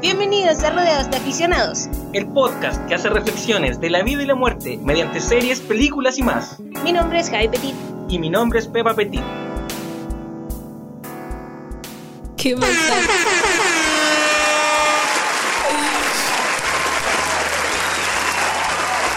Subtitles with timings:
[0.00, 1.88] Bienvenidos a Rodeados de Aficionados.
[2.12, 6.22] El podcast que hace reflexiones de la vida y la muerte mediante series, películas y
[6.22, 6.60] más.
[6.84, 7.74] Mi nombre es Javi Petit.
[8.10, 9.22] Y mi nombre es Pepa Petit.
[12.36, 12.94] ¿Qué pasa?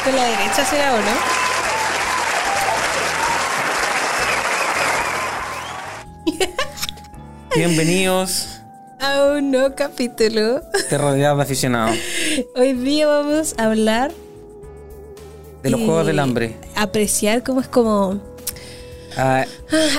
[0.06, 1.04] ¿Con la derecha será o no?
[7.54, 8.59] Bienvenidos
[9.00, 10.62] A un nuevo capítulo.
[10.90, 11.98] de Rodeados de Aficionados.
[12.56, 14.12] Hoy día vamos a hablar
[15.64, 16.56] De los Juegos del Hambre.
[16.76, 18.20] Apreciar cómo es como
[19.18, 19.46] A ah,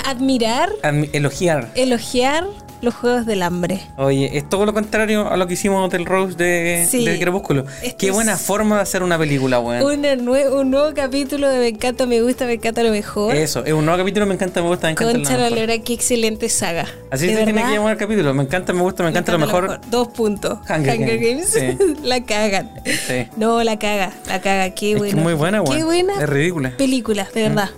[0.05, 1.71] admirar, admi- elogiar.
[1.75, 2.45] elogiar
[2.81, 3.79] los Juegos del Hambre.
[3.97, 7.05] Oye, es todo lo contrario a lo que hicimos del Rose de, Sí.
[7.19, 7.65] Crepúsculo.
[7.97, 9.83] Qué es- buena forma de hacer una película, weón.
[9.83, 13.35] Un nuevo capítulo de Me encanta, me gusta, me encanta lo mejor.
[13.35, 15.13] Eso, es un nuevo capítulo, me encanta, me gusta, me encanta.
[15.13, 15.59] Concha lo la mejor.
[15.59, 16.85] lora, qué excelente saga.
[17.11, 18.33] Así se tiene que llamar el capítulo.
[18.33, 19.79] Me encanta, me gusta, me encanta, lo mejor.
[19.89, 20.59] Dos puntos.
[20.69, 21.49] Hunger Games.
[21.49, 21.77] Sí.
[22.03, 22.71] la cagan.
[22.85, 23.27] Sí.
[23.37, 24.71] No, la caga, la caga.
[24.71, 25.17] Qué Es que buena.
[25.17, 25.77] es muy buena, weón.
[25.77, 26.71] Qué buena Es ridícula.
[26.77, 27.69] película, de verdad.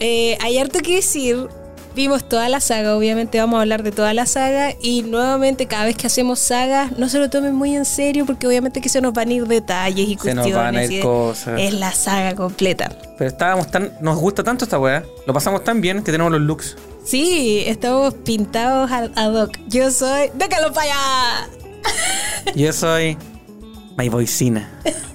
[0.00, 1.48] Eh, hay harto que decir.
[1.94, 5.84] Vimos toda la saga, obviamente vamos a hablar de toda la saga y nuevamente cada
[5.84, 9.00] vez que hacemos sagas no se lo tomen muy en serio porque obviamente que se
[9.00, 10.54] nos van a ir detalles y Se nos cuestiones.
[10.54, 11.60] van a ir cosas.
[11.60, 12.90] Es la saga completa.
[13.16, 13.92] Pero estábamos tan.
[14.00, 15.04] Nos gusta tanto esta weá.
[15.26, 16.76] Lo pasamos tan bien que tenemos los looks.
[17.04, 19.56] Sí, estamos pintados al ad hoc.
[19.68, 20.30] Yo soy...
[20.34, 21.48] ¡Déjalo para allá!
[22.56, 23.16] Yo soy.
[23.96, 24.68] My Boycina.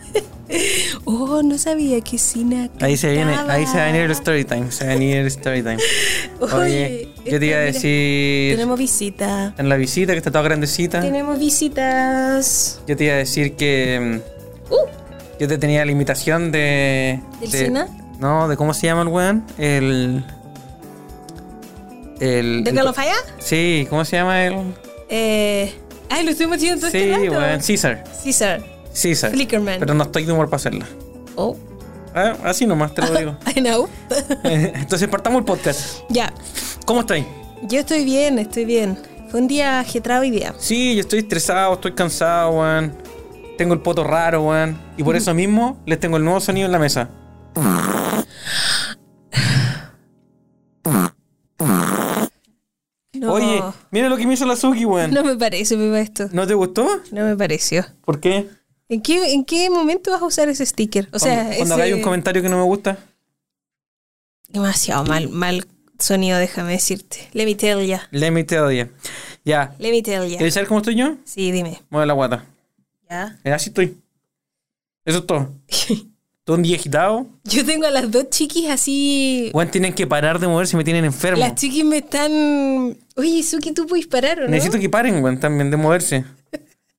[1.06, 4.46] Oh, no sabía que Sina Ahí se viene, ahí se va a venir el story
[4.46, 4.72] time.
[4.72, 5.78] Se va a venir el story time.
[6.40, 8.56] Oye, Oye, yo te iba a decir.
[8.56, 9.54] Tenemos visita.
[9.58, 11.02] En la visita, que está toda grandecita.
[11.02, 12.82] Tenemos visitas.
[12.88, 14.22] Yo te iba a decir que.
[14.26, 14.40] mm,
[14.72, 14.76] Uh,
[15.40, 17.20] Yo te tenía la imitación de.
[17.42, 17.88] ¿Del de- Sina?
[18.20, 19.44] No, de cómo se llama el weón.
[19.58, 20.24] El.
[22.20, 22.64] El.
[22.64, 23.16] ¿De el- que lo falla?
[23.40, 24.56] Sí, ¿cómo se llama el?
[25.10, 25.74] Eh,
[26.10, 27.32] ay, lo estuvimos haciendo todo Sí, este rato.
[27.40, 28.04] weón, César.
[28.24, 28.62] César.
[29.00, 29.32] César.
[29.32, 29.80] Flickerman.
[29.80, 30.86] Pero no estoy de humor para hacerla.
[31.36, 31.56] Oh,
[32.16, 33.38] Ah, así nomás te lo digo.
[33.56, 33.88] I know.
[34.44, 36.00] Entonces partamos el podcast.
[36.10, 36.34] ya.
[36.86, 37.24] ¿Cómo estáis?
[37.64, 38.98] Yo estoy bien, estoy bien.
[39.30, 40.56] Fue un día ajetrado hoy día.
[40.58, 42.94] Sí, yo estoy estresado, estoy cansado, weón.
[43.60, 44.82] Tengo el poto raro, weón.
[44.98, 47.10] Y por eso mismo les tengo el nuevo sonido en la mesa.
[53.14, 55.12] No, Oye, mira lo que me hizo la Suki, weón.
[55.12, 56.30] no me parece, Pepa, esto.
[56.32, 56.88] ¿No te gustó?
[57.12, 57.86] No me pareció.
[58.06, 58.48] ¿Por qué?
[58.90, 61.08] ¿En qué, ¿En qué momento vas a usar ese sticker?
[61.12, 62.98] O sea, cuando, cuando ese- hagáis un comentario que no me gusta.
[64.48, 65.66] demasiado mal, mal
[66.00, 67.30] sonido, déjame decirte.
[67.34, 68.08] Let me tell ya.
[68.12, 68.88] Let me tell you.
[69.46, 69.76] Ya.
[69.80, 70.38] Let me tell ya.
[70.38, 71.18] ¿Quieres saber cómo estoy yo?
[71.24, 71.82] Sí, dime.
[71.90, 72.46] Mueve la guata.
[73.10, 73.38] Ya.
[73.44, 73.98] Eh, Así estoy.
[75.06, 75.54] Eso es todo.
[76.44, 77.28] Todo un día agitado.
[77.44, 79.52] Yo tengo a las dos chiquis así.
[79.54, 81.38] Weón, tienen que parar de moverse, me tienen enfermo.
[81.38, 82.98] Las chiquis me están.
[83.16, 84.48] Oye, Suki, ¿tú puedes parar o no?
[84.50, 86.26] Necesito que paren, weón, también de moverse.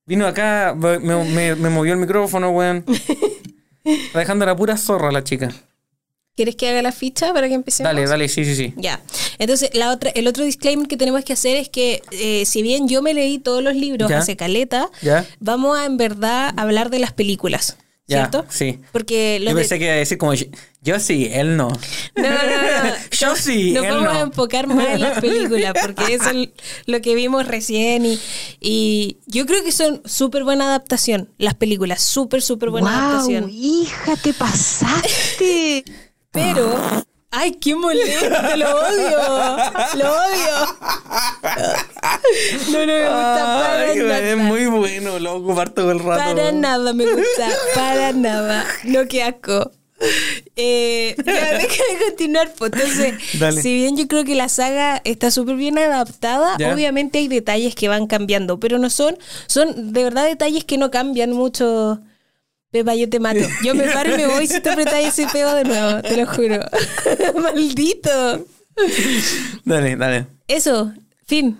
[0.05, 2.83] Vino acá, me, me- me movió el micrófono, weón.
[3.83, 5.49] Está dejando la pura zorra la chica.
[6.35, 7.87] ¿Quieres que haga la ficha para que empecemos?
[7.89, 8.73] Dale, dale, sí, sí, sí.
[8.77, 9.01] Ya.
[9.37, 12.87] Entonces, la otra, el otro disclaimer que tenemos que hacer es que, eh, si bien
[12.87, 14.19] yo me leí todos los libros Ya.
[14.19, 15.25] hace caleta, ¿Ya?
[15.39, 17.77] vamos a en verdad hablar de las películas.
[18.11, 18.45] Ya, ¿Cierto?
[18.49, 18.79] sí.
[18.91, 20.33] Porque los Yo de- pensé que iba a decir como,
[20.83, 21.69] yo, sí, él no.
[21.69, 22.93] No, no, no.
[23.11, 24.19] Yo sí, Nos él vamos a no.
[24.21, 26.49] enfocar más en las películas, porque eso es
[26.87, 28.05] lo que vimos recién.
[28.05, 28.19] Y,
[28.59, 32.01] y yo creo que son súper buena adaptación, las películas.
[32.03, 33.49] Súper, súper buena adaptación.
[33.49, 35.83] hija, te pasaste.
[36.31, 37.05] Pero.
[37.33, 38.29] ¡Ay, qué molesto!
[38.57, 39.17] ¡Lo odio!
[39.95, 40.77] ¡Lo odio!
[42.71, 44.19] No, no me gusta para Ay, nada.
[44.19, 46.35] es muy bueno, lo ocupar todo el rato.
[46.35, 48.65] Para nada me gusta, para nada.
[48.83, 49.71] No, qué asco.
[50.55, 51.67] Eh, déjame
[52.09, 52.51] continuar.
[52.57, 52.71] Pues.
[52.73, 53.61] Entonces, Dale.
[53.61, 56.73] si bien yo creo que la saga está súper bien adaptada, Ya.
[56.73, 59.17] obviamente hay detalles que van cambiando, pero no son,
[59.47, 62.01] son de verdad detalles que no cambian mucho.
[62.71, 63.39] Pepa, yo te mato.
[63.63, 66.25] Yo me paro y me voy si te apretáis ese peo de nuevo, te lo
[66.25, 66.59] juro.
[67.41, 68.45] Maldito.
[69.65, 70.27] Dale, dale.
[70.47, 70.93] Eso,
[71.25, 71.57] fin.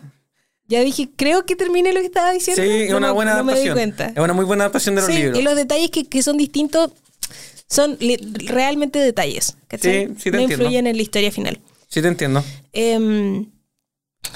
[0.67, 2.63] Ya dije, creo que terminé lo que estaba diciendo.
[2.63, 4.07] Sí, es No una buena no me di cuenta.
[4.07, 5.37] Es una muy buena adaptación de los Sí, libros.
[5.39, 6.91] y los detalles que, que son distintos
[7.67, 7.97] son
[8.45, 9.57] realmente detalles.
[9.67, 10.07] ¿cachai?
[10.07, 10.63] Sí, sí te no entiendo.
[10.65, 11.59] influyen en la historia final.
[11.89, 12.41] Sí, te entiendo.
[12.71, 13.51] Em,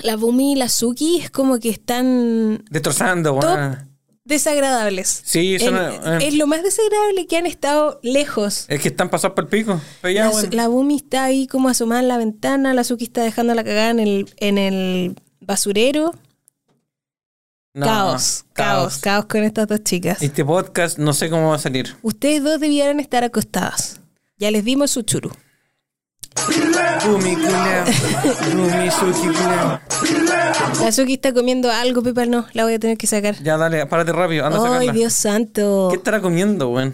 [0.01, 3.57] la Bumi y la Suki es como que están Destrozando, Top.
[4.25, 5.21] Desagradables.
[5.23, 6.27] Sí, son, En- eh.
[6.27, 8.65] Es lo más desagradable que han estado lejos.
[8.67, 9.79] Es que están pasados por el pico.
[10.03, 10.49] La, bueno.
[10.51, 13.91] la Bumi está ahí como asomada en la ventana, la Suki está dejando la cagada
[13.91, 16.13] en el, en el basurero.
[17.73, 20.21] No, caos, caos, caos con estas dos chicas.
[20.21, 21.95] Este podcast no sé cómo va a salir.
[22.01, 23.99] Ustedes dos debieran estar acostadas.
[24.37, 25.31] Ya les dimos su churu.
[27.05, 27.35] Gumi
[28.91, 29.27] suki.
[30.81, 33.35] La Suki está comiendo algo, Pepa, no, la voy a tener que sacar.
[33.41, 34.91] Ya, dale, párate rápido, anda a Ay.
[34.91, 35.87] Dios santo.
[35.91, 36.93] ¿Qué estará comiendo, weón?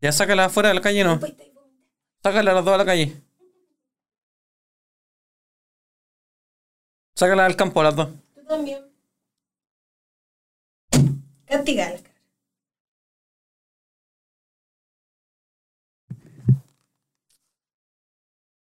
[0.00, 1.18] Ya sácala afuera de la calle, ¿no?
[2.22, 3.22] Sácala las dos a la calle.
[7.14, 8.08] Sácala al campo las dos.
[8.34, 8.93] Tú también.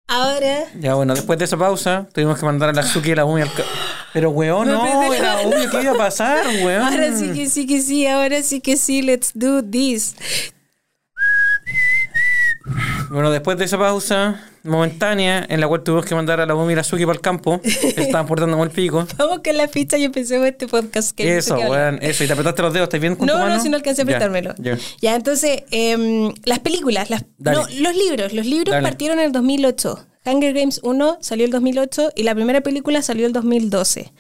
[0.07, 0.65] Ahora.
[0.80, 3.41] Ya, bueno, después de esa pausa, tuvimos que mandar a la Suki y la Umi
[3.41, 3.63] al ca-
[4.13, 6.83] Pero, weón, no, era obvio que iba a pasar, weón.
[6.83, 10.15] Ahora sí que sí que sí, ahora sí que sí, let's do this.
[13.09, 16.83] Bueno, después de esa pausa momentánea, en la cual tuvimos que mandar a la la
[16.83, 19.06] Suki para el campo, estaban portando mal pico.
[19.18, 21.12] Vamos con la ficha y empecemos este podcast.
[21.12, 22.24] Que no Eso, weón, eso.
[22.24, 22.86] ¿Y te apretaste los dedos?
[22.88, 23.56] ¿Estás bien con tu No, mano?
[23.56, 24.56] no, si no alcancé a apretármelo.
[24.57, 24.77] ya.
[25.01, 28.33] Ya, entonces, em, las películas, las, no, los libros.
[28.33, 28.88] Los libros Dale.
[28.88, 30.07] partieron en el 2008.
[30.25, 34.13] Hunger Games 1 salió el 2008 y la primera película salió el 2012.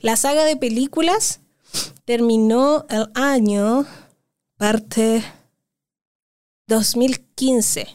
[0.00, 1.40] La saga de películas
[2.04, 3.86] terminó el año
[4.58, 5.22] parte
[6.66, 7.86] 2015.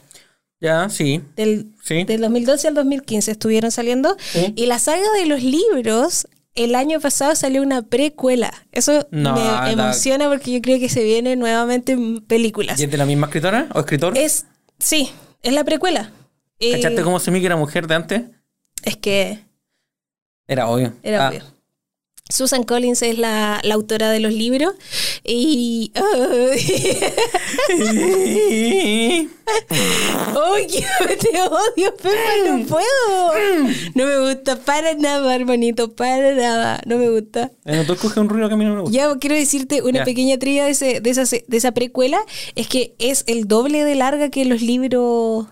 [0.63, 1.21] Ya, sí.
[1.35, 2.05] Del, Sí.
[2.05, 4.15] del 2012 al 2015 estuvieron saliendo.
[4.19, 4.53] Sí.
[4.55, 6.25] Y la saga de los libros,
[6.55, 8.53] el año pasado salió una precuela.
[8.71, 12.79] Eso No, me la- emociona porque yo creo que se viene nuevamente en películas.
[12.79, 14.17] ¿Y es de la misma escritora o escritor?
[14.17, 14.45] Es,
[14.79, 15.11] sí,
[15.41, 16.11] es la precuela.
[16.59, 18.21] Eh, ¿Cachaste cómo Sumi que era mujer de antes?
[18.83, 19.39] Es que
[20.47, 20.93] Era obvio.
[21.03, 21.43] era Ah, obvio.
[22.29, 24.73] Susan Collins es la, la autora de los libros
[25.23, 25.91] y...
[30.35, 32.49] ¡Ay, que te odio, Pepa!
[32.57, 33.63] ¡No puedo!
[33.95, 36.81] No me gusta para nada, hermanito, para nada.
[36.85, 37.51] No me gusta.
[37.65, 38.95] Bueno, tú un ruido que a mí no me gusta.
[38.95, 42.19] Ya quiero decirte una pequeña trivia de, ese- de, esa, de esa precuela.
[42.55, 45.47] Es que es el doble de larga que los libros.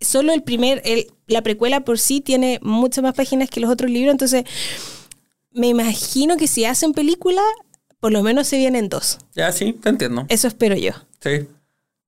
[0.00, 3.90] Solo el primer, el, la precuela por sí tiene muchas más páginas que los otros
[3.90, 4.12] libros.
[4.12, 4.44] Entonces,
[5.56, 7.42] me imagino que si hacen película,
[7.98, 9.18] por lo menos se vienen dos.
[9.34, 10.26] Ya, sí, te entiendo.
[10.28, 10.92] Eso espero yo.
[11.20, 11.48] Sí.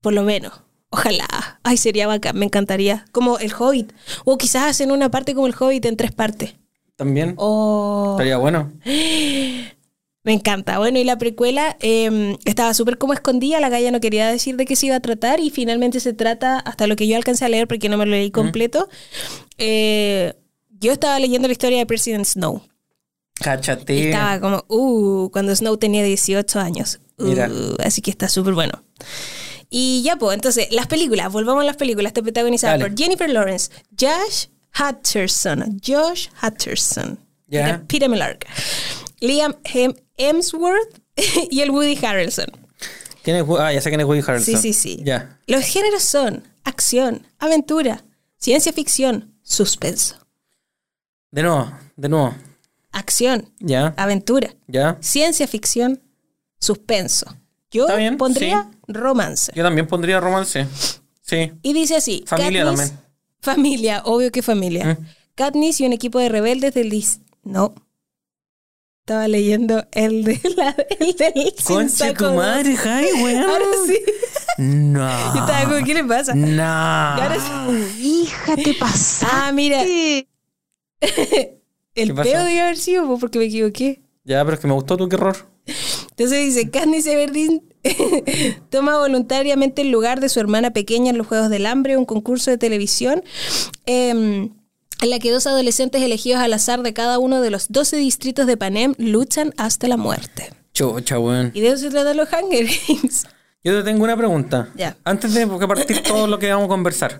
[0.00, 0.52] Por lo menos.
[0.90, 1.26] Ojalá.
[1.62, 3.06] Ay, sería bacán, me encantaría.
[3.10, 3.92] Como el Hobbit.
[4.24, 6.54] O quizás hacen una parte como el Hobbit en tres partes.
[6.96, 7.34] También.
[7.36, 8.12] O.
[8.12, 8.72] Estaría bueno.
[10.24, 10.78] Me encanta.
[10.78, 14.66] Bueno, y la precuela eh, estaba súper como escondida, la galla no quería decir de
[14.66, 17.48] qué se iba a tratar y finalmente se trata, hasta lo que yo alcancé a
[17.48, 18.90] leer porque no me lo leí completo,
[19.56, 20.34] eh,
[20.80, 22.60] yo estaba leyendo la historia de President Snow.
[23.40, 24.08] Y Cáchate.
[24.10, 27.00] estaba como, uh, cuando Snow tenía 18 años.
[27.18, 27.50] Uh, Mira.
[27.84, 28.82] así que está súper bueno.
[29.70, 32.84] Y ya, pues, entonces, las películas, volvamos a las películas, está protagonizada Dale.
[32.88, 34.46] por Jennifer Lawrence, Josh
[34.78, 37.18] Hutcherson, Josh Hutcherson.
[37.86, 38.46] Peter- Millark,
[39.20, 41.00] Liam Hem- Hemsworth
[41.50, 42.46] y el Woody Harrelson.
[43.22, 44.56] ¿Quién es Ah, ya sé quién es Woody Harrelson.
[44.60, 45.02] Sí, sí, sí.
[45.04, 45.38] Ya.
[45.46, 48.04] Los géneros son acción, aventura,
[48.38, 50.16] ciencia ficción, suspenso.
[51.30, 52.34] De nuevo, de nuevo.
[52.92, 54.96] Acción, Ya, aventura, ya.
[55.00, 56.00] ciencia ficción,
[56.58, 57.26] suspenso.
[57.70, 59.52] Yo bien, pondría romance.
[59.54, 60.66] Yo también pondría romance.
[61.20, 61.52] Sí.
[61.62, 62.98] Y dice así: Familia Katniss- también.
[63.40, 64.94] Familia, obvio que familia.
[64.98, 65.06] Mm.
[65.34, 66.90] Katniss y un equipo de rebeldes del.
[66.90, 67.74] dis- No.
[69.00, 71.54] Estaba leyendo el, de la, el del.
[71.64, 73.42] Concha tu madre, Jai, weón.
[73.42, 73.98] Ahora sí.
[74.58, 75.08] No.
[75.34, 76.34] Yo estaba como, ¿qué le pasa?
[76.34, 76.46] No.
[76.56, 78.22] Y ahora sí.
[78.22, 79.26] Hija, te pasaste.
[79.30, 79.82] Ah, mira,
[81.00, 81.57] ¿Qué
[82.02, 82.30] el pasó?
[82.30, 84.00] peo debió haber sido po, porque me equivoqué.
[84.24, 85.36] Ya, pero es que me gustó tu qué error.
[86.10, 87.62] Entonces dice, Katniss Everdeen
[88.70, 92.50] toma voluntariamente el lugar de su hermana pequeña en los Juegos del Hambre, un concurso
[92.50, 93.22] de televisión,
[93.86, 94.50] em,
[95.00, 98.46] en la que dos adolescentes elegidos al azar de cada uno de los 12 distritos
[98.46, 100.50] de Panem luchan hasta la muerte.
[100.72, 101.52] Chucha, weón.
[101.54, 103.26] Y de eso se tratan los Hunger Games.
[103.64, 104.70] Yo te tengo una pregunta.
[104.76, 104.96] Ya.
[105.04, 107.18] Antes de partir todo lo que vamos a conversar.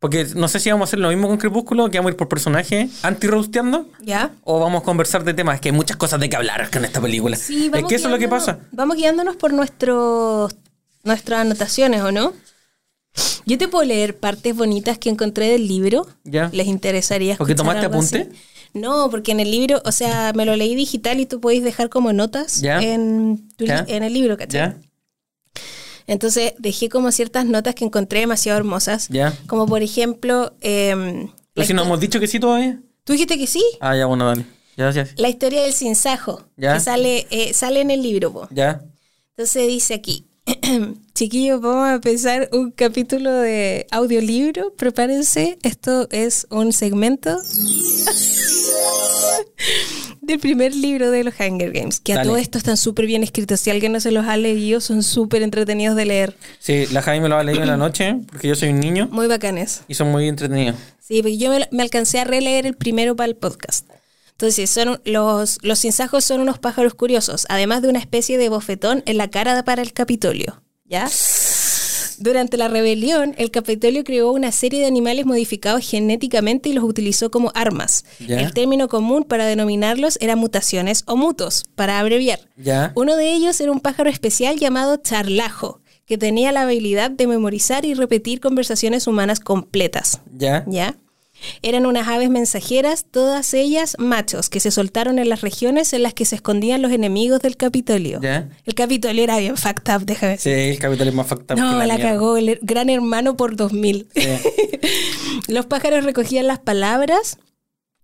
[0.00, 2.16] Porque no sé si vamos a hacer lo mismo con Crepúsculo, que vamos a ir
[2.16, 4.30] por personaje anti-roasteando, ¿Ya?
[4.44, 7.00] o vamos a conversar de temas, que hay muchas cosas de que hablar con esta
[7.02, 7.36] película.
[7.36, 8.60] Sí, es vamos que eso es lo que pasa.
[8.72, 10.56] Vamos guiándonos por nuestros,
[11.04, 12.32] nuestras anotaciones, ¿o no?
[13.44, 16.06] Yo te puedo leer partes bonitas que encontré del libro.
[16.24, 16.48] Ya.
[16.52, 18.16] ¿Les interesaría ¿Porque escuchar tomaste algo así?
[18.16, 18.38] apunte?
[18.72, 21.90] No, porque en el libro, o sea, me lo leí digital y tú podéis dejar
[21.90, 22.80] como notas Ya.
[22.80, 23.84] en, tu Ya.
[23.88, 24.60] en el libro, ¿cachai?
[24.60, 24.76] ¿Ya?
[26.06, 29.08] Entonces dejé como ciertas notas que encontré demasiado hermosas.
[29.08, 29.32] Ya.
[29.46, 32.80] Como por ejemplo, em, la Pero si no histo- hemos dicho que sí todavía.
[33.04, 33.62] tú dijiste que sí.
[33.80, 34.44] Ah, ya, bueno, dale.
[34.76, 35.06] Ya, ya.
[35.16, 36.74] La historia del sinsajo, Ya.
[36.74, 38.32] que sale, eh, sale en el libro.
[38.32, 38.48] po.
[38.50, 38.82] Ya.
[39.36, 40.26] Entonces dice aquí,
[41.14, 44.72] chiquillos, vamos a empezar un capítulo de audiolibro.
[44.74, 47.38] Prepárense, esto es un segmento
[50.22, 53.60] del primer libro de los Hunger Games, que a todo esto están súper bien escritos.
[53.60, 56.36] Si alguien no se los ha leído, son súper entretenidos de leer.
[56.58, 59.08] Sí, la Javi me lo ha leído en la noche porque yo soy un niño
[59.10, 59.82] Muy bacanes.
[59.88, 60.76] y son muy entretenidos.
[61.00, 63.86] Sí, porque yo me, me alcancé a releer el primero para el podcast.
[64.40, 65.78] Entonces, son los, los
[66.24, 69.92] son unos pájaros curiosos, además de una especie de bofetón en la cara para el
[69.92, 70.62] Capitolio.
[70.86, 71.10] ¿Ya?
[72.16, 77.30] Durante la rebelión, el Capitolio creó una serie de animales modificados genéticamente y los utilizó
[77.30, 78.06] como armas.
[78.18, 82.40] El término común para denominarlos era mutaciones o mutos, para abreviar.
[82.56, 82.92] ¿Ya?
[82.94, 87.84] Uno de ellos era un pájaro especial llamado charlajo, que tenía la habilidad de memorizar
[87.84, 90.22] y repetir conversaciones humanas completas.
[90.34, 90.64] ¿Ya?
[90.66, 90.96] ¿Ya?
[91.62, 96.14] Eran unas aves mensajeras, todas ellas machos, que se soltaron en las regiones en las
[96.14, 98.20] que se escondían los enemigos del Capitolio.
[98.22, 98.48] ¿Ya?
[98.64, 100.72] El Capitolio era bien fucked up, déjame Sí, decir.
[100.72, 101.62] el capitalismo más factable.
[101.62, 104.08] No, que la, cagó, el gran hermano por 2000.
[104.14, 104.22] Sí.
[105.48, 107.38] Los pájaros recogían las palabras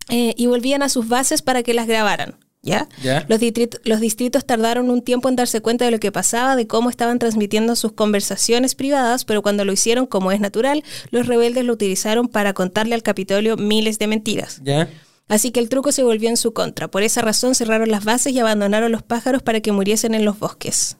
[0.08, 2.38] eh, y volvían a sus bases para que las grabaran.
[2.66, 2.88] ¿Ya?
[3.02, 3.24] Ya.
[3.28, 6.66] Los, distrit- los distritos tardaron un tiempo en darse cuenta de lo que pasaba, de
[6.66, 11.64] cómo estaban transmitiendo sus conversaciones privadas, pero cuando lo hicieron, como es natural, los rebeldes
[11.64, 14.60] lo utilizaron para contarle al Capitolio miles de mentiras.
[14.64, 14.90] ¿Ya?
[15.28, 16.88] Así que el truco se volvió en su contra.
[16.88, 20.38] Por esa razón cerraron las bases y abandonaron los pájaros para que muriesen en los
[20.38, 20.98] bosques.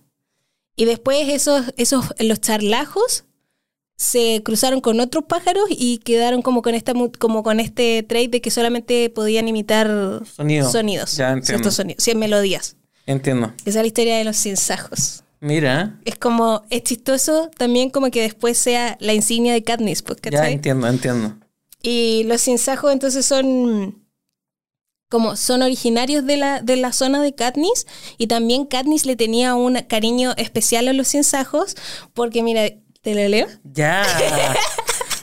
[0.77, 3.26] Y después esos, esos, los charlajos
[3.97, 8.41] se cruzaron con otros pájaros y quedaron como con esta como con este trait de
[8.41, 10.71] que solamente podían imitar Sonido.
[10.71, 11.47] sonidos, Ya entiendo.
[11.47, 12.77] ciertos sonidos, sí, melodías.
[13.07, 13.53] Entiendo.
[13.65, 15.23] Esa es la historia de los cinsajos.
[15.41, 15.99] Mira.
[16.05, 20.31] Es como, es chistoso también como que después sea la insignia de Katniss, pues, Ya
[20.31, 20.53] ¿cachai?
[20.55, 21.37] entiendo, entiendo.
[21.83, 24.03] Y los cinsajos entonces son
[25.09, 27.87] como son originarios de la, de la zona de Katniss
[28.19, 31.77] y también Katniss le tenía un cariño especial a los cinsajos
[32.13, 32.71] porque mira,
[33.07, 33.47] ¿te lo leo?
[33.73, 34.03] Ya.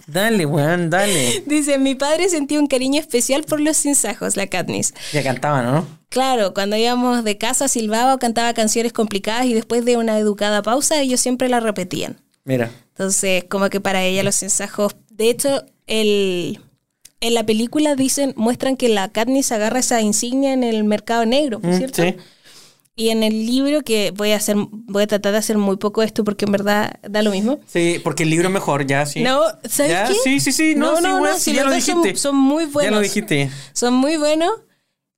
[0.07, 1.43] dale, weón, dale.
[1.45, 4.93] Dice, mi padre sentía un cariño especial por los cinsajos, la Katniss.
[5.11, 5.85] Ya cantaban, ¿no?
[6.07, 10.61] Claro, cuando íbamos de casa silbaba o cantaba canciones complicadas y después de una educada
[10.61, 12.21] pausa ellos siempre la repetían.
[12.45, 12.71] Mira.
[12.91, 16.61] Entonces, como que para ella los cinsajos, de hecho, el,
[17.19, 21.59] en la película dicen, muestran que la Katniss agarra esa insignia en el mercado negro,
[21.59, 22.01] ¿por Mm, cierto?
[22.03, 22.15] sí.
[22.95, 26.03] Y en el libro, que voy a hacer, voy a tratar de hacer muy poco
[26.03, 27.59] esto porque en verdad da lo mismo.
[27.65, 29.21] Sí, porque el libro es mejor, ya, sí.
[29.23, 30.13] No, ¿sabes Ya, qué?
[30.23, 32.15] sí, sí, sí, no, sí, weón, sí, ya lo son- dijiste.
[32.19, 32.91] Son, muy buenos.
[32.91, 33.49] Ya lo dijiste.
[33.73, 34.51] Son muy buenos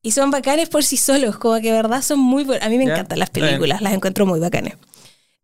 [0.01, 2.65] y son bacanes por sí solos, como que de verdad son muy buenos.
[2.65, 3.47] A mí me Ya, encantan las bien.
[3.47, 4.75] películas, las encuentro muy bacanes.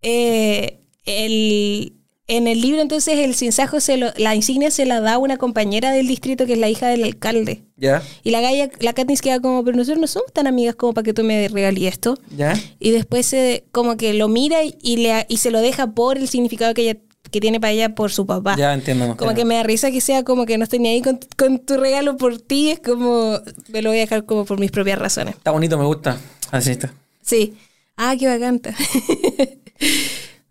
[0.02, 1.98] Eh, el,
[2.36, 5.38] en el libro entonces el cinzajo, se lo- la insignia se la da a una
[5.38, 7.64] compañera del distrito que es la hija del alcalde.
[7.78, 10.94] Ya, Y la galla, la Katniss queda como, pero nosotros no somos tan amigas como
[10.94, 12.18] para que tú me regales esto.
[12.36, 12.54] ya.
[12.80, 16.18] Y después se, como que lo mira y, y le, y se lo deja por
[16.18, 16.98] el significado que ella
[17.30, 18.56] que tiene para ella por su papá.
[18.58, 19.16] Ya entiendo.
[19.16, 21.60] Como que me da risa que sea como que no estoy ni ahí con, con
[21.60, 25.00] tu regalo por ti, es como, me lo voy a dejar como por mis propias
[25.00, 25.36] razones.
[25.36, 26.18] Está bonito, me gusta.
[26.52, 26.94] Así está.
[27.22, 27.54] Sí.
[27.96, 28.76] Ah, qué bacanta.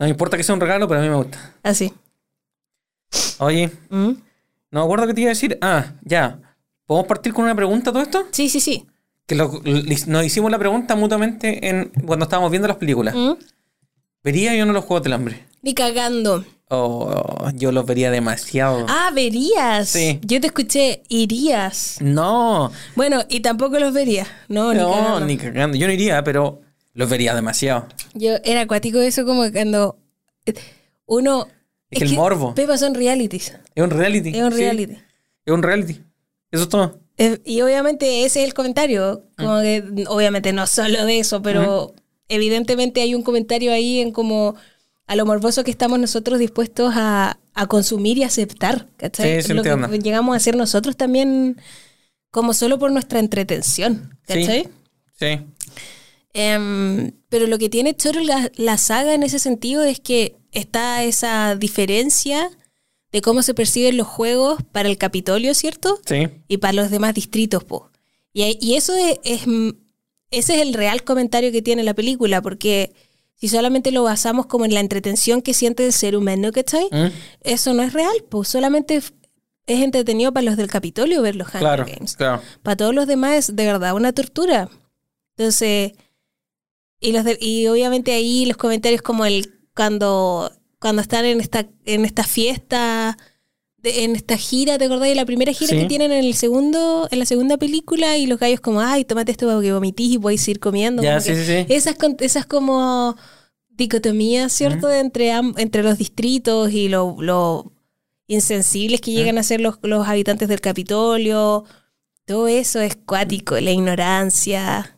[0.00, 1.54] No me importa que sea un regalo, pero a mí me gusta.
[1.62, 1.92] Así.
[3.38, 4.08] Oye, ¿Mm?
[4.70, 5.58] no me acuerdo qué te iba a decir.
[5.60, 6.38] Ah, ya.
[6.86, 8.26] ¿Podemos partir con una pregunta todo esto?
[8.32, 8.86] Sí, sí, sí.
[9.26, 9.60] Que lo-
[10.06, 13.14] nos hicimos la pregunta mutuamente en, cuando estábamos viendo las películas.
[13.14, 13.32] ¿Mm?
[14.24, 15.44] ¿Vería yo no los Juegos del Hambre?
[15.62, 16.44] Ni cagando.
[16.68, 18.86] Oh, yo los vería demasiado.
[18.88, 19.88] Ah, verías.
[19.88, 20.18] Sí.
[20.22, 21.98] Yo te escuché, irías.
[22.00, 24.26] No, Bueno, y tampoco los vería.
[24.48, 25.26] No, ni no, cagando.
[25.26, 25.76] ni cagando.
[25.76, 26.60] Yo no iría, pero
[26.94, 27.86] los vería demasiado.
[28.14, 29.98] Yo era acuático eso como cuando
[30.46, 30.54] eh,
[31.06, 31.48] uno...
[31.90, 32.54] Es que el morbo.
[32.54, 33.54] Pepa son realities.
[33.74, 34.30] Es un reality.
[34.30, 34.58] Es un sí.
[34.58, 34.94] reality.
[35.44, 36.00] Es un reality.
[36.50, 37.00] Eso es todo.
[37.44, 39.24] Y obviamente ese es el comentario.
[39.36, 39.62] Como Mm.
[39.62, 41.94] que, obviamente no solo de eso, pero
[42.28, 44.54] evidentemente hay un comentario ahí en como
[45.06, 48.86] a lo morboso que estamos nosotros dispuestos a, a consumir y aceptar.
[48.96, 49.42] ¿cachai?
[49.42, 51.60] Sí, sí lo que llegamos a hacer nosotros también
[52.30, 54.16] como solo por nuestra entretención.
[54.26, 54.68] ¿Cachai?
[55.18, 55.40] Sí.
[56.32, 61.02] Em, pero lo que tiene choro la, la saga en ese sentido es que está
[61.04, 62.50] esa diferencia
[63.12, 65.98] de cómo se perciben los juegos para el Capitolio, ¿cierto?
[66.06, 66.28] Sí.
[66.46, 67.90] y para los demás distritos, po.
[68.32, 69.42] Y, y eso es, es-
[70.30, 72.92] ese es el real comentario que tiene la película, porque
[73.34, 76.84] si solamente lo basamos como en la entretención que siente el ser humano, ¿cachai?
[76.92, 77.10] ¿Mm?
[77.42, 79.12] Eso no es real, pues solamente es
[79.66, 82.14] entretenido para los del Capitolio ver los Hunger Claro, Games.
[82.16, 82.42] claro.
[82.62, 84.68] Para todos los demás es de verdad una tortura.
[85.36, 85.92] Entonces,
[87.00, 91.66] y los de- y obviamente ahí los comentarios como el cuando cuando están en esta
[91.84, 93.16] en esta fiesta
[93.78, 95.78] de- en esta gira, ¿te acordás de la primera gira Sí.
[95.78, 99.32] que tienen en el segundo en la segunda película y los gallos como, "Ay, tómate
[99.32, 101.64] esto para que vomitís y podéis ir comiendo." Ya, sí, sí.
[101.68, 103.16] Esas esas como
[103.68, 104.86] dicotomías, ¿cierto?
[104.88, 107.72] De entre entre los distritos y lo, lo
[108.26, 111.64] insensibles que llegan a ser los, los habitantes del Capitolio.
[112.26, 114.96] Todo eso es cuático, la ignorancia,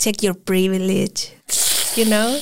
[0.00, 1.32] check your privilege,
[1.96, 2.34] you know.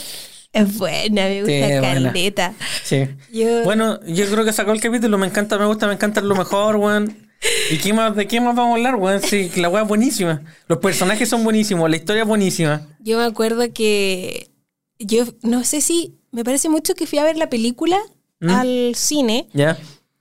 [0.55, 2.11] Es buena, me gusta Sí, buena.
[2.13, 2.55] caleta.
[2.83, 3.05] Sí.
[3.33, 5.19] Yo- Bueno, yo creo que sacó el capítulo.
[5.19, 7.29] Me encanta, me gusta, me encanta lo mejor, weón.
[7.71, 9.21] ¿Y qué más, de qué más vamos a hablar, weón?
[9.23, 10.43] Sí, la weá es buenísima.
[10.67, 12.89] Los personajes son buenísimos, la historia es buenísima.
[13.01, 14.51] Yo me acuerdo que
[14.99, 17.99] yo no sé si me parece mucho que fui a ver la película
[18.41, 18.51] ¿Mm?
[18.51, 19.79] al cine ¿Ya?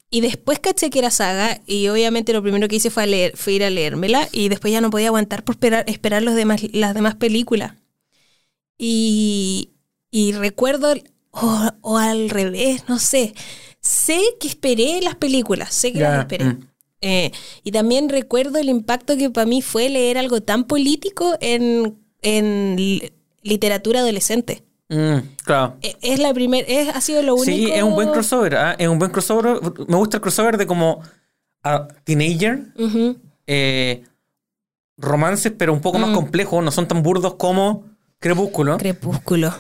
[0.10, 3.38] Y después caché que era saga y obviamente lo primero que hice fue, a leer,
[3.38, 6.62] fue ir a leérmela y después ya no podía aguantar por esperar, esperar los demás,
[6.74, 7.74] las demás películas.
[8.78, 9.72] Y,
[10.12, 10.94] y recuerdo,
[11.32, 13.34] o, o al revés, no sé,
[13.82, 16.46] sé que esperé las películas, sé que las esperé.
[16.46, 16.60] mm.
[17.02, 17.32] Eh,
[17.64, 22.76] y también recuerdo el impacto que para mí fue leer algo tan político en, en
[22.76, 23.12] li-
[23.44, 24.64] literatura adolescente.
[24.90, 25.76] Mm, claro.
[25.82, 27.46] Eh, Es la primera, es, ha sido lo único.
[27.52, 28.56] Sí, es un buen crossover.
[28.56, 28.76] ¿ah?
[28.78, 29.60] Es un buen crossover.
[29.88, 31.02] Me gusta el crossover de como
[32.06, 32.68] teenager,
[33.48, 34.04] eh,
[34.98, 36.16] romances, pero un poco más Mm.
[36.16, 36.64] complejos.
[36.64, 37.84] No son tan burdos como
[38.20, 38.78] Crepúsculo.
[38.78, 39.54] Crepúsculo.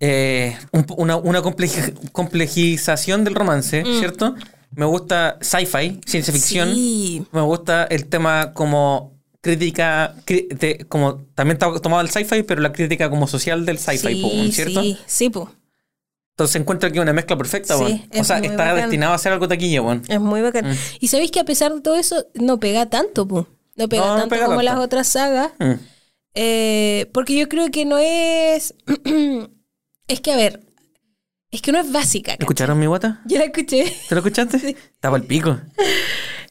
[0.00, 3.98] Eh, un una una compleji- complejización del romance, Mm.
[3.98, 4.34] ¿cierto?
[4.72, 6.74] Me gusta sci-fi, ciencia ficción.
[6.74, 7.24] Sí.
[7.32, 9.13] Me gusta el tema como
[9.44, 14.14] crítica, de- como también está tomado el sci-fi, pero la crítica como social del sci-fi,
[14.16, 14.82] sí, po, ¿cierto?
[14.82, 15.52] Sí, sí, po.
[16.32, 18.06] Entonces encuentro aquí una mezcla perfecta, Sí.
[18.18, 18.76] O sea, está bacán.
[18.76, 20.02] destinado a ser algo taquilla, weón.
[20.08, 20.68] Es muy bacán.
[20.70, 20.74] Mm.
[20.98, 23.46] Y sabéis que a pesar de todo eso, no pega tanto, po.
[23.76, 24.72] No pega No, no tanto pega como tanto.
[24.74, 25.52] las otras sagas.
[25.60, 25.72] Mm.
[26.34, 28.74] Eh, porque yo creo que no es.
[30.08, 30.60] es que, a ver.
[31.52, 32.32] Es que no es básica.
[32.32, 32.42] ¿cachai?
[32.44, 33.20] ¿Escucharon mi guata?
[33.26, 33.84] Yo la escuché.
[34.08, 34.58] ¿Te lo escuchaste?
[34.64, 34.76] Sí.
[34.92, 35.60] Estaba el pico.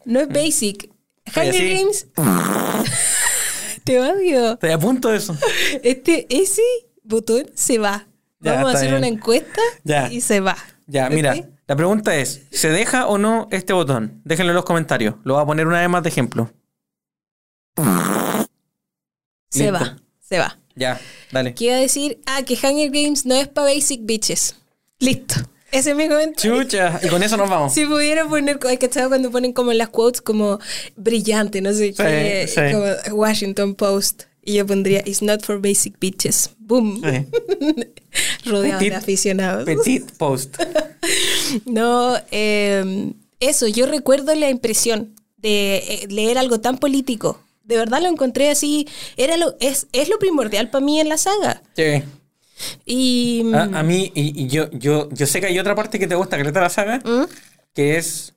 [0.05, 0.89] No es basic.
[1.27, 1.73] Hunger así.
[1.73, 2.07] Games.
[3.83, 4.53] Te odio.
[4.53, 5.37] Estoy a punto de eso.
[5.83, 6.61] Este, ese
[7.03, 8.07] botón se va.
[8.39, 8.97] Ya, Vamos a hacer bien.
[8.97, 10.11] una encuesta Ya.
[10.11, 10.57] y se va.
[10.87, 11.33] Ya, mira,
[11.65, 14.21] la pregunta es, ¿se deja o no este botón?
[14.25, 15.15] Déjenlo en los comentarios.
[15.23, 16.51] Lo voy a poner una vez más de ejemplo.
[19.49, 19.73] Se Listo.
[19.73, 19.97] va.
[20.19, 20.57] Se va.
[20.75, 20.99] Ya,
[21.31, 21.53] dale.
[21.53, 22.19] ¿Qué iba a decir?
[22.25, 24.55] Ah, que Hunger Games no es para basic bitches.
[24.99, 25.35] Listo.
[25.73, 26.63] Ese es mi comentario.
[26.63, 27.73] Chucha, y con eso nos vamos.
[27.73, 30.59] Si pudiera poner, hay que cuando ponen como en las quotes como
[30.95, 32.61] brillante, no sé qué, sí.
[32.71, 34.23] como Washington Post.
[34.45, 36.51] Y yo pondría, it's not for basic bitches.
[36.59, 37.01] Boom.
[37.01, 37.25] Sí.
[38.49, 39.65] Rodeado de aficionados.
[39.65, 40.57] Petit post.
[41.65, 47.41] No, eh, eso, yo recuerdo la impresión de eh, leer algo tan político.
[47.63, 48.87] De verdad lo encontré así.
[49.17, 51.63] Era lo, es, es lo primordial para mí en la saga.
[51.75, 52.03] Sí.
[52.85, 53.53] Y.
[53.53, 56.15] A, a mí, y, y yo, yo, yo sé que hay otra parte que te
[56.15, 57.25] gusta, que la saga, ¿Mm?
[57.73, 58.33] que es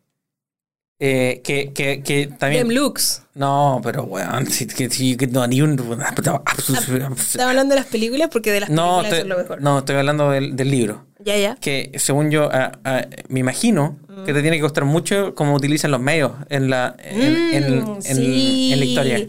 [0.99, 2.73] eh, que, que, que también.
[2.75, 3.23] Looks.
[3.35, 5.73] No, pero weón, si, que, si, que no, ni un.
[5.79, 9.61] Estaba hablando de las películas porque de las No, películas es lo mejor.
[9.63, 11.05] no, estoy hablando del, del libro.
[11.19, 11.57] Ya, ya.
[11.57, 15.91] Que según yo, ah, ah, me imagino que te tiene que gustar mucho cómo utilizan
[15.91, 18.71] los medios en la, en, Mm, en- sí.
[18.73, 19.27] en la historia.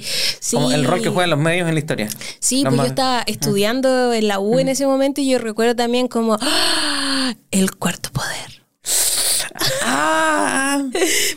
[0.51, 1.13] Como el rol que Sí.
[1.13, 2.07] juegan los medios en la historia.
[2.39, 5.75] Sí, Los pues yo estaba estudiando en la U en ese momento y yo recuerdo
[5.75, 7.33] también como ¡ah!
[7.51, 8.56] el cuarto poder.
[9.83, 10.83] ¡Ah!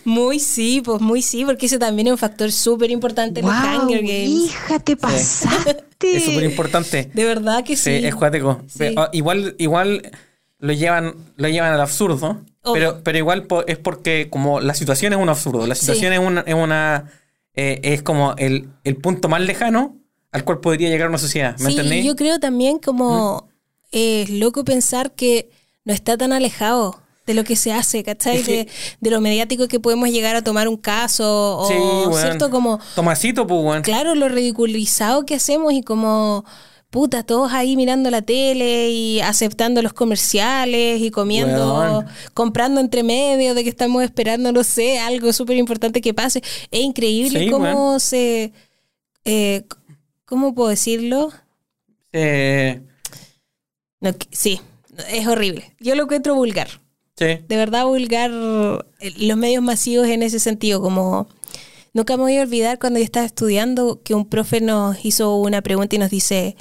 [0.05, 3.55] Muy sí, pues muy sí, porque ese también es un factor súper importante en los
[3.55, 4.29] Wow, Hunger Games.
[4.29, 5.85] hija, te pasaste.
[6.01, 7.11] Es súper importante.
[7.15, 8.07] De verdad que Sí, sí.
[8.07, 8.61] es cuático.
[8.69, 8.95] Sí.
[8.97, 10.11] Ah, igual, igual
[10.59, 12.43] lo llevan, lo llevan al absurdo.
[12.63, 12.73] Obvio.
[12.75, 15.67] Pero, pero igual es porque como la situación es un absurdo.
[15.67, 16.19] La situación Sí.
[16.21, 17.11] es una, es una
[17.55, 19.97] eh, es como el, el punto más lejano
[20.33, 21.57] al cual podría llegar una sociedad.
[21.59, 22.05] ¿Me sí, entendí?
[22.05, 23.49] yo creo también como
[23.93, 25.51] eh, es loco pensar que
[25.85, 28.43] no está tan alejado de lo que se hace, ¿cachai?
[28.43, 28.69] De,
[29.01, 32.21] de lo mediático que podemos llegar a tomar un caso o, Sí.
[32.21, 32.51] ¿cierto?
[32.51, 33.83] Como, Tomasito, pues, weón.
[33.83, 36.45] claro, lo ridiculizado que hacemos y como,
[36.91, 43.55] puta, todos ahí mirando la tele y aceptando los comerciales y comiendo, comprando entre medio
[43.55, 46.43] de que estamos esperando, no sé, algo súper importante que pase.
[46.71, 48.53] Es increíble Sí, cómo se...
[49.25, 49.63] eh,
[50.25, 51.33] ¿Cómo puedo decirlo?
[52.13, 52.81] Eh,
[54.01, 54.61] No, sí,
[55.11, 55.75] es horrible.
[55.81, 56.69] Yo lo encuentro vulgar.
[57.21, 58.31] De verdad vulgar
[59.01, 61.29] eh, los medios masivos en ese sentido, como
[61.93, 65.61] nunca me voy a olvidar cuando yo estaba estudiando que un profe nos hizo una
[65.63, 66.57] pregunta y nos dice,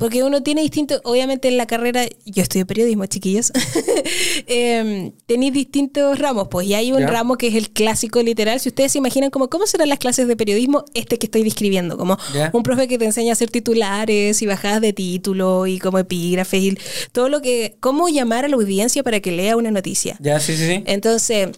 [0.00, 3.52] porque uno tiene distinto, obviamente en la carrera, yo estudio periodismo, chiquillos,
[4.46, 7.06] eh, tenéis distintos ramos, pues, y hay un Ya.
[7.06, 10.26] ramo que es el clásico literal, si ustedes se imaginan como cómo serán las clases
[10.26, 12.50] de periodismo, este que estoy describiendo, como Ya.
[12.54, 16.62] un profe que te enseña a hacer titulares y bajadas de título y como epígrafes
[16.62, 16.78] y
[17.12, 20.16] todo lo que, cómo llamar a la audiencia para que lea una noticia.
[20.18, 20.82] Ya, sí, sí, sí.
[20.86, 21.50] Entonces,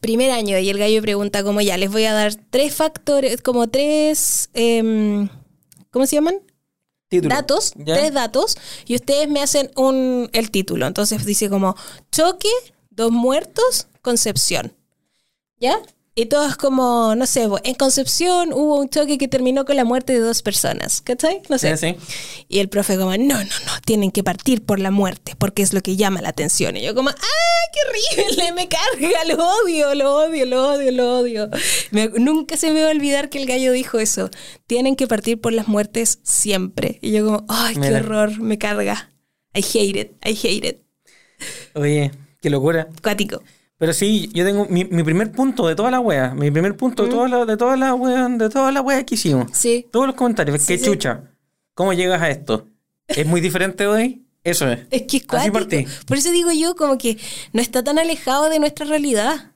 [0.00, 3.68] primer año y el gallo pregunta como ya, les voy a dar tres factores, como
[3.68, 5.30] tres, em,
[5.90, 6.34] ¿cómo se llaman?
[7.12, 7.34] Título.
[7.34, 7.94] Datos, Ya.
[7.94, 10.86] tres datos, y ustedes me hacen un, el título.
[10.86, 11.76] Entonces dice como
[12.10, 12.48] choque,
[12.88, 14.72] dos muertos, concepción.
[15.60, 15.78] ¿Ya?
[16.14, 20.12] Y todos como, no sé, en Concepción hubo un choque que terminó con la muerte
[20.12, 21.40] de dos personas, ¿cachai?
[21.48, 21.74] No sé.
[21.78, 22.44] Sí, sí.
[22.48, 25.72] Y el profe como, no, no, no, tienen que partir por la muerte, porque es
[25.72, 26.76] lo que llama la atención.
[26.76, 27.16] Y yo como, ¡ay,
[27.72, 28.52] qué horrible!
[28.52, 31.50] Me carga, lo odio, lo odio, lo odio, lo odio.
[31.92, 34.28] Me- nunca se me va a olvidar que el gallo dijo eso.
[34.66, 36.98] Tienen que partir por las muertes siempre.
[37.00, 37.96] Y yo como, ¡ay, qué Mira.
[38.00, 38.38] horror!
[38.38, 39.14] Me carga.
[39.54, 40.82] I hate it, I hate it.
[41.74, 42.10] Oye,
[42.42, 42.88] qué locura.
[43.02, 43.42] Cuático.
[43.82, 46.34] Pero sí, yo tengo mi, mi primer punto de toda la wea.
[46.36, 49.16] Mi primer punto de toda la, de toda la wea, de toda la wea que
[49.16, 49.50] hicimos.
[49.58, 49.88] Sí.
[49.90, 50.62] Todos los comentarios.
[50.62, 50.84] Sí, qué sí.
[50.84, 51.32] chucha.
[51.74, 52.68] ¿Cómo llegas a esto?
[53.08, 54.24] ¿Es muy diferente hoy?
[54.44, 54.86] Eso es.
[54.92, 55.58] Es que es cuático.
[56.06, 57.18] Por eso digo yo, como que
[57.52, 59.50] no está tan alejado de nuestra realidad.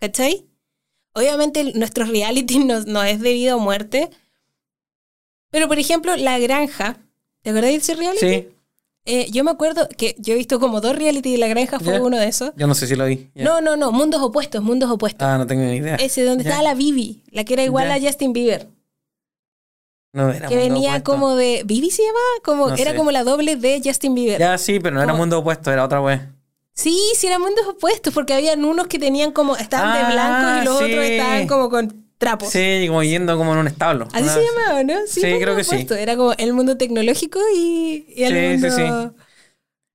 [0.00, 0.46] ¿Cachai?
[1.12, 4.08] Obviamente nuestro reality no, no es debido a muerte.
[5.50, 6.96] Pero, por ejemplo, La Granja.
[7.42, 8.26] ¿Te acordás de ese reality?
[8.26, 8.48] Sí.
[9.06, 12.00] Eh, yo me acuerdo que yo he visto como dos reality y La Granja fue
[12.00, 12.50] uno de esos.
[12.56, 13.30] Yo no sé si lo vi.
[13.36, 13.92] No, no, no.
[13.92, 15.26] Mundos opuestos, mundos opuestos.
[15.26, 15.94] Ah, no tengo ni idea.
[15.96, 16.50] Ese donde Ya.
[16.50, 18.68] estaba la Vivi, la que era igual a Justin Bieber.
[20.12, 21.12] No, era que mundo venía opuesto.
[21.12, 21.62] como de.
[21.64, 22.24] ¿Vivi se llamaba?
[22.44, 22.96] Como, No era sé.
[22.96, 24.38] como la doble de Justin Bieber.
[24.40, 26.32] Ya, sí, pero no era mundo opuesto, era otra wea.
[26.72, 30.62] Sí, sí eran mundos opuestos, porque habían unos que tenían como, estaban Ah, de blanco
[30.62, 30.84] y los sí.
[30.84, 32.48] otros estaban como con trapos.
[32.50, 34.08] Sí, como yendo como en un establo.
[34.12, 34.94] Así se llamaba, ¿no?
[35.06, 35.86] Sí, mundos creo que sí.
[35.98, 38.70] Era como el mundo tecnológico y, y el Sí, mundo...
[38.70, 39.22] sí, sí.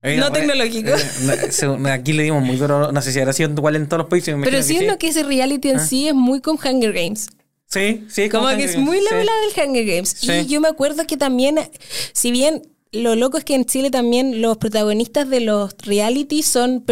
[0.04, 0.90] Oye, No tecnológico.
[0.90, 2.92] eh, no, se- Aquí le dimos muy duro.
[2.92, 4.36] No sé si habrá sido igual en todos los países.
[4.36, 5.86] me Pero sí que es lo que ese reality en Ah.
[5.86, 7.28] sí es muy con Hunger Games.
[7.68, 8.28] Sí, sí.
[8.30, 9.16] Como que es muy la sí.
[9.16, 10.10] del Hunger Games.
[10.18, 10.32] Sí.
[10.32, 11.60] Y yo me acuerdo que también,
[12.14, 16.84] si bien lo loco es que en Chile también los protagonistas de los reality son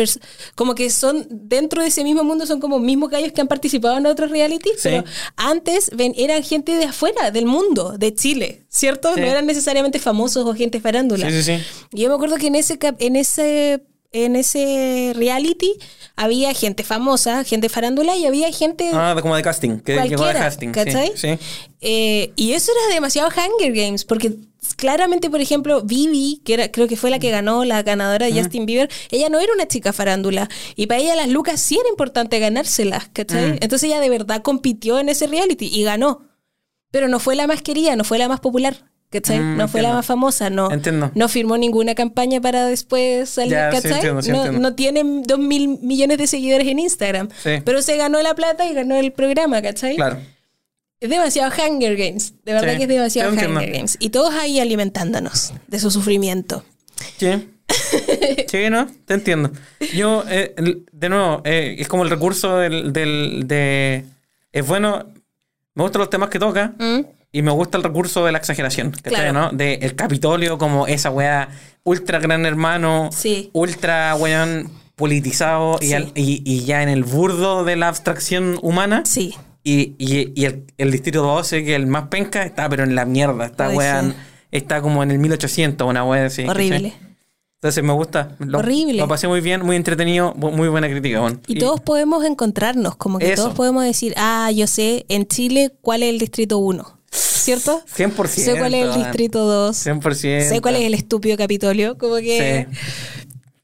[0.56, 3.98] como que son dentro de ese mismo mundo, son como mismos gallos que han participado
[3.98, 4.80] en otros reality, Sí.
[4.84, 5.04] pero
[5.36, 9.14] antes ven, eran gente de afuera, del mundo, de Chile, ¿cierto?
[9.14, 9.20] Sí.
[9.20, 11.30] No eran necesariamente famosos o gente farándula.
[11.30, 11.64] Sí, sí, sí.
[11.94, 15.74] Y yo me acuerdo que en ese en ese en ese reality
[16.16, 19.80] había gente famosa, gente farándula y había gente Ah, como de casting.
[19.82, 20.68] Que llegó de cualquiera, casting.
[20.70, 21.12] sí, ¿cachai?
[21.16, 21.28] Sí.
[21.82, 24.34] Eh, y eso era demasiado Hunger Games, porque
[24.76, 28.34] claramente, por ejemplo, Vivi, que era, creo que fue la que ganó, la ganadora de
[28.34, 30.50] Justin Bieber, ella no era una chica farándula.
[30.76, 33.54] Y para ella las lucas sí era importante ganárselas, ¿cachai?
[33.54, 33.58] Mm.
[33.62, 36.26] Entonces ella de verdad compitió en ese reality y ganó.
[36.92, 38.86] Pero no fue la más querida, no fue la más popular.
[39.12, 39.40] ¿Cachai?
[39.40, 40.72] Mm, no fue la más famosa, no.
[40.72, 41.12] Entiendo.
[41.16, 43.94] No firmó ninguna campaña para después salir, Ya, sí, ¿cachai?
[43.94, 44.60] entiendo, sí, no, entiendo.
[44.62, 47.28] no tiene dos mil millones de seguidores en Instagram.
[47.42, 47.54] Sí.
[47.66, 49.96] Pero se ganó la plata y ganó el programa, ¿cachai?
[49.96, 50.20] Claro.
[51.00, 52.34] Es demasiado Hunger Games.
[52.44, 53.32] De verdad Sí, que es demasiado.
[53.32, 53.96] Hunger Games.
[54.00, 56.64] Y todos ahí alimentándonos de su sufrimiento.
[57.18, 57.50] Sí.
[58.48, 58.88] Sí, ¿no?
[59.06, 59.52] Te entiendo.
[59.94, 60.54] Yo, eh,
[60.92, 64.04] de nuevo, eh, es como el recurso del, del- de...
[64.52, 65.06] Es bueno,
[65.76, 67.02] me gustan los temas que toca ¿Mm?
[67.32, 69.34] y me gusta el recurso de la exageración, ¿cachai, Claro.
[69.34, 69.52] no?
[69.52, 71.50] De el Capitolio como esa weá
[71.84, 73.52] ultra gran hermano, Sí.
[73.54, 79.04] ultra weón politizado y, al- y, y ya en el burdo de la abstracción humana.
[79.06, 79.36] Sí.
[79.64, 82.96] Y, y- y el, el distrito 12, que es el más penca, está pero en
[82.96, 83.46] la mierda.
[83.46, 84.18] Está weón, sí.
[84.52, 86.44] está como en el 1800, una weá así.
[86.48, 86.92] Horrible.
[86.92, 87.10] ¿cachai?
[87.56, 88.38] Entonces me gusta.
[88.40, 88.94] Lo, Horrible.
[89.00, 91.42] Lo pasé muy bien, muy entretenido, muy buena crítica, weón.
[91.46, 93.44] Y, todos podemos encontrarnos, como que Eso.
[93.44, 97.00] todos podemos decir, ah, yo sé en Chile cuál es el distrito 1.
[97.12, 97.84] ¿Cierto?
[97.98, 98.28] 100%.
[98.28, 99.04] Sé cuál es el weón.
[99.04, 99.76] distrito 2.
[99.88, 100.48] 100%.
[100.48, 101.98] Sé cuál es el estúpido Capitolio.
[101.98, 102.68] Como que.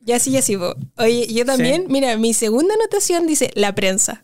[0.01, 0.57] Ya sí, ya sí.
[0.97, 1.87] Oye, yo también, Sí.
[1.89, 4.23] mira, mi segunda anotación dice la prensa.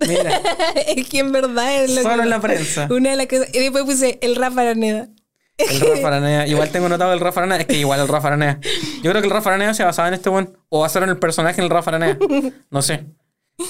[0.00, 0.40] Mira,
[0.96, 2.88] es que en verdad es lo solo que- en la prensa.
[2.90, 3.48] Una de las cosas.
[3.54, 5.08] Y después puse el Rafa Araneda.
[5.58, 6.46] El Rafa Aranea.
[6.46, 7.58] Igual tengo notado el Rafa Aranea.
[7.60, 8.60] Es que igual el Rafa Aranea.
[9.02, 10.54] Yo creo que el Rafa Aranea se basaba en este buen.
[10.68, 12.18] O basaron el personaje en el Rafa Aranea.
[12.70, 13.06] No sé.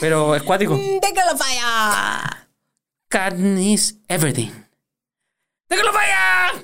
[0.00, 0.74] Pero es cuático.
[0.74, 2.48] Mm, ¡Déjalo falla!
[3.08, 4.48] Katniss everything.
[5.68, 6.48] ¡Déjalo falla!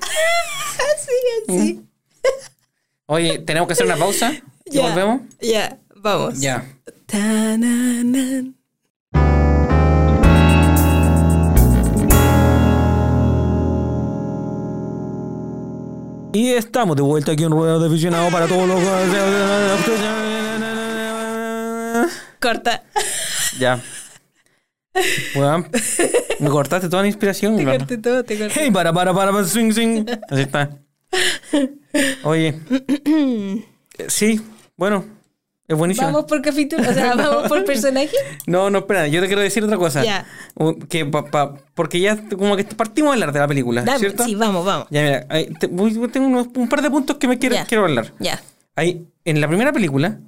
[0.93, 1.11] Así,
[1.47, 1.81] así.
[3.05, 4.33] Oye, tenemos que hacer una pausa.
[4.65, 5.21] ¿Y volvemos?
[5.39, 6.39] Ya, vamos.
[6.39, 6.65] Ya.
[7.05, 8.55] Ta-na-nan.
[16.33, 18.79] Y estamos de vuelta aquí en Rueda de Aficionado para todos los.
[22.39, 22.83] Corta.
[23.59, 23.79] Ya.
[25.35, 25.69] Weón,
[26.39, 28.53] me cortaste toda la inspiración, Te corté todo, te corté.
[28.55, 30.05] Hey, para, para, para, para, swing, swing.
[30.29, 30.77] Así está.
[32.23, 32.59] Oye.
[34.07, 34.41] Sí,
[34.75, 35.05] bueno,
[35.67, 36.07] es buenísimo.
[36.07, 38.11] Vamos por capítulo, o sea, vamos por personaje.
[38.47, 40.03] No, no, espera, yo te quiero decir otra cosa.
[40.03, 40.25] Ya.
[40.55, 43.99] Uh, Que pa- pa- porque ya como que partimos a hablar de la película, Dame,
[43.99, 44.23] ¿cierto?
[44.25, 44.87] sí, vamos, vamos.
[44.91, 47.65] Ya, mira, ahí te- voy- tengo unos- un par de puntos que me quiero, Ya.
[47.65, 48.13] quiero hablar.
[48.19, 48.41] Ya.
[48.75, 50.19] Ahí, en la primera película,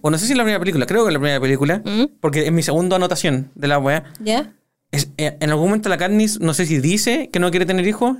[0.00, 1.82] o no sé si en la primera película, creo que en la primera película,
[2.20, 4.04] porque es mi segunda anotación de la weá.
[4.20, 4.52] ¿Ya?
[4.90, 7.86] es- eh, en algún momento la Katniss, no sé si dice que no quiere tener
[7.86, 8.16] hijos,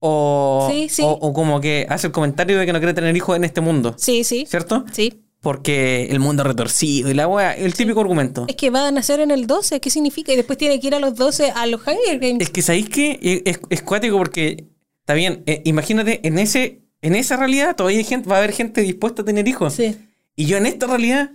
[0.00, 1.02] o, Sí, sí.
[1.04, 3.60] o, o como que hace el comentario de que no quiere tener hijos en este
[3.60, 3.94] mundo.
[3.98, 4.46] Sí, sí.
[4.48, 4.84] ¿Cierto?
[4.92, 5.19] Sí.
[5.40, 8.44] Porque el mundo retorcido y la weá, el típico argumento.
[8.48, 10.32] Es que va a nacer en el 12, ¿qué significa?
[10.32, 12.40] Y después tiene que ir a los 12 a los Hunger Games.
[12.42, 14.66] Es que sabéis que es, es cuático porque
[15.00, 18.52] está bien, eh, imagínate, en ese, en esa realidad todavía hay gente, va a haber
[18.52, 19.72] gente dispuesta a tener hijos.
[19.74, 19.96] Sí.
[20.36, 21.30] Y yo en esta realidad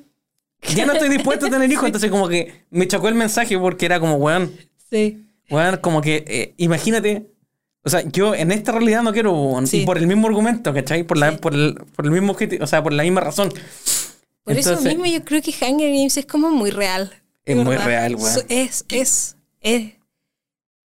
[0.76, 3.86] ya no estoy dispuesto a tener hijos, entonces como que me chocó el mensaje porque
[3.88, 4.52] era como, weón,
[4.90, 5.26] Sí.
[5.50, 7.32] weón, como que eh, imagínate.
[7.86, 9.82] O sea, yo en esta realidad no quiero, weón, Sí.
[9.82, 11.04] y por el mismo argumento, ¿cachai?
[11.04, 11.38] Por, la, Sí.
[11.40, 13.54] por, el, por el mismo objetivo, o sea, por la misma razón.
[14.44, 17.12] Por eso mismo yo creo que Hunger Games es como muy real.
[17.46, 17.86] Es muy verdad.
[17.86, 18.34] real, weón.
[18.34, 19.94] So- Es, es, es,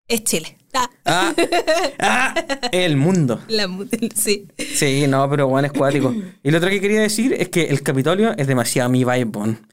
[0.08, 0.56] es Chile.
[0.74, 1.34] Ah, Ah,
[2.00, 2.34] ah,
[2.72, 3.40] el mundo.
[3.48, 3.68] la
[4.14, 4.46] sí.
[4.74, 6.14] Sí, no, pero weón es cuático.
[6.42, 9.66] Y lo otro que quería decir es que el Capitolio es demasiado mi vibe, weón.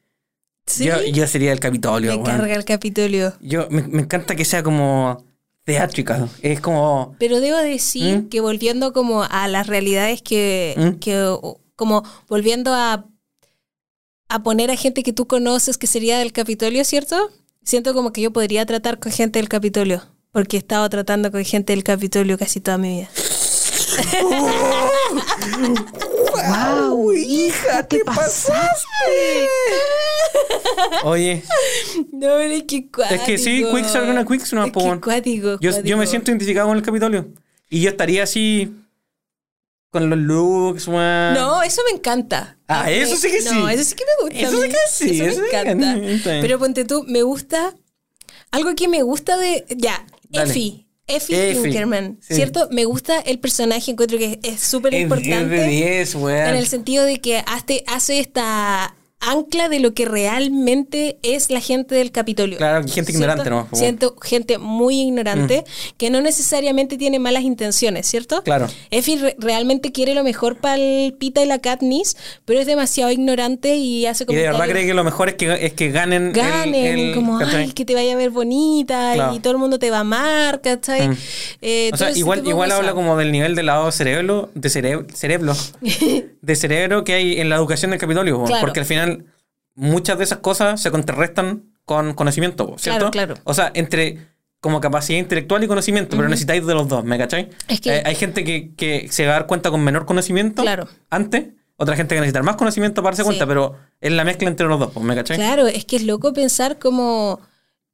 [0.68, 0.86] Sí.
[0.86, 2.38] Yo, yo sería el Capitolio, Me weón.
[2.38, 3.34] carga el Capitolio.
[3.42, 5.25] Yo, me, me encanta que sea como
[5.66, 6.30] theatrical.
[6.42, 7.16] Es como.
[7.20, 8.30] Pero debo decir ¿Mm?
[8.30, 11.00] que volviendo como a las realidades que, ¿Mm?
[11.00, 11.36] que
[11.76, 13.06] como volviendo a,
[14.30, 17.32] a poner a gente que tú conoces que sería del Capitolio, ¿cierto?
[17.64, 21.44] Siento como que yo podría tratar con gente del Capitolio, porque he estado tratando con
[21.44, 23.10] gente del Capitolio casi toda mi vida.
[26.36, 27.14] ¡Wow!
[27.14, 29.48] ¡Hija, te pasaste!
[31.04, 31.44] Oye,
[32.12, 33.16] No, pero es que cuático.
[33.16, 36.32] Es que sí, Quicks are gonna Quicks, no, Es que cuático, yo, yo me siento
[36.32, 37.28] identificado con el Capitolio.
[37.70, 38.74] Y yo estaría así.
[39.90, 40.88] Con los looks.
[40.90, 42.58] No, eso me encanta.
[42.68, 43.50] Ah, eso sí que sí.
[43.54, 44.40] No, eso sí que me gusta.
[44.48, 46.42] Eso a sí que sí, Eso me eso encanta.
[46.42, 47.74] Pero ponte tú, me gusta.
[48.52, 49.66] Algo que me gusta de.
[49.70, 50.52] Ya, Dale.
[50.52, 50.85] Effie.
[51.08, 52.18] Effie Pinkerman.
[52.22, 52.36] sí.
[52.36, 52.68] ¿Cierto?
[52.72, 55.68] Me gusta el personaje, encuentro que es súper Es 10 de importante.
[55.68, 56.48] 10, weón.
[56.48, 61.60] En el sentido de que hace, hace esta ancla de lo que realmente es la
[61.60, 62.58] gente del Capitolio.
[62.58, 63.76] Claro, gente ignorante nomás, po.
[63.76, 65.64] Siento gente muy ignorante
[65.98, 68.44] que no necesariamente tiene malas intenciones, ¿cierto?
[68.44, 68.68] Claro.
[68.92, 73.12] Effie re- realmente quiere lo mejor para el Pita y la Katniss, pero es demasiado
[73.12, 76.32] ignorante y hace Y de verdad cree que lo mejor es que, es que ganen.
[76.32, 77.64] ganen, el- como, ¿cachai?
[77.64, 79.34] ay, que te vaya a ver bonita Claro.
[79.36, 81.08] y todo el mundo te va a amar, ¿cachai?
[81.10, 81.18] Mm.
[81.62, 85.08] Eh, O sea, igual, igual habla como del nivel de lavado de cerebro, de cerebro,
[85.14, 85.56] cerebro,
[86.42, 88.62] de cerebro que hay en la educación del Capitolio, Claro.
[88.62, 89.05] porque al final
[89.76, 93.12] muchas de esas cosas se contrarrestan con conocimiento, ¿cierto?
[93.12, 93.42] Claro, claro.
[93.46, 94.28] O sea, entre
[94.60, 97.50] como capacidad intelectual y conocimiento, pero necesitáis de los dos, ¿me?
[97.68, 100.64] Es que- Eh, hay gente que, que se va a dar cuenta con menor conocimiento
[100.64, 100.88] Claro.
[101.12, 103.28] antes, otra gente que necesita más conocimiento para darse Sí.
[103.28, 105.38] cuenta, pero es la mezcla entre los dos, ¿me cachai?
[105.38, 107.40] Claro, es que es loco pensar como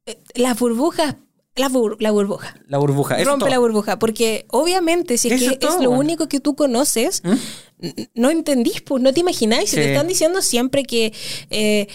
[0.06, 1.16] eh, las burbujas,
[1.56, 2.54] la, bur- la burbuja.
[2.68, 3.18] La burbuja.
[3.20, 6.00] Eso Rompe la burbuja, porque obviamente si es Eso que es todo, es lo bueno.
[6.00, 7.88] único que tú conoces, ¿Mm?
[8.14, 9.70] no entendís, pues no te imagináis.
[9.70, 9.76] Sí.
[9.76, 11.12] te están diciendo siempre que
[11.50, 11.88] eh,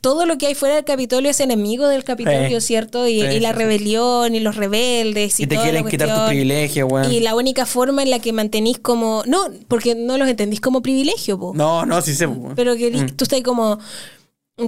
[0.00, 2.66] todo lo que hay fuera del Capitolio es enemigo del Capitolio, Sí.
[2.68, 3.06] ¿cierto?
[3.08, 6.08] Y, Sí, y la rebelión y los rebeldes y, Y te toda la quieren quitar
[6.14, 7.12] tus privilegios, weón.
[7.12, 9.22] Y la única forma en la que mantenís como...
[9.26, 11.52] No, porque no los entendís como privilegio, po.
[11.54, 12.28] No, no, sí sé.
[12.28, 12.52] po.
[12.56, 13.16] Pero que Mm.
[13.16, 13.78] tú estás como,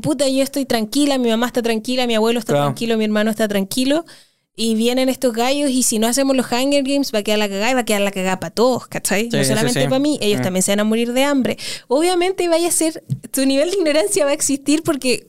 [0.00, 2.66] puta, yo estoy tranquila, mi mamá está tranquila, mi abuelo está Claro.
[2.66, 4.05] tranquilo, mi hermano está tranquilo.
[4.55, 7.48] Y vienen estos gallos y si no hacemos los Hunger Games va a quedar la
[7.48, 9.31] cagada y va a quedar la cagada para todos, ¿cachai?
[9.31, 9.87] Sí, no solamente sí.
[9.88, 10.42] para mí, ellos Mm.
[10.42, 11.57] también se van a morir de hambre.
[11.88, 15.26] Obviamente vaya a ser, tu nivel de ignorancia va a existir porque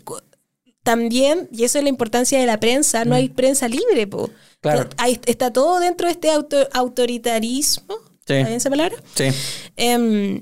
[0.83, 4.27] también, y eso es la importancia de la prensa, no hay prensa libre, po.
[4.27, 4.31] Mm.
[4.59, 4.89] Claro.
[5.25, 7.95] Está todo dentro de este auto- autoritarismo.
[8.19, 8.95] ¿está bien esa palabra?
[9.15, 9.25] Sí.
[9.77, 10.41] em,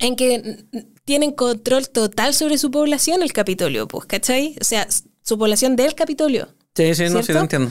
[0.00, 0.64] en que
[1.08, 4.54] tienen control total sobre su población el Capitolio, pues, ¿cachai?
[4.60, 4.86] O sea,
[5.22, 6.48] su población del Capitolio.
[6.76, 7.70] Sí, sí, no, sí, te entiendo.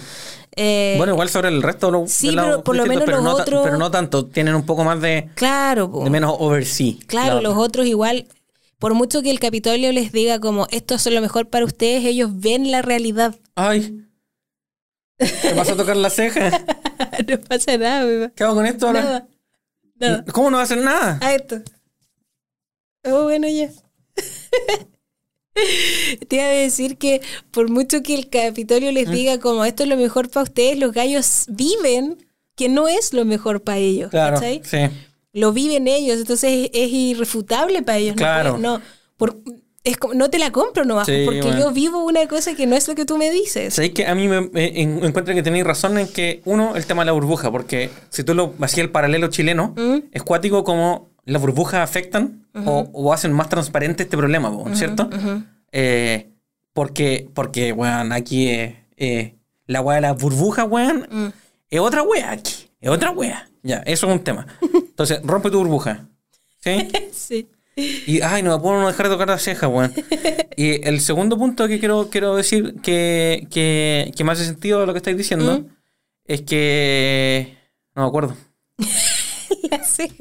[0.56, 3.04] Eh, Bueno, igual sobre el resto de los sí, de los pero por lo menos
[3.06, 6.04] pero los no otros- pero no tanto, tienen un poco más de, claro, po.
[6.04, 6.94] de menos oversea.
[7.06, 8.26] claro, La- los otros igual,
[8.80, 12.32] por mucho que el Capitolio les diga como esto es lo mejor para ustedes, ellos
[12.34, 13.36] ven la realidad.
[13.54, 14.04] Ay.
[15.18, 16.50] ¿Te vas a tocar la ceja?
[17.28, 18.30] no pasa nada, beba.
[18.36, 19.04] ¿Qué hago con esto ahora?
[19.04, 19.28] Nada.
[20.00, 20.26] Nada.
[20.34, 21.20] ¿Cómo no va a hacer nada?
[21.22, 21.58] A esto.
[23.06, 23.70] Oh, bueno, ya.
[26.28, 29.90] Te iba a decir que por mucho que el Capitolio les diga como esto es
[29.90, 32.24] lo mejor para ustedes, los gallos viven
[32.56, 34.12] que no es lo mejor para ellos.
[34.12, 34.62] Claro, ¿cachai?
[34.64, 34.78] sí.
[35.34, 38.16] Lo viven ellos, entonces es, irrefutable para ellos.
[38.16, 38.58] no Claro.
[38.58, 38.82] No,
[39.18, 39.38] por,
[39.84, 41.60] es como, no te la compro Sí, porque bueno.
[41.60, 43.76] yo vivo una cosa que no es lo que tú me dices.
[43.76, 46.86] Sabéis que a mí me, me- en- encuentro que tenéis razón en que, uno, el
[46.86, 49.98] tema de la burbuja, porque si tú lo hacías el paralelo chileno, Mm.
[50.12, 55.10] es cuático como las burbujas afectan o, o hacen más transparente este problema, po, ¿cierto?
[55.72, 56.32] Eh,
[56.74, 59.36] porque, porque, weón, aquí eh, eh,
[59.66, 61.28] la weá de la burbuja, weón, Mm.
[61.70, 63.50] es otra weá aquí, es otra weá.
[63.64, 64.48] Ya, eso es un tema.
[64.74, 66.08] Entonces, rompe tu burbuja.
[66.60, 66.88] ¿Sí?
[67.14, 67.48] Sí.
[68.08, 69.94] Y, ay, no me puedo no dejar de tocar la ceja, weón.
[70.56, 74.94] Y el segundo punto que quiero, quiero decir que, que, que me hace sentido lo
[74.94, 75.66] que estáis diciendo ¿Mm?
[76.26, 77.56] es que.
[77.96, 78.36] No me acuerdo.
[79.72, 80.16] La ceja.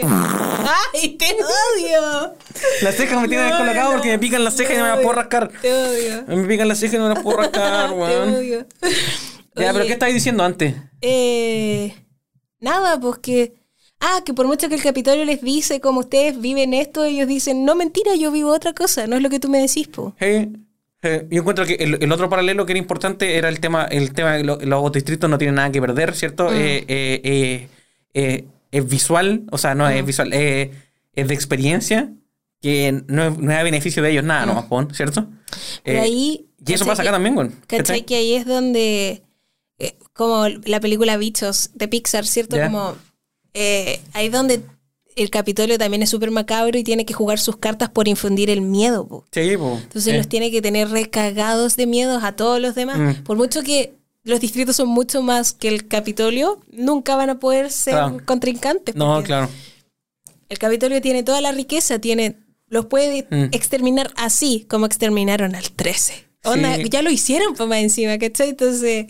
[0.94, 2.34] ¡Ay, te odio!
[2.82, 3.96] Las cejas me tienen No, descolocado no.
[3.96, 5.50] porque me pican las cejas y no me las puedo rascar.
[5.60, 6.24] Te odio.
[6.28, 8.34] Me pican las cejas y no me las puedo rascar, Te weón.
[8.34, 8.66] odio.
[9.54, 10.74] Ya, pero ¿qué estabas diciendo antes?
[11.00, 11.94] Eh,
[12.60, 13.54] nada, pues que.
[14.00, 17.64] Ah, que por mucho que el Capitolio les dice como ustedes viven esto, ellos dicen,
[17.64, 20.14] no mentira, yo vivo otra cosa, no es lo que tú me decís, po.
[20.20, 20.52] Sí,
[21.02, 21.08] sí.
[21.30, 24.34] Yo encuentro que el, el otro paralelo que era importante era el tema, el tema
[24.34, 26.52] de lo- los distritos no tienen nada que perder, ¿cierto?
[26.52, 27.68] Eh, eh, eh,
[28.12, 30.72] eh, es visual, o sea, no es visual, eh,
[31.14, 32.12] es de experiencia,
[32.60, 35.26] que no es, no es a beneficio de ellos nada, nomás, pon, ¿cierto?
[35.84, 36.46] Pero Eh, ahí.
[36.66, 37.48] y eso ¿cachai pasa acá que- también, güey.
[37.66, 38.04] ¿Cachai?
[38.04, 39.22] Que ahí es donde.
[39.78, 42.56] eh, como la película Bichos de Pixar, ¿cierto?
[42.60, 42.96] Como.
[43.54, 44.62] eh, ahí es donde
[45.16, 48.60] el Capitolio también es súper macabro y tiene que jugar sus cartas por infundir el
[48.62, 49.24] miedo, po.
[49.32, 49.78] Sí, po.
[49.82, 50.16] Entonces Sí.
[50.16, 52.98] los tiene que tener recagados de miedos a todos los demás.
[52.98, 53.22] Mm.
[53.24, 53.94] Por mucho que
[54.26, 58.18] los distritos son mucho más que el Capitolio, nunca van a poder ser Claro.
[58.26, 58.94] contrincantes.
[58.94, 59.48] No, claro.
[60.48, 62.36] El Capitolio tiene toda la riqueza, tiene
[62.68, 63.44] los puede Mm.
[63.52, 66.24] exterminar así como exterminaron al 13.
[66.44, 66.88] Onda, Sí.
[66.90, 68.50] Ya lo hicieron pues más encima, ¿cachai?
[68.50, 69.06] Entonces,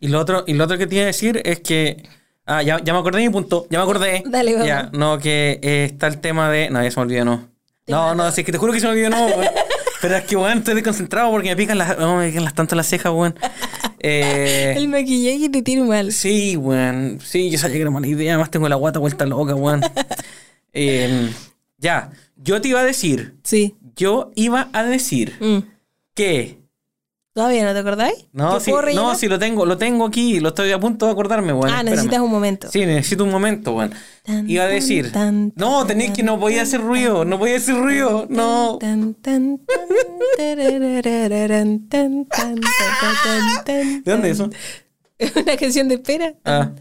[0.00, 2.02] Y lo otro, y lo otro que te iba a decir es que.
[2.46, 3.66] Ah, ya, ya me acordé de mi punto.
[3.70, 4.22] Ya me acordé.
[4.26, 4.66] Dale, vamos.
[4.66, 6.70] Ya, no, que eh, está el tema de.
[6.70, 7.48] No, ya se me olvidó, no.
[7.86, 9.44] No, no, sí, que te juro que se me olvidó, no, weón.
[10.00, 11.98] Pero es que, weón, estoy desconcentrado porque me pican las.
[11.98, 13.34] No, me pican las tanto las cejas, weón.
[13.98, 16.12] Eh, el maquillaje te tiene mal.
[16.12, 17.18] sí, weón.
[17.22, 18.32] Sí, yo sabía que era mala idea.
[18.32, 19.82] Además, tengo la guata vuelta loca, weón.
[20.72, 21.28] Eh,
[21.78, 23.34] ya, yo te iba a decir.
[23.42, 23.74] Sí.
[23.96, 25.58] Yo iba a decir Mm.
[26.14, 26.59] que.
[27.40, 28.26] ¿Todavía no te acordáis?
[28.34, 31.12] No, ¿Yo sí, no, sí, lo tengo, lo tengo aquí, lo estoy a punto de
[31.12, 31.70] acordarme, weón.
[31.70, 31.90] Ah, espérame.
[31.92, 32.68] necesitas un momento.
[32.70, 33.94] Sí, necesito un momento, weón.
[34.24, 35.10] Tan, Iba a decir.
[35.10, 38.78] tan, No, tan, tenés que no podía hacer ruido, no podía hacer ruido, no.
[38.78, 39.22] ¿De
[44.04, 44.50] dónde es eso?
[45.16, 46.34] Es una canción de espera.
[46.44, 46.72] Ah.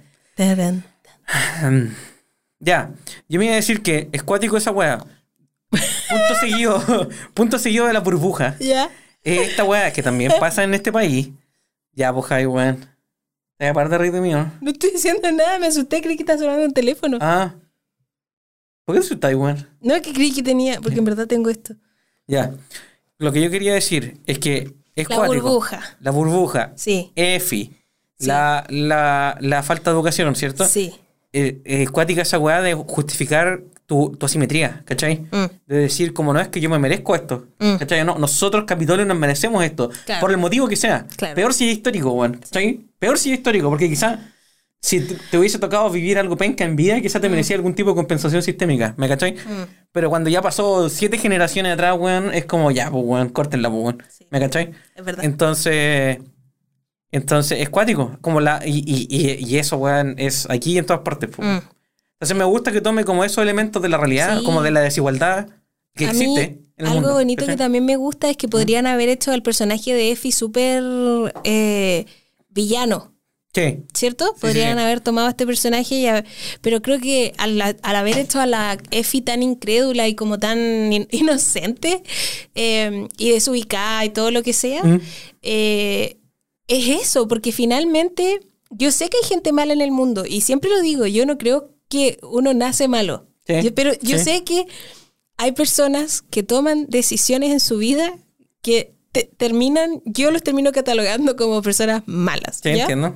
[2.60, 2.92] Ya,
[3.30, 4.98] yo me iba a decir que es cuático esa weá.
[5.70, 8.58] Punto seguido, punto seguido de la burbuja.
[8.60, 8.90] ¿Ya?
[9.24, 11.30] Es Esta weá que también pasa en este país.
[11.94, 12.78] Ya, pues, Jai, weón.
[13.58, 14.52] Te voy a parar de reír de mí, ¿no?
[14.62, 17.18] No estoy diciendo nada, me asusté, creí que estaba sonando un teléfono.
[17.20, 17.56] Ah.
[18.86, 19.68] ¿Por qué asustáis, weón?
[19.82, 21.74] No, es que creí que tenía, porque en verdad tengo esto.
[22.28, 22.54] Ya.
[23.18, 25.42] Lo que yo quería decir es que es La cuático.
[25.44, 25.98] burbuja.
[26.00, 26.72] La burbuja.
[26.76, 27.12] Sí.
[27.16, 27.76] EFI.
[28.18, 28.28] Sí.
[28.28, 30.66] La, la, la falta de educación, ¿cierto?
[30.66, 30.96] Sí.
[31.34, 35.26] eh, eh, cuática esa weá de justificar tu, tu asimetría, ¿cachai?
[35.32, 35.46] Mm.
[35.66, 37.78] De decir, como no es que yo me merezco esto, Mm.
[37.78, 38.06] ¿cachai?
[38.06, 40.22] No, nosotros, Capitolio, nos merecemos esto, Claro.
[40.22, 41.08] por el motivo que sea.
[41.18, 41.34] Claro.
[41.34, 42.82] Peor si es histórico, weón, ¿cachai?
[43.00, 44.20] Peor si es histórico, porque quizá
[44.80, 47.32] si te, hubiese tocado vivir algo penca en vida, quizá te Mm.
[47.32, 49.36] merecía algún tipo de compensación sistémica, ¿me cachai?
[49.92, 53.82] Pero cuando ya pasó siete generaciones atrás, weón, es como ya, pues, weón, córtenla, pues,
[53.84, 54.28] weón, Sí.
[54.30, 54.72] ¿me cachai?
[54.96, 55.26] Es verdad.
[55.26, 56.20] Entonces,
[57.12, 60.86] entonces es cuático, como la, y, y, y, y eso, weón, es aquí y en
[60.86, 61.48] todas partes, pues.
[61.48, 61.79] Mm.
[62.20, 64.46] Entonces me gusta que tome como esos elementos de la realidad, Sí.
[64.46, 65.48] como de la desigualdad
[65.96, 66.48] que A existe.
[66.50, 67.56] mí, en el algo mundo, bonito ¿cachai?
[67.56, 70.84] que también me gusta es que podrían haber hecho al personaje de Effie súper
[71.44, 72.06] eh,
[72.50, 73.14] villano.
[73.54, 74.28] Sí, ¿Cierto?
[74.36, 74.84] sí, Podrían sí.
[74.84, 76.24] haber tomado a este personaje, y a-
[76.62, 80.94] pero creo que al, al haber hecho a la Effie tan incrédula y como tan
[80.94, 82.04] in- inocente
[82.54, 85.02] eh, y desubicada y todo lo que sea, Mm.
[85.42, 86.18] eh,
[86.68, 90.70] es eso, porque finalmente yo sé que hay gente mala en el mundo y siempre
[90.70, 94.24] lo digo, yo no creo que uno nace malo, Sí, Yo- pero yo sí.
[94.26, 94.68] sé que
[95.38, 98.14] hay personas que toman decisiones en su vida
[98.62, 102.60] que te- terminan, yo los termino catalogando como personas malas.
[102.62, 102.82] sí, ¿ya?
[102.82, 103.16] entiendo.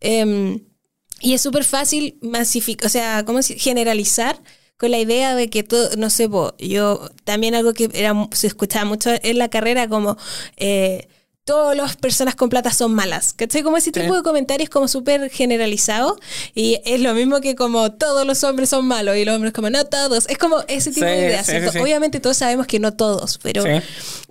[0.00, 0.60] Em,
[1.20, 4.42] y es súper fácil masificar, o sea, ¿cómo generalizar
[4.76, 8.46] con la idea de que todo, no sé, po, yo también algo que era, se
[8.46, 10.18] escuchaba mucho en la carrera como
[10.58, 11.08] eh,
[11.46, 13.62] todas las personas con plata son malas, ¿cachai?
[13.62, 14.00] Como ese Sí.
[14.00, 16.18] tipo de comentarios como súper generalizados
[16.54, 19.70] y es lo mismo que como todos los hombres son malos y los hombres como
[19.70, 21.78] no todos, es como ese tipo Sí, de ideas, sí.
[21.78, 23.62] Obviamente todos sabemos que no todos, pero...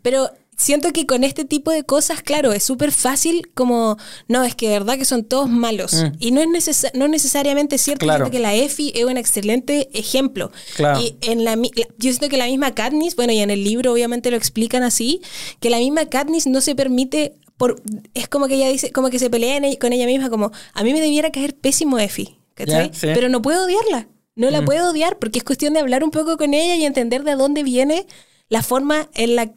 [0.01, 4.55] Pero siento que con este tipo de cosas, claro, es súper fácil como, no, es
[4.55, 5.93] que de verdad que son todos malos.
[5.93, 6.07] Mm.
[6.19, 8.05] Y no es necesa- no necesariamente cierto.
[8.05, 8.29] Claro.
[8.31, 10.51] Que la EFI es un excelente ejemplo.
[10.75, 10.99] Claro.
[11.01, 14.31] Y en la, yo siento que la misma Katniss, bueno, y en el libro obviamente
[14.31, 15.21] lo explican así,
[15.59, 17.33] que la misma Katniss no se permite...
[17.57, 17.81] Por,
[18.13, 20.83] es como que ella dice, como que se pelea en con ella misma, como a
[20.83, 22.89] mí me debiera caer pésimo Effie, ¿cachai?
[22.89, 23.07] Ya, sí.
[23.13, 24.51] Pero no puedo odiarla, no Mm.
[24.51, 27.35] la puedo odiar porque es cuestión de hablar un poco con ella y entender de
[27.35, 28.07] dónde viene
[28.49, 29.53] la forma en la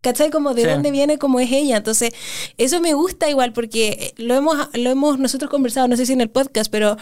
[0.00, 0.30] ¿Cachai?
[0.30, 0.68] Como de Sí.
[0.68, 1.76] dónde viene, cómo es ella.
[1.78, 2.10] Entonces,
[2.56, 6.20] eso me gusta igual porque lo hemos, lo hemos nosotros conversado, no sé si en
[6.22, 6.96] el podcast, pero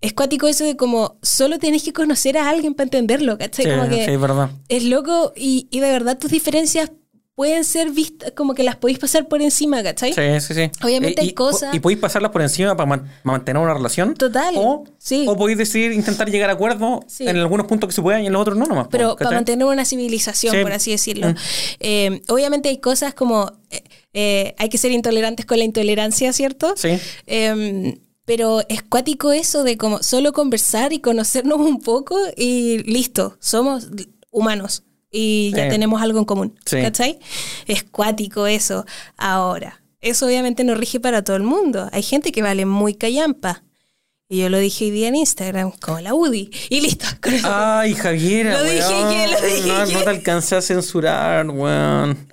[0.00, 3.64] es cuático eso de como solo tenés que conocer a alguien para entenderlo, ¿cachai?
[3.64, 4.50] Sí, como que sí, verdad.
[4.68, 6.92] es loco y, y de verdad tus diferencias
[7.38, 10.12] pueden ser vistas, como que las podéis pasar por encima, ¿cachai?
[10.12, 10.70] Sí, sí, sí.
[10.82, 14.14] Obviamente Eh, hay y, cosas- Y podéis pasarlas por encima para man- mantener una relación.
[14.14, 15.24] Total, O, sí.
[15.28, 17.28] o podéis decidir intentar llegar a acuerdos Sí.
[17.28, 18.88] en algunos puntos que se puedan y en los otros no nomás.
[18.90, 19.24] pero ¿cachai?
[19.26, 20.62] para mantener una civilización, Sí.
[20.62, 21.28] por así decirlo.
[21.28, 21.34] Mm.
[21.78, 23.52] Eh, obviamente hay cosas como
[24.14, 26.74] eh, hay que ser intolerantes con la intolerancia, ¿cierto?
[26.76, 26.98] Sí.
[27.28, 33.36] Eh, pero es cuático eso de como solo conversar y conocernos un poco y listo,
[33.38, 33.86] somos
[34.32, 35.70] humanos y ya Sí.
[35.70, 36.80] tenemos algo en común, Sí.
[36.82, 37.18] ¿cachai?
[37.66, 38.84] Es cuático eso.
[39.16, 41.88] Ahora, eso obviamente no rige para todo el mundo.
[41.92, 43.62] Hay gente que vale muy callampa.
[44.30, 46.50] Y yo lo dije hoy día en Instagram, como la UDI.
[46.68, 47.06] Y listo.
[47.22, 47.32] con.
[47.44, 49.08] Ay, Javiera, Lo dije weón.
[49.10, 49.92] que, lo dije no, que.
[49.94, 52.28] no te alcancé a censurar, weón.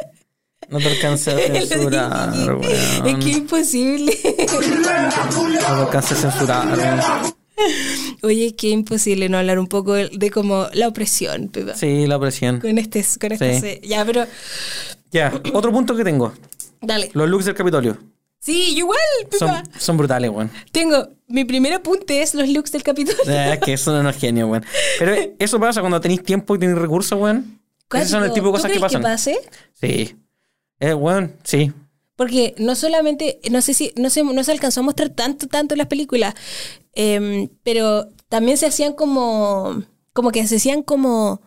[0.67, 2.63] No te alcancé a dije censurar, weón.
[2.65, 4.17] Es que imposible.
[4.23, 7.35] No te alcancé a censurar, weón.
[8.21, 11.75] Oye, qué imposible no hablar un poco de, de como la opresión, Pepa.
[11.75, 12.59] Sí, la presión.
[12.59, 13.59] Con este, con este Sí.
[13.61, 14.25] se- Ya, pero
[15.11, 16.33] Ya, otro punto que tengo.
[16.81, 17.09] dale.
[17.13, 17.97] Los looks del Capitolio.
[18.39, 18.99] Sí, igual,
[19.37, 19.63] Son, Pepa.
[19.79, 20.51] son brutales, weón.
[20.71, 23.17] Tengo, mi primer apunte es los looks del capítulo.
[23.27, 24.63] Eh, Es que eso no es genio, weón.
[24.99, 27.59] Pero eso pasa cuando tenéis tiempo y tenéis recursos, weón.
[27.93, 29.01] Esos son el tipo de cosas que pasan.
[29.01, 29.37] pase?
[29.73, 30.15] Sí.
[30.79, 31.71] Eh, weón, sí.
[32.15, 35.73] Porque no solamente, no sé si, no se, no se alcanzó a mostrar tanto, tanto
[35.73, 36.33] en las películas,
[36.93, 41.41] em, pero también se hacían como, como que se hacían como,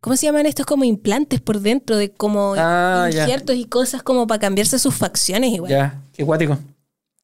[0.00, 0.66] ¿cómo se llaman estos?
[0.66, 5.50] Como implantes por dentro, de como Ah, injertos y cosas como para cambiarse sus facciones
[5.52, 5.70] igual.
[5.70, 6.58] Ya, qué guático.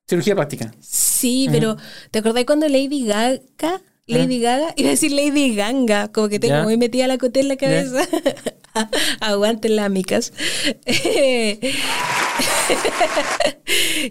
[0.09, 0.73] Cirugía plástica.
[0.81, 1.77] Sí, pero
[2.11, 6.63] ¿te acordás cuando Lady Gaga, Lady Gaga, iba a decir Lady Ganga, como que tengo
[6.63, 8.01] muy metida la coté en la cabeza.
[9.21, 10.33] Aguanten amicas.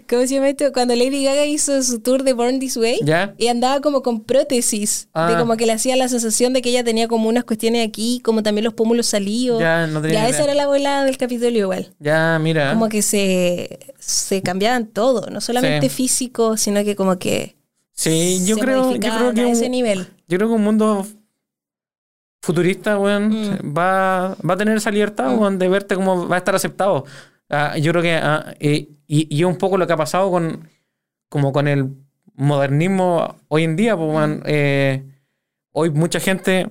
[0.08, 0.72] ¿Cómo se llama esto?
[0.72, 3.34] Cuando Lady Gaga hizo su tour de Born This Way Ya.
[3.38, 5.36] y andaba como con prótesis, de Ah.
[5.38, 8.42] como que le hacía la sensación de que ella tenía como unas cuestiones aquí, como
[8.42, 9.60] también los pómulos salidos.
[9.60, 11.94] Ya, no tenía Ya, esa era la volada del Capitolio igual.
[11.98, 12.72] Ya, mira.
[12.72, 15.94] Como que se, se cambiaban todo, no solamente Sí.
[15.96, 17.56] físico, sino que como que
[17.94, 20.06] Sí, yo creo, yo creo que a un- ese nivel.
[20.28, 21.04] yo creo que un mundo
[22.40, 23.76] futurista, weón, Mm.
[23.76, 27.04] va, va a tener esa libertad, weón, de verte como va a estar aceptado.
[27.50, 30.30] Ah, yo creo que ah, y, y, y es un poco lo que ha pasado
[30.30, 30.68] con
[31.28, 31.90] como con el
[32.34, 34.14] modernismo hoy en día, pues, Mm.
[34.14, 35.04] weón, eh,
[35.72, 36.68] hoy mucha gente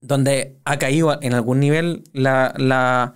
[0.00, 3.14] donde ha caído en algún nivel la, la,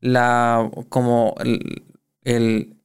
[0.00, 1.82] la como el,
[2.24, 2.76] el-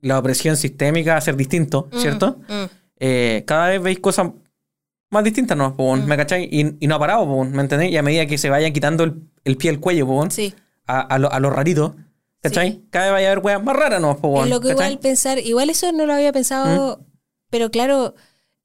[0.00, 2.38] la opresión sistémica a ser distinto, ¿cierto?
[2.48, 2.64] Mm.
[3.00, 4.30] eh, cada vez veis cosas
[5.10, 5.74] más distintas, ¿no?
[5.76, 6.04] Po, Mm.
[6.06, 6.48] ¿Me cacháis?
[6.50, 7.92] Y, y no ha parado, po, ¿me entendéis?
[7.92, 10.54] Y a medida que se vayan quitando el, el pie del cuello, po, Sí.
[10.86, 11.96] a, a lo, a lo rarito,
[12.42, 12.82] ¿cachai?
[12.90, 14.16] Cada vez vaya a haber weas más raras, ¿no?
[14.18, 14.86] Po, Es lo que ¿cachai?
[14.86, 17.00] igual pensar, igual eso no lo había pensado,
[17.50, 18.14] pero claro,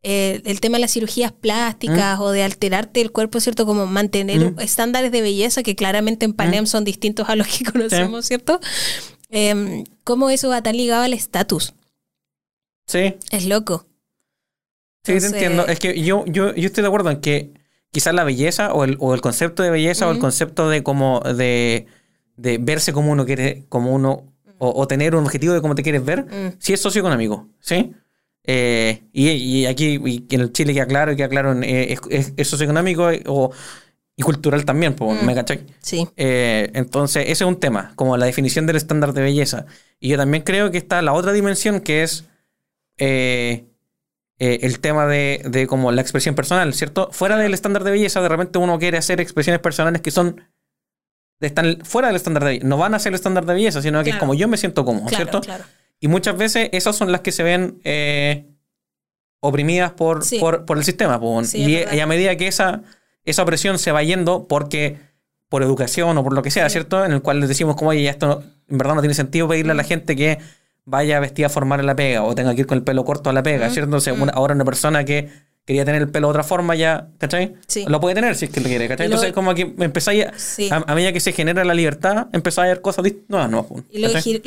[0.06, 3.66] eh, el tema de las cirugías plásticas o de alterarte el cuerpo, ¿cierto?
[3.66, 4.60] Como mantener Mm.
[4.60, 8.60] estándares de belleza que claramente en Panem son distintos a los que conocemos, ¿cierto?
[9.30, 11.74] Em, ¿Cómo eso va tan ligado al estatus?
[12.86, 13.86] Sí, Es loco.
[15.04, 15.68] Te Entonces- entiendo.
[15.68, 17.52] Es que yo, yo, yo estoy de acuerdo en que
[17.92, 21.20] quizás la belleza o el, o el concepto de belleza o el concepto de como
[21.22, 21.86] de,
[22.38, 24.24] de verse como uno quiere, como uno,
[24.58, 26.56] o, o tener un objetivo de cómo te quieres ver, Mm.
[26.58, 27.92] sí es socioeconómico, ¿sí?
[28.46, 32.48] Eh, y, y aquí y en el Chile queda claro queda claro, eh, es, es-
[32.48, 33.52] socioeconómico eh, o,
[34.18, 35.26] y cultural también, Mm.
[35.26, 35.66] ¿me cachai?
[35.82, 36.08] Sí.
[36.18, 39.66] Eh, entonces, ese es un tema, como la definición del estándar de belleza.
[40.00, 42.26] Y yo también creo que está la otra dimensión que es
[42.98, 43.66] eh,
[44.40, 47.10] eh, el tema de, de como la expresión personal, ¿cierto?
[47.12, 50.42] Fuera del estándar de belleza, de repente uno quiere hacer expresiones personales que son
[51.40, 52.68] están fuera del estándar de belleza.
[52.68, 54.86] No van a ser el estándar de belleza, sino que es como yo me siento
[54.86, 55.42] cómodo, Claro, ¿cierto?
[55.42, 55.64] claro.
[56.00, 58.46] Y muchas veces esas son las que se ven eh,
[59.42, 60.40] oprimidas por, Sí.
[60.40, 61.20] por, por el sistema.
[61.44, 61.58] Sí,
[61.92, 62.82] y, a medida que esa,
[63.26, 64.98] esa opresión se va yendo porque
[65.50, 66.74] por educación o por lo que sea, Sí.
[66.74, 67.04] ¿cierto?
[67.06, 69.48] En el cual les decimos como, oye, ya esto no- en verdad no tiene sentido
[69.48, 70.40] pedirle a la gente que
[70.86, 73.34] vaya vestida formal a la pega o tenga que ir con el pelo corto a
[73.34, 73.70] la pega.
[73.70, 73.86] ¿cierto?
[73.88, 74.22] Entonces, Mm.
[74.24, 75.30] una- ahora una persona que
[75.66, 77.54] quería tener el pelo de otra forma ya, ¿cachai?
[77.68, 77.86] Sí.
[77.88, 79.08] Lo puede tener si es que lo quiere, ¿cachai?
[79.08, 80.68] Lo- Entonces, como que empezáis a, Sí.
[80.70, 83.82] a, a medida que se genera la libertad, empezáis a ver cosas nuevas, nuevas, po,
[83.90, 84.00] Y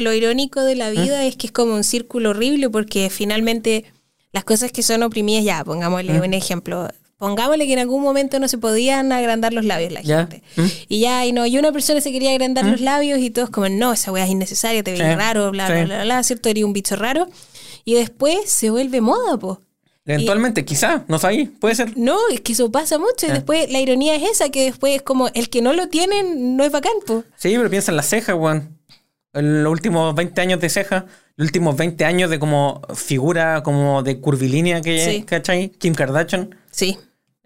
[0.02, 3.86] lo, irónico de la vida es que es como un círculo horrible porque finalmente
[4.32, 6.88] las cosas que son oprimidas, ya, pongámosle un ejemplo.
[7.18, 10.26] Pongámosle que en algún momento no se podían agrandar los labios la Ya.
[10.26, 10.42] gente.
[10.56, 10.64] ¿Mm?
[10.88, 13.68] Y ya, y no, y una persona se quería agrandar los labios y todos como,
[13.70, 15.14] no, esa weá es innecesaria, te ves Sí.
[15.14, 15.84] raro, bla, bla, Sí.
[15.86, 16.48] bla, bla, ¿cierto?
[16.50, 17.26] Eres un bicho raro.
[17.86, 19.62] Y después se vuelve moda, po.
[20.04, 21.96] Eventualmente, quizá, no sabéis, puede ser.
[21.96, 23.26] No, es que eso pasa mucho.
[23.26, 26.22] Y después la ironía es esa, que después es como el que no lo tiene
[26.22, 27.24] no es bacán, po.
[27.36, 28.76] Sí, pero piensa en las cejas, weón.
[29.32, 31.04] En los últimos 20 años de cejas,
[31.36, 35.22] los últimos 20 años de como figura como de curvilínea que Sí.
[35.22, 35.70] ¿cachai?
[35.70, 36.54] Kim Kardashian.
[36.76, 36.98] Sí.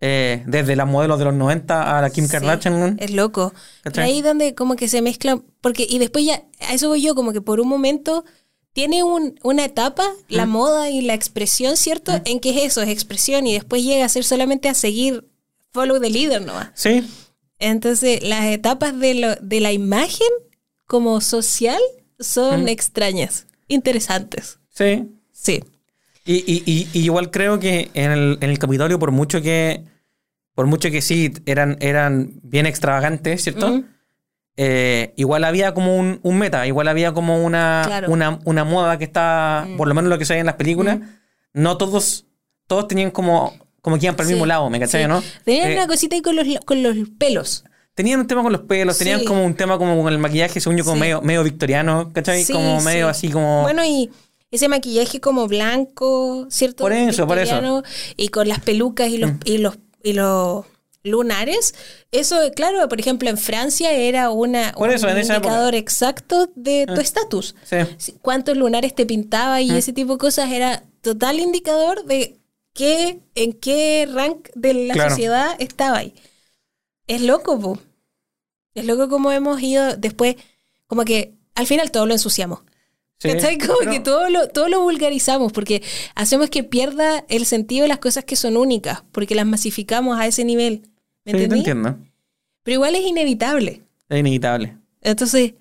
[0.02, 2.96] Eh, desde las modelos de los 90 a la Kim Sí, Kardashian.
[2.98, 3.52] Es loco.
[3.84, 7.14] Pero ahí donde como que se mezclan, porque y después ya, a eso voy yo,
[7.14, 8.24] como que por un momento
[8.72, 12.18] tiene un, una etapa, la moda y la expresión, ¿cierto?
[12.24, 15.28] En que es eso, es expresión, y después llega a ser solamente a seguir
[15.72, 16.70] follow the leader nomás.
[16.74, 17.06] Sí,
[17.58, 20.28] Entonces, las etapas de, lo- de la imagen
[20.86, 21.80] como social
[22.18, 24.58] son extrañas, interesantes.
[24.70, 25.08] sí.
[25.32, 25.62] Sí.
[26.24, 29.84] Y, y- y- y igual creo que en el, en el Capitolio, por mucho que
[30.54, 33.82] por mucho que sí eran, eran bien extravagantes, ¿cierto?
[34.56, 38.10] Eh, igual había como un, un meta, igual había como una, Claro.
[38.10, 40.98] una, una moda que está, por lo menos lo que se ve en las películas,
[41.54, 42.26] no todos,
[42.66, 45.08] todos tenían como, como que iban para el Sí, mismo lado, ¿me cachai, sí.
[45.08, 45.22] no?
[45.44, 47.64] Tenían Eh, una cosita ahí con los, con los pelos.
[47.94, 50.76] Tenían un tema con los pelos, tenían como un tema como con el maquillaje, según
[50.76, 51.00] yo, como Sí.
[51.00, 52.44] medio, medio victoriano, ¿cachai?
[52.44, 53.10] Sí, como medio sí.
[53.10, 53.62] así como...
[53.62, 54.10] Bueno, y
[54.50, 56.82] ese maquillaje como blanco, ¿cierto?
[56.84, 57.60] Por eso, por eso.
[57.60, 57.82] Mm.
[58.16, 60.64] Y con las pelucas y los, y los, y los
[61.02, 61.74] lunares.
[62.10, 67.00] Eso, claro, por ejemplo, en Francia era una, Por eso, un indicador exacto de tu
[67.00, 67.54] estatus.
[67.64, 68.14] Sí.
[68.22, 69.62] Cuántos lunares te pintaba Mm.
[69.62, 72.38] y ese tipo de cosas era total indicador de
[72.74, 75.10] qué, en qué rank de la Claro.
[75.10, 76.14] sociedad estaba ahí.
[77.06, 77.78] Es loco, po.
[78.74, 80.36] Es loco como hemos ido después,
[80.86, 82.60] como que al final todo lo ensuciamos.
[83.20, 83.58] Sí.
[83.58, 85.82] Como Pero- que todo lo, todo lo vulgarizamos porque
[86.14, 90.26] hacemos que pierda el sentido de las cosas que son únicas, porque las masificamos a
[90.26, 90.82] ese nivel.
[91.24, 91.98] ¿Me Sí, te entiendo.
[92.62, 93.82] Pero igual es inevitable.
[94.08, 94.76] Es inevitable.
[95.02, 95.54] Entonces,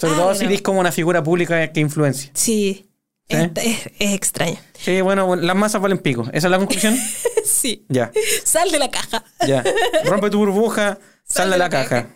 [0.00, 0.38] Sobre Ah, todo bueno.
[0.38, 2.30] si eres como una figura pública que influencia.
[2.34, 2.84] sí,
[3.28, 3.36] ¿Sí?
[3.36, 4.56] Es, es- es extraño.
[4.72, 6.22] Sí, bueno, bueno, las masas valen pico.
[6.32, 6.96] ¿Esa es la conclusión?
[7.44, 7.84] sí.
[7.88, 8.10] ya,
[8.44, 9.24] Sal de la caja.
[9.46, 9.62] ya.
[10.04, 10.98] Rompe tu burbuja,
[11.28, 12.08] sal de la caja.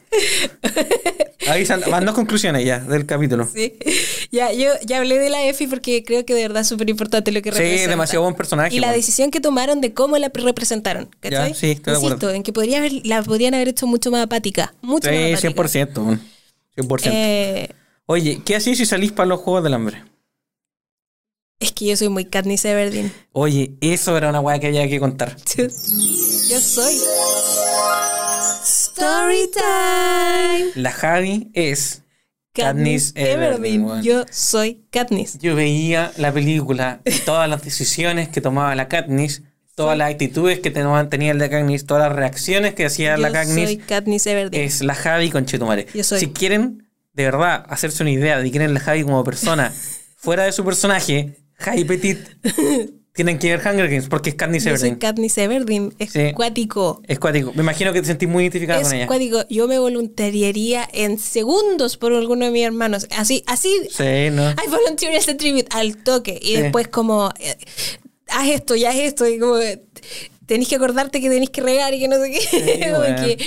[1.48, 3.48] Ahí van dos conclusiones ya del capítulo.
[3.52, 4.28] Sí, Sí.
[4.30, 7.32] Ya, yo ya hablé de la EFI porque creo que de verdad es súper importante
[7.32, 7.90] lo que representa.
[7.90, 8.74] demasiado buen personaje.
[8.74, 11.10] Y la decisión que tomaron de cómo la representaron.
[11.20, 11.50] ¿cachai?
[11.50, 12.14] Ya, sí, estoy de acuerdo.
[12.16, 14.72] Insisto, en que podría haber, la podrían haber hecho mucho más apática.
[14.80, 15.62] Mucho Sí, más apática.
[15.62, 15.98] 100%.
[15.98, 16.20] weón.
[16.76, 17.10] 100%.
[17.12, 17.68] Eh,
[18.06, 20.02] Oye, ¿qué hacís si salís para los Juegos del Hambre?
[21.60, 23.12] es que yo soy muy Katniss Everdeen.
[23.32, 25.36] Oye, eso era una weá que había que contar.
[25.56, 25.68] Yo
[26.60, 26.94] soy.
[28.94, 30.72] Story time.
[30.74, 32.02] La Javi es...
[32.52, 34.02] Katniss Katniss Everdeen.
[34.02, 35.38] Yo soy Katniss.
[35.38, 39.42] Yo veía la película, y todas las decisiones que tomaba la Katniss,
[39.74, 43.64] todas las actitudes que tenía la Katniss, todas las reacciones que hacía la Yo Katniss,
[43.64, 44.62] soy Katniss Everdeen.
[44.62, 45.86] es la Javi con Chetumare.
[45.94, 46.20] Yo soy.
[46.20, 49.72] Si quieren, de verdad, hacerse una idea de quién es la Javi como persona,
[50.16, 52.18] fuera de su personaje, Javi Petit,
[53.14, 54.94] tienen que ver Hunger Games porque es Katniss Yo soy Everdeen.
[54.98, 55.94] Katniss Everdeen.
[55.98, 56.32] Es Sí.
[56.32, 57.02] cuático.
[57.06, 57.52] Es cuático.
[57.54, 59.06] Me imagino que te sentís muy identificada Es con ella.
[59.06, 59.44] cuático.
[59.50, 63.06] Yo me voluntariaría en segundos por alguno de mis hermanos.
[63.10, 63.70] Así, así.
[63.90, 64.50] Sí, ¿no?
[64.50, 66.38] I volunteer as a tribute al toque.
[66.42, 66.62] Y Sí.
[66.62, 67.56] después como, eh,
[68.28, 69.28] haz esto, ya haz esto.
[69.28, 69.56] Y como,
[70.46, 72.80] tenés que acordarte que tenés que regar y que no sé qué.
[72.90, 73.16] Como bueno.
[73.26, 73.38] que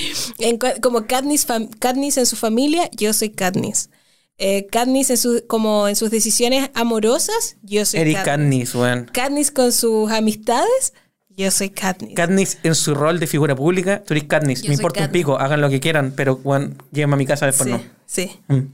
[0.47, 3.89] en cua- como Katniss, fam- Katniss en su familia, yo soy Katniss.
[4.37, 8.71] Eh, Katniss en su, como en sus decisiones amorosas, yo soy Eric Katniss.
[8.71, 9.09] Katniss, weón.
[9.13, 10.93] Katniss con sus amistades,
[11.29, 12.15] yo soy Katniss.
[12.15, 14.61] Katniss en su rol de figura pública, tú eres Katniss.
[14.61, 15.21] Yo Me importa un Katniss.
[15.21, 17.81] pico, hagan lo que quieran, pero weón, llévenme a mi casa después sí, no.
[18.05, 18.31] sí.
[18.47, 18.73] Mm.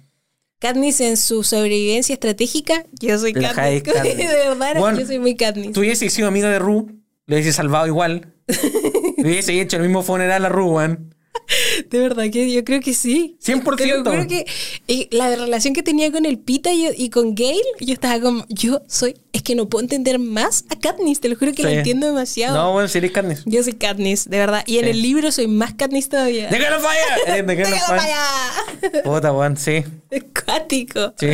[0.59, 3.84] Katniss en su sobrevivencia estratégica, yo soy La Katniss.
[3.93, 4.18] Katniss.
[4.18, 5.74] de verdad, Bueno, yo soy muy Katniss.
[5.74, 6.89] Tú hubiese sido amiga de Ru,
[7.28, 8.34] le hubiese salvado igual.
[9.18, 11.14] le hubiese hecho el mismo funeral a Ru, weón.
[11.90, 13.38] De verdad que yo creo que sí.
[13.44, 13.76] 100%.
[13.76, 14.46] Te lo juro que
[14.88, 18.46] eh, la relación que tenía con el Pita y, y con Gail, yo estaba como,
[18.50, 21.64] yo soy, es que no puedo entender más a Katniss, te lo juro que Sí.
[21.64, 22.56] la entiendo demasiado.
[22.58, 23.44] No, weón, si eres Katniss.
[23.46, 24.64] Yo soy Katniss, de verdad.
[24.66, 24.92] Y en Sí.
[24.92, 26.50] el libro soy más Katniss todavía.
[26.50, 27.46] De ¡Déjalo Fire.
[27.88, 29.02] para allá!
[29.04, 29.84] Puta, weón, sí.
[30.10, 31.14] Es cuático.
[31.18, 31.28] Sí.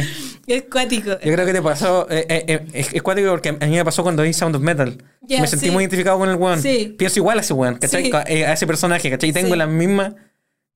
[0.48, 1.12] Es cuático.
[1.24, 2.08] Yo creo que te pasó.
[2.10, 4.62] eh, eh, eh, es, es cuático porque a mí me pasó cuando vi Sound of
[4.62, 4.98] Metal.
[5.22, 5.72] Ya, me sentí sí.
[5.72, 6.62] muy identificado con el weón.
[6.62, 6.96] Sí.
[6.98, 8.06] Pienso igual a ese weón, ¿cachai?
[8.06, 8.10] Sí.
[8.12, 9.30] Ca- eh, A ese personaje, ¿cachai?
[9.30, 9.58] Y tengo Sí.
[9.58, 9.68] las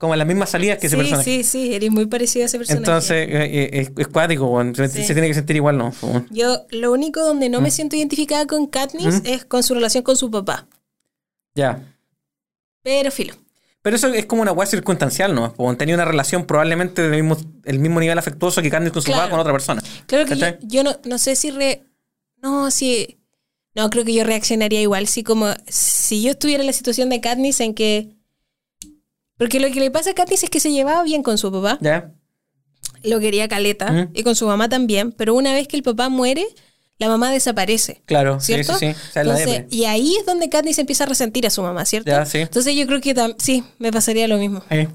[0.02, 1.24] Como las mismas salidas que ese personaje.
[1.24, 2.80] sí, sí, eres muy parecido a ese personaje.
[2.84, 4.62] Entonces, eh, eh, es, es cuático.
[4.76, 5.04] Se, Sí.
[5.06, 5.94] se tiene que sentir igual, ¿no?
[6.32, 7.72] Yo, lo único donde no me Mm.
[7.72, 10.68] siento identificada con Katniss es con su relación con su papá.
[11.56, 11.82] Ya.
[12.84, 13.36] Pero filo.
[13.84, 15.54] Pero eso es como una weá circunstancial, ¿no?
[15.54, 19.08] Como tenía una relación probablemente del mismo, el mismo nivel afectuoso que Candice con su
[19.08, 19.22] Claro.
[19.22, 19.82] papá con otra persona.
[20.08, 21.84] Claro que yo, yo no, no sé si re...
[22.42, 23.20] No, si...
[23.76, 25.08] No, creo que yo reaccionaría igual.
[25.08, 25.48] Si como...
[25.68, 28.10] Si yo estuviera en la situación de Katniss en que...
[29.42, 31.80] Porque lo que le pasa a Katniss es que se llevaba bien con su papá.
[31.82, 32.12] ¿Ya?
[33.02, 33.92] Lo quería caleta.
[33.92, 34.10] Mm.
[34.14, 35.14] Y con su mamá también.
[35.14, 36.46] Pero una vez que el papá muere,
[37.00, 38.04] la mamá desaparece.
[38.06, 38.78] Claro, ¿Cierto?
[38.78, 39.20] sí, sí, sí.
[39.20, 42.12] Entonces, y ahí es donde Katniss empieza a resentir a su mamá, ¿cierto?
[42.12, 42.38] Ya, sí.
[42.38, 44.64] Entonces yo creo que sí, me pasaría lo mismo.
[44.70, 44.88] Eh,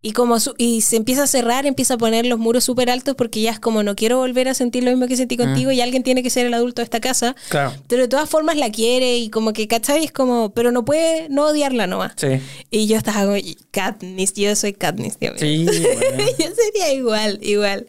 [0.00, 3.16] Y como su- y se empieza a cerrar, empieza a poner los muros súper altos
[3.16, 5.80] porque ya es como no quiero volver a sentir lo mismo que sentí contigo y
[5.80, 7.34] alguien tiene que ser el adulto de esta casa.
[7.48, 7.74] Claro.
[7.88, 10.04] Pero de todas formas la quiere y como que, ¿cachai?
[10.04, 12.12] Es como, pero no puede no odiarla nomás.
[12.16, 12.28] Sí.
[12.70, 13.36] Y yo estaba como,
[13.72, 15.32] Katniss, yo soy Katniss, mío.
[15.36, 15.64] Sí,
[16.38, 17.88] yo sería igual, igual.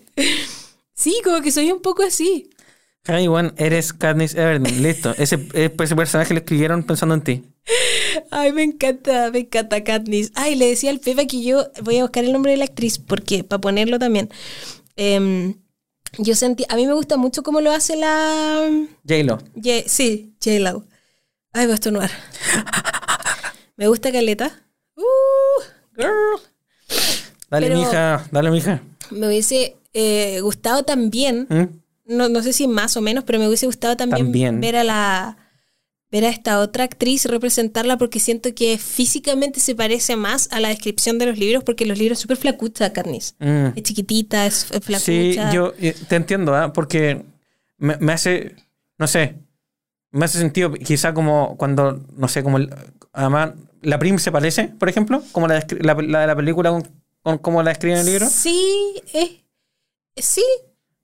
[0.96, 2.50] Sí, como que soy un poco así.
[3.08, 4.82] Hi, Juan, eres Katniss Everdeen.
[4.84, 5.14] Listo.
[5.18, 7.44] Ese, ese personaje lo escribieron pensando en ti.
[8.32, 10.32] Ay, me encanta, me encanta Katniss.
[10.36, 12.98] Ay, le decía al Pepa que yo voy a buscar el nombre de la actriz,
[13.00, 14.30] porque para ponerlo también.
[14.96, 15.56] Em,
[16.18, 18.68] yo sentí, a mí me gusta mucho cómo lo hace la...
[19.08, 19.40] J-Lo.
[19.56, 20.86] Ye- sí, J-Lo.
[21.54, 22.12] Ay, voy a estornudar.
[23.78, 24.52] Me gusta Caleta.
[24.96, 25.64] Uh,
[25.96, 26.10] girl.
[27.50, 28.28] Dale, Pero- mija.
[28.32, 28.84] Dale, mija.
[29.12, 32.14] Me hubiese eh, gustado también, ¿Mm?
[32.16, 34.62] no, no sé si más o menos, pero me hubiese gustado también, También.
[34.62, 35.38] ver a la
[36.12, 40.70] ver a esta otra actriz representarla porque siento que físicamente se parece más a la
[40.70, 42.92] descripción de los libros porque los libros es súper flacucha.
[43.40, 43.68] Mm.
[43.76, 45.00] Es chiquitita, es flacucha.
[45.00, 46.74] Sí, yo eh, te entiendo, ¿ah?
[46.74, 47.24] porque
[47.78, 48.56] me, me hace,
[48.98, 49.36] no sé,
[50.12, 52.74] me hace sentido quizá como cuando, no sé, como el-
[53.14, 53.52] además
[53.82, 56.84] la Prim se parece, por ejemplo, como la, la, la de la película, con,
[57.22, 58.28] con cómo la describen en el libro.
[58.30, 59.30] Sí, es-
[60.26, 60.44] sí,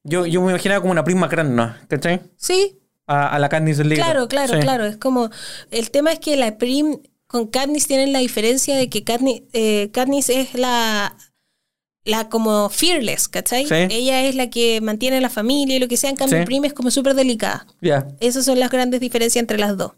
[0.04, 1.76] Yo, yo me imaginaba como una prima grande, ¿no?
[1.88, 2.22] ¿Cachai?
[2.36, 4.04] sí, A, a la Candice del libro.
[4.04, 4.60] Claro, claro, Sí.
[4.60, 4.86] claro.
[4.86, 5.30] Es como.
[5.72, 6.98] El tema es que la Prim
[7.28, 11.16] con Katniss tienen la diferencia de que Katniss, eh, Katniss es la.
[12.08, 13.66] La como fearless, ¿cachai?
[13.66, 13.74] Sí.
[13.90, 16.12] Ella es la que mantiene la familia y lo que sea.
[16.12, 16.46] En cambio, Sí.
[16.46, 17.66] Prim es como súper delicada.
[17.82, 18.08] Ya.
[18.20, 19.94] Esas son las grandes diferencias entre las dos.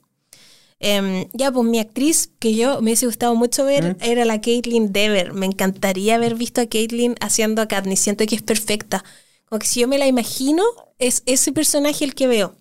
[0.80, 4.94] Em, ya, pues mi actriz que yo me hubiese gustado mucho ver era la Caitlyn
[4.94, 5.34] Dever.
[5.34, 8.00] Me encantaría haber visto a Caitlyn haciendo a Katniss.
[8.02, 9.04] Siento que es perfecta.
[9.46, 10.64] Como que si yo me la imagino,
[11.00, 12.56] es ese personaje el que veo.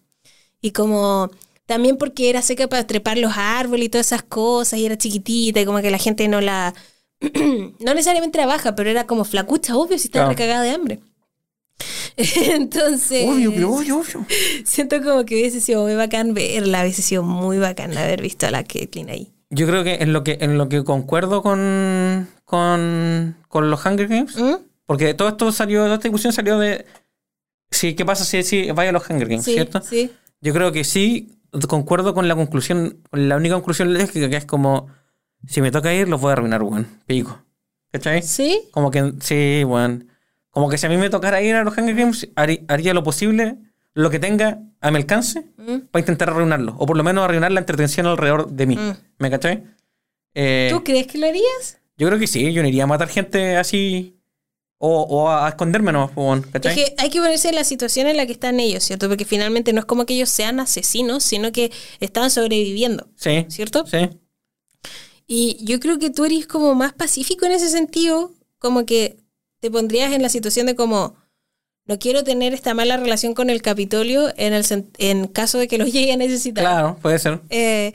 [0.66, 1.30] Y como
[1.66, 5.60] también porque era seca para trepar los árboles y todas esas cosas, y era chiquitita,
[5.60, 6.74] y como que la gente no la.
[7.20, 10.36] no necesariamente trabaja, pero era como flacucha, obvio, si estaba Claro.
[10.38, 11.00] recagada de hambre.
[12.16, 13.28] Entonces.
[13.28, 14.26] Obvio, pero obvio, obvio.
[14.64, 18.50] Siento como que hubiese sido muy bacán verla, hubiese sido muy bacán haber visto a
[18.50, 19.32] la Caitlyn ahí.
[19.50, 24.08] Yo creo que en lo que, en lo que concuerdo con, con, con los Hunger
[24.08, 24.54] Games, ¿Mm?
[24.86, 26.84] porque todo esto salió, toda esta discusión salió de
[27.70, 29.80] sí, ¿qué pasa si, si vaya a los Hunger Games, Sí, cierto?
[29.82, 30.10] sí.
[30.46, 34.44] Yo creo que sí, concuerdo con la conclusión, con la única conclusión lógica que es
[34.44, 34.86] como,
[35.44, 36.86] si me toca ir, los voy a arruinar, weón.
[37.04, 37.42] Pico.
[37.90, 38.22] ¿Cachai?
[38.22, 38.60] ¿Sí?
[38.70, 40.08] Como que, sí, weón.
[40.50, 43.02] Como que si a mí me tocara ir a los Hunger Games, harí- haría lo
[43.02, 43.56] posible,
[43.92, 45.78] lo que tenga a mi alcance, ¿Mm?
[45.90, 46.76] para intentar arruinarlo.
[46.78, 48.76] O por lo menos arruinar la entretención alrededor de mí.
[48.76, 48.92] Mm.
[49.18, 49.64] ¿Me cachai?
[50.34, 51.78] Eh, ¿Tú crees que lo harías?
[51.96, 54.15] yo creo que sí, yo no iría a matar gente así.
[54.78, 56.78] O, o a, a esconderme, no, weón, ¿cachai?
[56.78, 59.08] Es que hay que ponerse en la situación en la que están ellos, ¿cierto?
[59.08, 63.46] Porque finalmente no es como que ellos sean asesinos, sino que están sobreviviendo, Sí.
[63.48, 63.86] ¿cierto?
[63.86, 64.10] Sí.
[65.26, 69.16] Y yo creo que tú eres como más pacífico en ese sentido, como que
[69.60, 71.16] te pondrías en la situación de como,
[71.86, 74.64] no quiero tener esta mala relación con el Capitolio en, el,
[74.98, 76.62] en caso de que los llegue a necesitar.
[76.64, 77.40] Claro, puede ser.
[77.50, 77.92] Eh,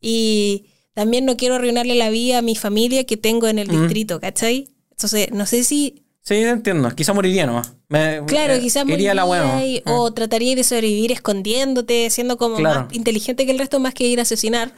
[0.00, 3.80] y también no quiero arruinarle la vida a mi familia que tengo en el Mm.
[3.82, 4.68] distrito, ¿cachai?
[4.90, 6.88] Entonces, no sé si, Sí, entiendo.
[6.94, 7.74] Quizá moriría nomás.
[7.88, 9.66] Me- claro, eh, quizás Iría a la moriría buena.
[9.66, 12.82] y- o trataría de sobrevivir escondiéndote, siendo como Claro.
[12.84, 14.72] más inteligente que el resto, más que ir a asesinar.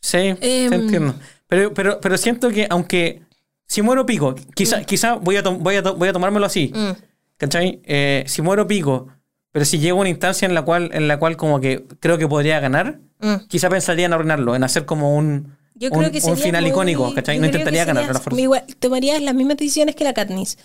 [0.00, 0.36] Sí, Em.
[0.70, 1.14] te entiendo.
[1.46, 3.22] Pero, pero, pero siento que aunque
[3.66, 6.72] si muero pico, quizá, quizá voy, a voy, a voy a tomármelo así.
[6.74, 6.90] Mm.
[7.36, 7.80] ¿Cachai?
[7.84, 9.08] Eh, si muero pico,
[9.52, 12.16] pero si llego a una instancia en la cual, en la cual como que creo
[12.16, 13.46] que podría ganar, Mm.
[13.48, 16.62] quizá pensaría en arruinarlo, en hacer como un, Yo un, creo que un sería final
[16.62, 17.36] muy- icónico, ¿cachai?
[17.38, 18.40] No que intentaría ganar a la fuerza.
[18.40, 20.56] igual- tomarías las mismas decisiones que la Katniss.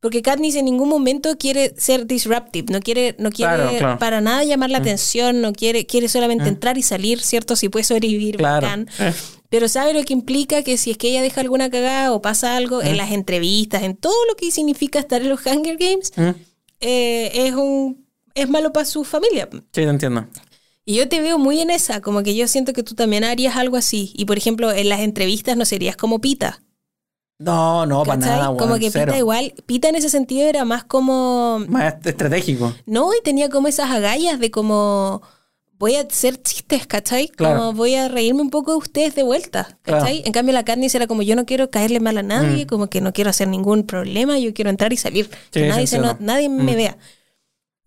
[0.00, 3.94] Porque Katniss en ningún momento quiere ser disruptive, no quiere, no quiere Claro, claro.
[3.94, 3.98] Mm.
[3.98, 7.56] para nada llamar la atención, no quiere, quiere solamente entrar y salir, ¿cierto?
[7.56, 8.66] Si puede sobrevivir, Claro.
[8.66, 8.88] bacán.
[8.98, 9.12] Eh.
[9.48, 12.56] Pero sabe lo que implica que si es que ella deja alguna cagada o pasa
[12.56, 12.86] algo Mm.
[12.88, 16.30] en las entrevistas, en todo lo que significa estar en los Hunger Games, Mm,
[16.80, 18.04] eh, es un
[18.34, 19.48] es malo para su familia.
[19.50, 20.26] Sí, te entiendo.
[20.88, 23.56] Y yo te veo muy en esa, como que yo siento que tú también harías
[23.56, 24.12] algo así.
[24.14, 26.62] Y por ejemplo, en las entrevistas no serías como Pita.
[27.38, 29.06] No, no, para nada, como weón, que cero.
[29.06, 32.72] Pita igual, Pita en ese sentido era más como, Más estratégico.
[32.86, 35.20] no, y tenía como esas agallas de como,
[35.78, 37.28] voy a hacer chistes, ¿cachai?
[37.28, 37.58] Claro.
[37.58, 40.22] Como voy a reírme un poco de ustedes de vuelta, ¿cachai?
[40.24, 42.68] En cambio la Katniss era como, yo no quiero caerle mal a nadie, Mm.
[42.68, 45.86] como que no quiero hacer ningún problema, yo quiero entrar y salir, que Sí, nadie,
[45.88, 46.76] sí se no- nadie me Mm.
[46.76, 46.96] vea.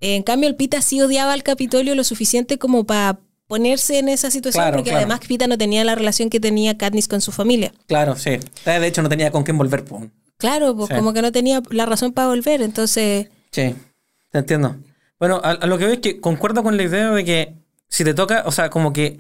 [0.02, 4.30] En cambio el Pita sí odiaba al Capitolio lo suficiente como para ponerse en esa
[4.32, 5.06] situación, Claro, porque claro.
[5.06, 7.74] además Pita no tenía la relación que tenía Katniss con su familia.
[7.88, 8.38] Claro, sí.
[8.66, 10.04] De hecho, no tenía con quién volver, pues.
[10.38, 10.96] Claro, pues Sí.
[10.96, 13.28] como que no tenía la razón para volver, entonces...
[13.52, 13.76] Sí,
[14.32, 14.78] te entiendo.
[15.20, 17.56] Bueno, a, a lo que veo es que concuerdo con la idea de que
[17.90, 19.20] si te toca, o sea, como que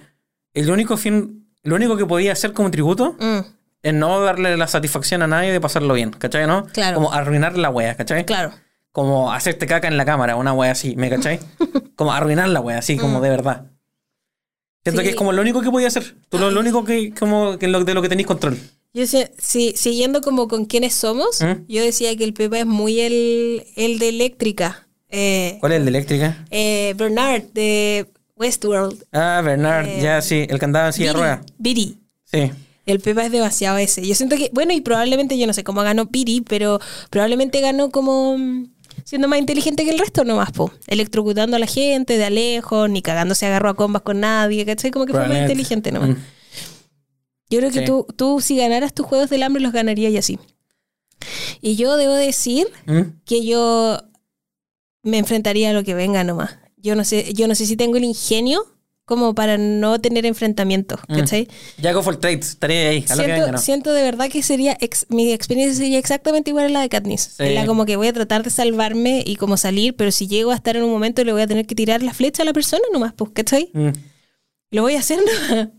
[0.53, 3.39] el único fin, lo único que podía hacer como tributo mm,
[3.83, 6.47] es no darle la satisfacción a nadie de pasarlo bien, ¿cachai?
[6.47, 6.67] ¿No?
[6.67, 6.95] Claro.
[6.95, 8.25] Como arruinar la wea, ¿cachai?
[8.25, 8.53] Claro.
[8.91, 11.39] Como hacerte caca en la cámara, una wea así, ¿me cachai?
[11.95, 13.65] como arruinar la wea, así como de verdad.
[14.83, 15.05] Siento Sí.
[15.05, 16.15] que es como lo único que podía hacer.
[16.29, 18.57] Tú lo, lo único que, como, que lo, de lo que tenéis control.
[18.93, 21.65] Yo sé, sí, siguiendo como con quiénes somos, ¿Mm?
[21.67, 24.87] yo decía que el Pepa es muy el, el de eléctrica.
[25.09, 26.45] Eh, ¿Cuál es el de eléctrica?
[26.49, 29.03] eh, Bernard de Westworld.
[29.11, 31.99] Ah, Bernard, Eh, ya sí, el que andaba en silla de Biri.
[32.23, 32.51] Sí.
[32.85, 34.07] El Pepa es demasiado ese.
[34.07, 36.79] Yo siento que, bueno, y probablemente, yo no sé cómo ganó Piri, pero
[37.11, 38.71] probablemente ganó como mm,
[39.05, 40.71] siendo más inteligente que el resto nomás, po.
[40.87, 44.91] Electrocutando a la gente de alejo, ni cagándose agarró a combas con nadie, ¿cachai?
[44.91, 46.09] Como que fue más inteligente nomás.
[46.09, 46.15] Mm.
[47.51, 47.85] Yo creo que Sí.
[47.85, 50.39] tú, tú, si ganaras tus Juegos del Hambre, los ganarías y así.
[51.61, 53.01] Y yo debo decir ¿Mm?
[53.25, 53.97] que yo
[55.03, 56.57] me enfrentaría a lo que venga nomás.
[56.77, 58.65] Yo no sé, yo no sé si tengo el ingenio
[59.09, 61.15] como para no tener enfrentamientos, Mm.
[61.17, 61.47] ¿cachai?
[61.81, 63.57] Jacob for Trades, estaría ahí, a lo que Siento, venga, ¿no?
[63.57, 67.31] siento de verdad que sería ex- mi experiencia sería exactamente igual a la de Katniss.
[67.37, 67.49] Sí.
[67.55, 70.55] La como que voy a tratar de salvarme y como salir, pero si llego a
[70.55, 72.83] estar en un momento le voy a tener que tirar la flecha a la persona
[72.93, 73.71] nomás, pues, ¿cachai?
[73.73, 73.89] Mm.
[74.71, 75.17] Lo voy a hacer
[75.49, 75.69] nomás.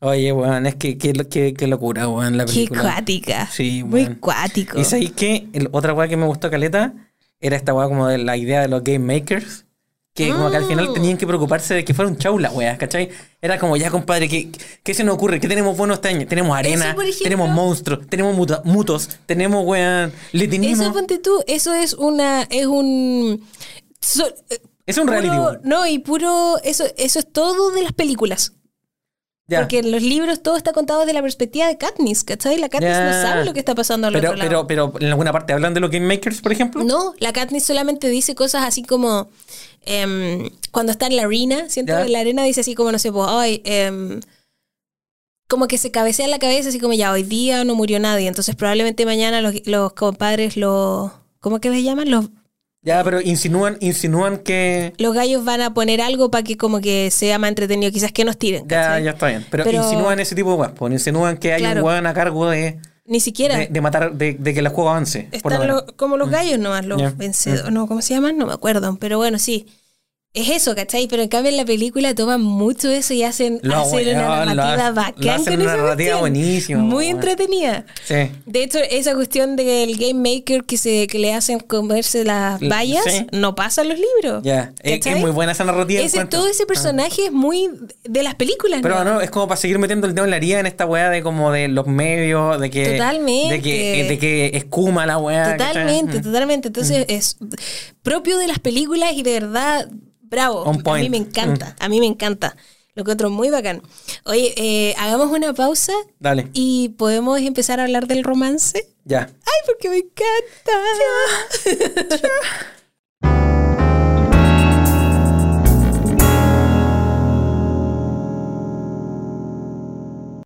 [0.00, 2.82] Oye, weón, es que qué que, que locura, weón, la Qué película.
[2.82, 3.48] cuática.
[3.52, 4.14] Sí, Muy weón.
[4.16, 4.78] cuático.
[4.78, 5.48] ¿Y sabéis qué?
[5.52, 6.92] El- otra weá que me gustó caleta
[7.40, 9.64] era esta weá como de la idea de los game makers.
[10.26, 12.76] Que como que al final tenían que preocuparse de que fuera un show la weá,
[12.76, 13.08] ¿cachai?
[13.40, 14.50] Era como, ya compadre, ¿qué,
[14.82, 15.38] ¿qué se nos ocurre?
[15.40, 16.26] ¿Qué tenemos bueno este año?
[16.26, 20.82] Tenemos arena, tenemos monstruos, tenemos muta- mutos, tenemos weón, litinismo.
[20.84, 23.44] Eso ponte tú, eso es una, es un
[24.00, 27.92] so- eh, Es un reality, puro- no, y puro, eso, eso es todo de las
[27.92, 28.54] películas.
[29.48, 32.58] Porque en los libros todo está contado desde la perspectiva de Katniss, ¿cachai?
[32.58, 34.66] La Katniss no sabe lo que está pasando al pero, otro lado.
[34.66, 36.84] pero, pero en alguna parte hablan de los game makers, por ejemplo.
[36.84, 39.28] No, la Katniss solamente dice cosas así como
[39.86, 42.98] em, cuando está en la arena, siento que en la arena dice así como, no
[42.98, 44.20] sé, pues, ay, em,
[45.48, 48.28] como que se cabecea en la cabeza así como ya hoy día no murió nadie,
[48.28, 52.10] entonces probablemente mañana los, los compadres, los, ¿cómo que les llaman?
[52.10, 52.26] Los,
[52.82, 54.92] Ya, pero insinúan, insinúan que.
[54.98, 58.24] los gallos van a poner algo para que como que sea más entretenido, quizás que
[58.24, 58.62] nos tiren.
[58.68, 59.04] Ya, ¿cachai?
[59.04, 59.44] ya está bien.
[59.50, 60.72] Pero, Pero- insinúan ese tipo de weas.
[60.76, 61.80] pues, Insinúan que hay Claro.
[61.80, 63.56] un weón a cargo de, Ni siquiera.
[63.58, 65.28] de, de matar, de, de que el juego avance.
[65.30, 67.70] lo Están los- como los gallos nomás, los vencedores.
[67.72, 68.38] No, ¿cómo se llaman?
[68.38, 68.96] No me acuerdo.
[69.00, 69.66] Pero bueno, sí.
[70.34, 71.08] Es eso, ¿cachai?
[71.08, 74.54] Pero en cambio en la película toman mucho eso y hacen, Lo hacen una lo
[74.54, 77.86] narrativa bacán lo hacen con una esa narrativa buenísima, Muy entretenida.
[78.04, 78.30] Sí.
[78.44, 83.04] De hecho, esa cuestión del game maker que se que le hacen comerse las vallas
[83.04, 83.26] sí.
[83.32, 84.42] no pasa en los libros.
[84.44, 84.72] Ya.
[84.82, 86.02] Es, muy buena esa narrativa.
[86.02, 87.70] Ese, todo ese personaje es muy
[88.04, 88.80] de las películas.
[88.82, 89.14] Pero ¿no?
[89.14, 91.22] no, es como para seguir metiendo el dedo en la herida en esta weá de
[91.22, 92.92] como de los medios, de que.
[92.92, 93.54] Totalmente.
[93.54, 95.56] De que, de que escuma la weá.
[95.56, 96.22] Totalmente, Mm.
[96.22, 96.68] totalmente.
[96.68, 97.38] Entonces es
[98.02, 99.88] propio de las películas y de verdad,
[100.28, 100.62] bravo.
[100.62, 101.08] On A mí.
[101.08, 101.10] Mm.
[101.10, 102.56] me encanta, a mí me encanta.
[102.94, 103.82] Lo encuentro muy bacán.
[104.24, 106.48] Oye, eh, hagamos una pausa Dale.
[106.52, 108.88] y podemos empezar a hablar del romance.
[109.04, 109.30] Ya.
[109.30, 110.72] Ay, porque me encanta.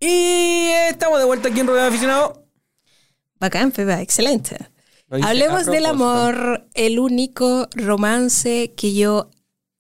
[0.01, 2.45] Y estamos de vuelta aquí en Rodeo Aficionado.
[3.39, 4.59] Bacán, Pepa, excelente.
[5.23, 9.31] Hablemos del amor, el único romance que yo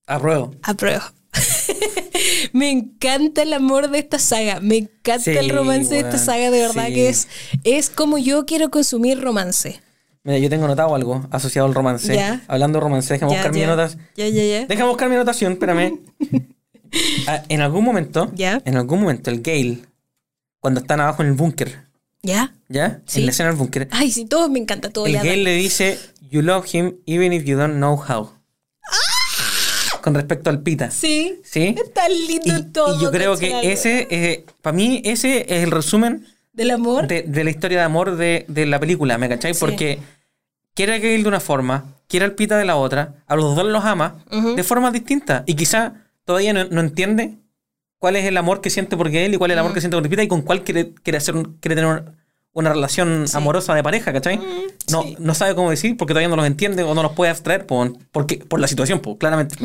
[0.07, 0.55] Apruebo.
[0.63, 1.03] apruebo.
[2.53, 6.51] me encanta el amor de esta saga, me encanta Sí, el romance de esta saga,
[6.51, 6.95] de verdad sí.
[6.95, 7.29] que es,
[7.65, 9.81] es como yo quiero consumir romance.
[10.25, 12.15] Mira, yo tengo notado algo asociado al romance.
[12.15, 12.43] Ya.
[12.47, 13.67] Hablando de romance, déjame Ya, buscar ya.
[13.67, 13.99] notas.
[14.17, 14.67] Ya, ya, ya.
[14.67, 15.99] Déjame buscar mi anotación, espérame.
[17.27, 18.61] Ah, en algún momento, Ya.
[18.67, 19.79] en algún momento, el Gale,
[20.61, 21.87] cuando están abajo en el búnker,
[22.23, 22.53] ¿Ya?
[22.69, 23.01] ¿ya?
[23.07, 23.21] Sí.
[23.21, 25.07] En la escena del búnker, Ay, sí, todos me encanta todo.
[25.07, 25.99] el ya, Gale le dice,
[26.31, 28.33] You love him even if you don't know how.
[30.03, 30.91] Con respecto al Pita.
[30.91, 31.41] Sí.
[31.45, 31.75] ¿Sí?
[31.83, 32.99] Es tan lindo Y, todo.
[32.99, 37.07] y yo creo que ese, para mí, ese es el resumen Del amor.
[37.07, 39.55] de, de la historia de amor de, de la película, ¿me cachai?
[39.55, 39.61] Sí.
[39.61, 39.99] Porque
[40.75, 43.65] quiere a Gale de una forma, quiere al Pita de la otra, a los dos
[43.67, 44.25] los ama
[44.57, 45.45] de formas distintas.
[45.47, 45.95] Y quizá
[46.25, 47.37] todavía no, no entiende
[47.99, 49.97] cuál es el amor que siente por Gale y cuál es el amor que siente
[49.97, 52.03] por Pita y con cuál quiere, quiere, hacer un- quiere tener
[52.55, 53.37] una relación Sí.
[53.37, 54.41] amorosa de pareja, ¿cachai?
[54.91, 55.17] no, sí.
[55.19, 57.93] no sabe cómo decir porque todavía no los entiende o no los puede abstraer por,
[58.11, 59.57] porque, por la situación, pues, claramente.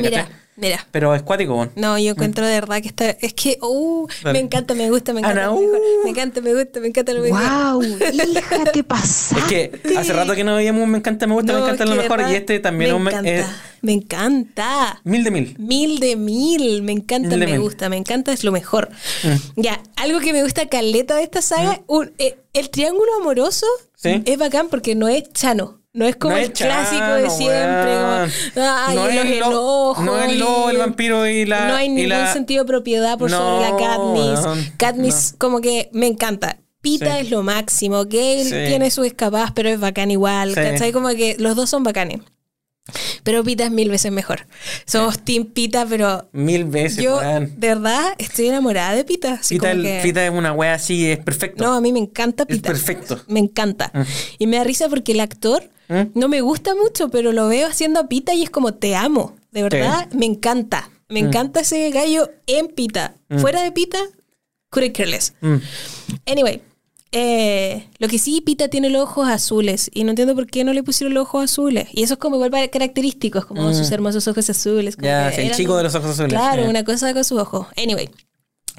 [0.58, 0.86] Mira.
[0.92, 1.70] Pero es cuático.
[1.76, 3.10] No, yo encuentro de verdad que está.
[3.10, 5.44] Es que, uh, me encanta, me gusta, me encanta.
[5.46, 5.62] Ana, uh.
[6.04, 7.42] me encanta, me gusta, me encanta lo mejor.
[7.42, 7.84] ¡Wow!
[8.34, 9.40] Hija, te pasaste.
[9.40, 11.84] Es que hace rato que no veíamos un me encanta, me gusta, No, me encanta
[11.86, 12.18] es lo mejor.
[12.18, 13.46] verdad Y este también me es un me- encanta, eh,
[13.82, 15.02] me encanta.
[15.04, 15.56] mil de mil.
[15.60, 17.60] Mil de mil, me encanta, Mil me mil.
[17.62, 18.90] gusta, me encanta, es lo mejor.
[19.24, 19.62] Mm.
[19.62, 24.22] Ya, algo que me gusta caleta de esta saga, un- eh, el triángulo amoroso Sí.
[24.26, 25.82] es bacán porque no es chano.
[25.94, 30.06] No es como No el chano, clásico de siempre, como, ay, No los es enojos.
[30.06, 33.32] no es lo, el vampiro y la- No hay ningún la- sentido de propiedad por
[33.32, 34.72] No, sobre la Katniss.
[34.78, 36.58] Katniss, como que me encanta.
[36.82, 37.22] Pita Sí.
[37.26, 38.04] es lo máximo.
[38.06, 38.52] Gale Sí.
[38.68, 40.50] tiene sus escapadas, pero es bacán igual.
[40.50, 40.56] Sí.
[40.56, 40.92] ¿Cachai?
[40.92, 42.20] Como que los dos son bacanes.
[43.24, 44.48] Pero Pita es mil veces mejor.
[44.86, 49.34] Somos Team Pita, pero Mil veces, yo de verdad estoy enamorada de Pita.
[49.34, 51.64] así Pita, como el- que- Pita es una wea así, es perfecto.
[51.64, 52.68] No, a mí me encanta Es Pita.
[52.70, 53.22] perfecto.
[53.28, 53.92] Me encanta.
[54.40, 56.12] Y me da risa porque el actor ¿Mm?
[56.20, 59.36] no me gusta mucho, pero lo veo haciendo a Pita y es como te amo.
[59.52, 60.90] De verdad, me encanta.
[61.10, 61.28] Me Mm.
[61.28, 63.16] encanta ese gallo en Pita.
[63.40, 63.98] Fuera de Pita,
[64.70, 65.34] couldn't care less.
[65.42, 65.56] Mm.
[66.26, 66.62] Anyway,
[67.12, 70.74] eh, lo que sí, Pita tiene los ojos azules y no entiendo por qué no
[70.74, 71.88] le pusieron los ojos azules.
[71.94, 74.96] Y eso es como igual para- característico, es como sus hermosos ojos azules.
[74.96, 75.12] como Mm.
[75.12, 76.30] Ya, sí, el chico como- de los ojos azules.
[76.34, 77.68] Claro, una cosa con sus ojos.
[77.78, 78.10] Anyway.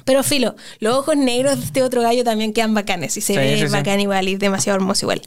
[0.05, 3.37] Pero filo, los ojos negros de este otro gallo también quedan bacanes y se Sí,
[3.39, 5.21] ve sí, bacán igual y demasiado hermoso igual.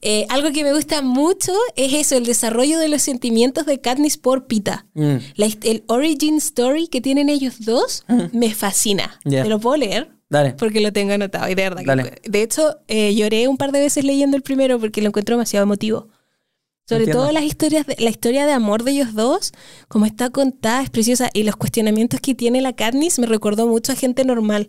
[0.00, 4.16] Eh, algo que me gusta mucho es eso, el desarrollo de los sentimientos de Katniss
[4.16, 4.86] por Pita.
[4.94, 5.16] Mm.
[5.34, 9.18] La el origin story que tienen ellos dos me fascina.
[9.24, 9.42] Ya.
[9.42, 10.08] ¿Te lo puedo leer?
[10.28, 10.52] Dale.
[10.54, 11.80] Porque lo tengo anotado y de verdad.
[11.80, 12.14] que- Dale.
[12.24, 15.64] de hecho, eh, lloré un par de veces leyendo el primero porque lo encuentro demasiado
[15.64, 16.08] emotivo.
[16.86, 17.22] Sobre Entiendo.
[17.22, 19.52] todo las historias de, la historia de amor de ellos dos,
[19.88, 21.30] como está contada, es preciosa.
[21.32, 24.68] Y los cuestionamientos que tiene la Katniss me recordó mucho a gente normal.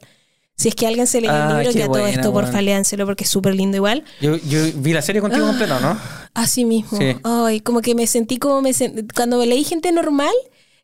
[0.57, 2.45] Si es que alguien se lee Ah, el libro, que a todo esto, weón.
[2.45, 4.05] porfa, léanselo porque es súper lindo igual.
[4.21, 5.99] Yo, yo vi la serie contigo completa, ¿no?
[6.33, 6.97] Así mismo.
[6.97, 7.17] Sí.
[7.23, 10.33] Ay, como que me sentí como me sen- Cuando leí gente normal,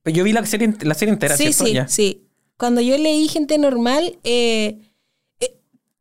[0.04, 1.66] yo vi la serie, la serie entera, sí, ¿cierto?
[1.66, 1.88] sí, Ya.
[1.88, 2.28] sí.
[2.62, 4.78] Cuando yo leí gente normal, eh,
[5.40, 5.58] eh,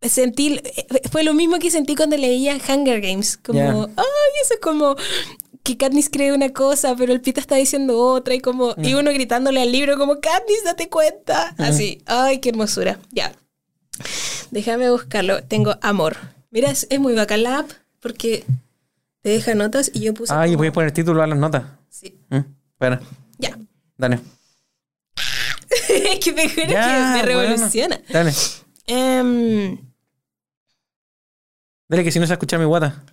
[0.06, 3.38] sentí, eh, fue lo mismo que sentí cuando leía Hunger Games.
[3.38, 4.94] Como, ay, eso es como
[5.62, 8.84] que Katniss cree una cosa, pero el Pita está diciendo otra, y como, Mm.
[8.84, 11.54] y uno gritándole al libro como, Katniss, date cuenta.
[11.56, 12.98] Así, ay, qué hermosura.
[13.10, 13.32] Ya.
[14.50, 15.42] Déjame buscarlo.
[15.44, 16.18] Tengo amor.
[16.50, 18.44] Mira, es, es muy bacán la app, porque
[19.22, 20.34] te deja notas y yo puse.
[20.34, 21.64] Ay, como- voy a poner título a las notas.
[21.88, 22.18] Sí.
[22.28, 22.36] Mm,
[22.72, 23.00] Espera,
[23.38, 23.58] Ya.
[23.96, 24.18] dale.
[25.70, 27.24] Es que te juro Ya, que me bueno.
[27.48, 28.00] revoluciona.
[28.08, 28.32] Dale.
[28.86, 29.78] Em,
[31.88, 33.04] Dale, que si no se escucha mi guata.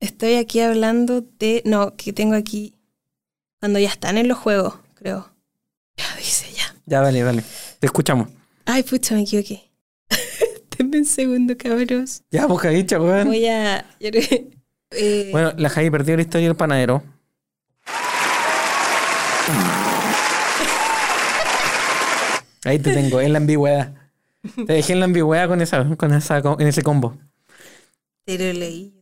[0.00, 1.62] estoy aquí hablando de.
[1.64, 2.74] No, que tengo aquí.
[3.60, 5.30] Cuando ya están en los juegos, creo.
[5.96, 6.74] Ya dice ya.
[6.86, 7.44] Ya, dale, dale.
[7.78, 8.28] Te escuchamos.
[8.64, 9.70] Ay, pucha, me equivoqué.
[10.78, 12.22] Denme un segundo, cabros.
[12.30, 13.28] Ya, boca dicha, weón.
[13.28, 13.84] Voy a.
[14.00, 17.02] eh, Bueno, la Javi perdió la historia del panadero.
[22.64, 23.94] Ahí te tengo, es la ambigüedad.
[24.66, 27.16] Te dejé en la ambigüedad con esa, con esa, con- en ese combo.
[28.24, 28.92] te lo leí.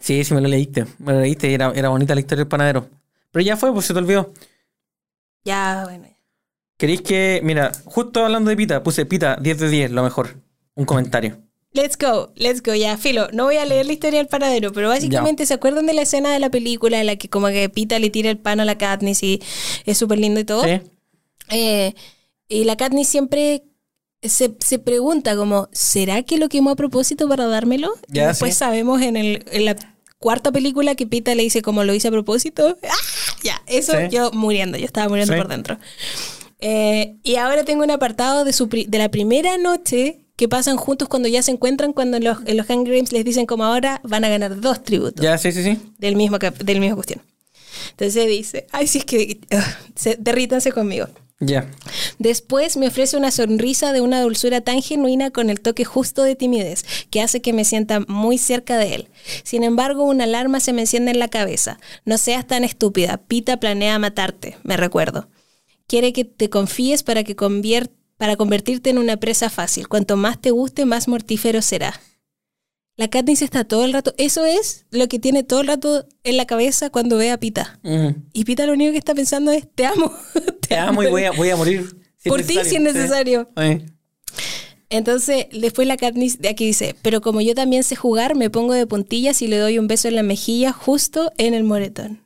[0.00, 0.84] Sí, sí me lo leíste.
[0.98, 2.88] Me lo leíste y era, era bonita la historia del panadero.
[3.30, 4.32] Pero ya fue, pues se te olvidó.
[5.44, 6.08] Ya, bueno.
[6.76, 10.36] ¿Queréis que, mira, justo hablando de Pita, puse Pita 10 de 10, lo mejor.
[10.74, 11.38] Un comentario.
[11.74, 13.28] Let's go, let's go, ya, filo.
[13.32, 16.32] No voy a leer la historia del panadero, pero básicamente se acuerdan de la escena
[16.32, 18.76] de la película en la que como que Pita le tira el pan a la
[18.76, 19.40] Katniss y
[19.86, 20.64] es súper lindo y todo.
[20.64, 20.80] ¿Sí?
[21.50, 21.94] Eh,
[22.52, 23.64] y la Katniss siempre
[24.22, 27.92] se, se pregunta como, ¿será que lo quemó a propósito para dármelo?
[28.08, 28.58] y Ya, después sí.
[28.58, 29.76] sabemos en, el, en la
[30.18, 32.76] cuarta película que Pita le dice como lo hice a propósito.
[32.88, 32.94] ¡Ah!
[33.42, 34.08] Ya, eso Sí.
[34.10, 35.38] yo muriendo, yo estaba muriendo Sí.
[35.38, 35.78] por dentro.
[36.60, 40.76] Eh, y ahora tengo un apartado de, su pri- de la primera noche que pasan
[40.76, 43.64] juntos cuando ya se encuentran, cuando en los, en los Hunger Games les dicen como
[43.64, 45.78] ahora van a ganar dos tributos Ya, sí, sí, sí.
[45.98, 47.20] del mismo, del mismo cuestión.
[47.90, 49.60] Entonces dice, ay, sí es que ugh,
[49.96, 51.08] se, derrítanse conmigo.
[51.44, 51.68] Ya.
[52.20, 56.36] Después me ofrece una sonrisa de una dulzura tan genuina con el toque justo de
[56.36, 59.08] timidez, que hace que me sienta muy cerca de él.
[59.42, 61.80] Sin embargo, una alarma se me enciende en la cabeza.
[62.04, 63.16] No seas tan estúpida.
[63.16, 65.28] Pita planea matarte, me recuerdo.
[65.88, 69.88] Quiere que te confíes para, que convier- para convertirte en una presa fácil.
[69.88, 72.00] Cuanto más te guste, más mortífero será.
[72.96, 74.14] La Katniss está todo el rato...
[74.18, 77.78] Eso es lo que tiene todo el rato en la cabeza cuando ve a Pita.
[77.82, 78.08] Mm.
[78.32, 80.12] Y Pita lo único que está pensando es, te amo.
[80.68, 81.96] Te amo y voy a, voy a morir.
[82.18, 83.50] si Por ti, si es necesario.
[83.56, 83.84] Sí.
[84.90, 88.74] Entonces, después la Katniss de aquí dice, pero como yo también sé jugar, me pongo
[88.74, 92.21] de puntillas y le doy un beso en la mejilla justo en el moretón.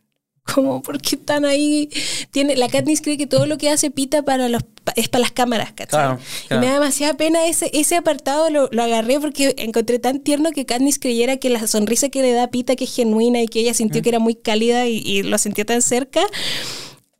[0.54, 1.90] Como, ¿por qué están ahí?
[2.30, 4.62] Tiene, la Katniss cree que todo lo que hace Pita para los,
[4.94, 5.88] es para las cámaras, ¿cachai?
[5.88, 6.18] Claro,
[6.50, 10.52] Y me da demasiada pena ese, ese apartado, lo, lo agarré porque encontré tan tierno
[10.52, 13.60] que Katniss creyera que la sonrisa que le da Pita, que es genuina y que
[13.60, 13.74] ella Mm.
[13.74, 16.20] sintió que era muy cálida y, y lo sintió tan cerca,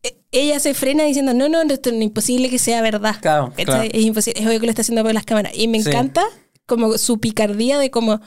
[0.03, 3.17] e- ella se frena diciendo, no, no, esto es imposible que sea verdad.
[3.21, 3.53] Claro.
[3.57, 5.53] Es imposible, es obvio que lo está haciendo por las cámaras.
[5.55, 5.89] Y me Sí.
[5.89, 6.25] encanta
[6.67, 8.21] como su picardía de como...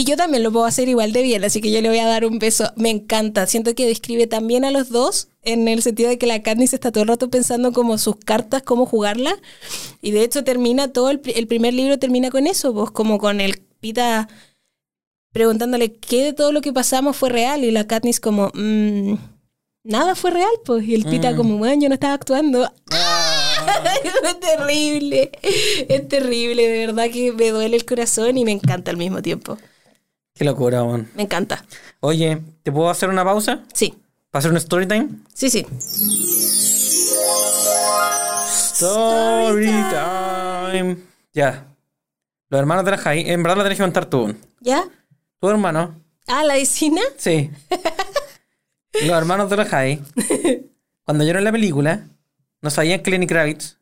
[0.00, 2.06] Y yo también lo puedo hacer igual de bien, así que yo le voy a
[2.06, 2.72] dar un beso.
[2.76, 3.46] Me encanta.
[3.46, 6.90] Siento que describe también a los dos en el sentido de que la Katniss está
[6.90, 9.36] todo el rato pensando como sus cartas, cómo jugarla.
[10.00, 13.18] Y de hecho termina todo, el, pri- el primer libro termina con eso, pues como
[13.18, 14.26] con el Pita
[15.32, 19.16] preguntándole qué de todo lo que pasamos fue real y la Katniss como, "Mm,
[19.84, 20.82] nada fue real, pues.
[20.86, 21.36] Y el Pita Mm.
[21.36, 22.70] como, bueno, yo no estaba actuando.
[22.90, 23.54] Ah,
[24.24, 25.30] es terrible.
[25.88, 29.58] Es terrible, de verdad que me duele el corazón y me encanta al mismo tiempo.
[30.34, 31.10] Qué locura, weón.
[31.14, 31.64] Me encanta.
[32.00, 33.64] Oye, ¿te puedo hacer una pausa?
[33.74, 33.94] Sí,
[34.30, 35.08] ¿Para hacer un story time?
[35.34, 35.66] sí, sí.
[38.48, 40.96] Story time.
[41.32, 41.66] Ya.
[42.48, 44.34] Los hermanos de la Jai, en verdad lo tenés que contar tú.
[44.60, 44.84] ¿Ya?
[45.40, 47.02] Tu hermano, Ah, la vecina.
[47.16, 47.50] sí.
[48.92, 50.02] Los hermanos de la Jai,
[51.04, 52.08] cuando vieron la película,
[52.60, 53.78] no sabían que Lenny Kravitz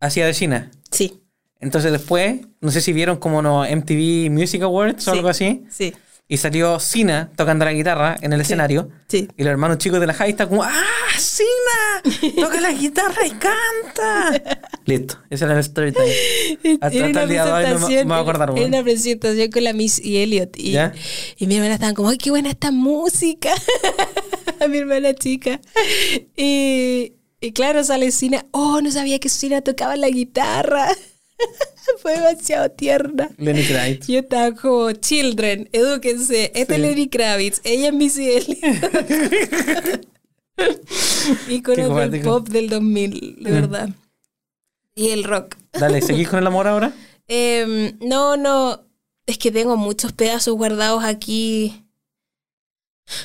[0.00, 0.70] hacía de China.
[0.90, 1.22] Sí,
[1.60, 5.16] Entonces después, no sé si vieron como no MTV Music Awards o Sí.
[5.18, 5.94] algo así, sí,
[6.28, 8.88] y salió Sina tocando la guitarra en el escenario.
[9.08, 9.28] sí.
[9.36, 10.82] Y los hermanos chicos de la high están como, ¡Ah,
[11.16, 12.34] Sina!
[12.42, 14.60] ¡Toca la guitarra y canta!
[14.86, 16.78] Listo, ese era el story time.
[16.80, 19.50] Hasta, hasta el día de hoy no me, me voy a acordar, era una presentación
[19.50, 20.56] con la Miss y Elliot.
[20.58, 20.92] Y, ¿Ya?
[21.38, 23.50] y mi hermana estaban como, ¡ay, qué buena esta música!
[24.68, 25.60] mi hermana chica.
[26.36, 28.44] Y, y claro, sale Sina.
[28.50, 30.88] ¡Oh, no sabía que Sina tocaba la guitarra!
[31.98, 33.30] Fue demasiado tierna.
[33.36, 34.06] Lenny Kravitz.
[34.06, 36.52] Yo estaba como, children, edúquense.
[36.54, 36.78] Este es Sí.
[36.78, 40.06] Lenny Kravitz, ella es Missy Elliott.
[41.48, 43.90] Íconos del pop del 2000, de verdad.
[44.94, 45.56] Y el rock.
[45.72, 46.92] Dale, ¿seguís con el amor ahora?
[47.28, 48.84] Em, no, no.
[49.26, 51.84] Es que tengo muchos pedazos guardados aquí.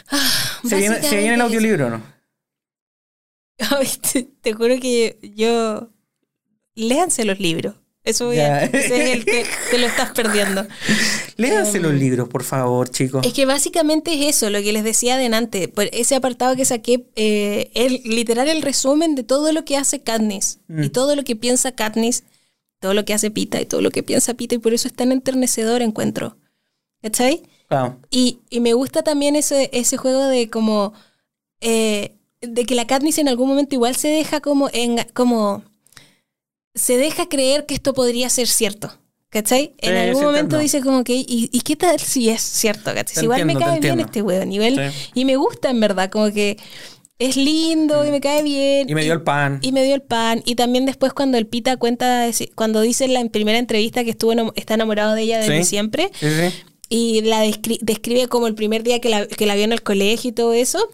[0.10, 2.04] Ah, ¿Se viene, ¿Se viene el audiolibro o no?
[3.60, 5.90] Ay, te, te juro que yo.
[6.74, 7.76] Léanse los libros.
[8.04, 8.64] Eso Ya.
[8.64, 10.66] ese es el que te lo estás perdiendo.
[11.38, 13.26] Léanse los libros, por favor, chicos.
[13.26, 15.68] Es que básicamente es eso, lo que les decía adelante.
[15.68, 20.02] Por ese apartado que saqué, eh, el, literal el resumen de todo lo que hace
[20.02, 20.84] Katniss Mm.
[20.86, 22.24] y todo lo que piensa Katniss,
[22.80, 24.94] todo lo que hace Pita y todo lo que piensa Pita, y por eso es
[24.96, 26.38] tan enternecedor encuentro.
[27.04, 27.44] ¿Cachai?
[27.68, 28.00] Claro.
[28.10, 30.94] Y, y me gusta también ese, ese juego de como.
[31.62, 34.70] eh, de que la Katniss en algún momento igual se deja como.
[34.74, 35.64] En, como
[36.74, 38.98] se deja creer que esto podría ser cierto.
[39.30, 39.74] ¿Cachai?
[39.78, 40.58] en algún momento entiendo.
[40.60, 42.94] dice como que, ¿y, y qué tal si es cierto?
[42.94, 43.16] ¿cachai?
[43.16, 44.50] Si igual me entiendo, cae bien este weón.
[44.50, 45.10] Nivel, Sí.
[45.14, 46.58] Y me gusta en verdad, como que
[47.18, 48.90] es lindo y me cae bien.
[48.90, 49.60] Y me dio el pan.
[49.62, 50.42] Y me dio el pan.
[50.46, 54.34] Y también después cuando el Pita cuenta, cuando dice en la primera entrevista que estuvo
[54.56, 55.70] está enamorado de ella desde Sí.
[55.70, 56.12] siempre,
[56.90, 59.82] y la descri- describe como el primer día que la, que la vio en el
[59.82, 60.90] colegio y todo eso.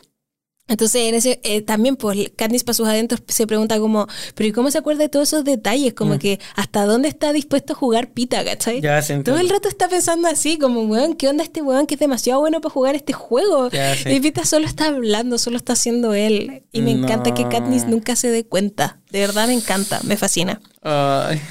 [0.68, 4.52] Entonces, en ese, eh, también, pues, Candice para sus adentros se pregunta como, pero ¿y
[4.52, 5.94] cómo se acuerda de todos esos detalles?
[5.94, 8.80] Como que, ¿hasta dónde está dispuesto a jugar Pita, cachai?
[8.80, 8.84] Mm.
[8.84, 12.00] Ya Todo el rato está pensando así, como, weón, ¿qué onda este weón que es
[12.00, 13.70] demasiado bueno para jugar este juego?
[13.70, 14.10] Ya, sí.
[14.10, 16.64] Y Pita solo está hablando, solo está haciendo él.
[16.72, 17.48] Y me encanta que.
[17.48, 19.00] Katniss nunca se dé cuenta.
[19.10, 20.60] De verdad me encanta, me fascina.
[20.82, 21.42] Ay.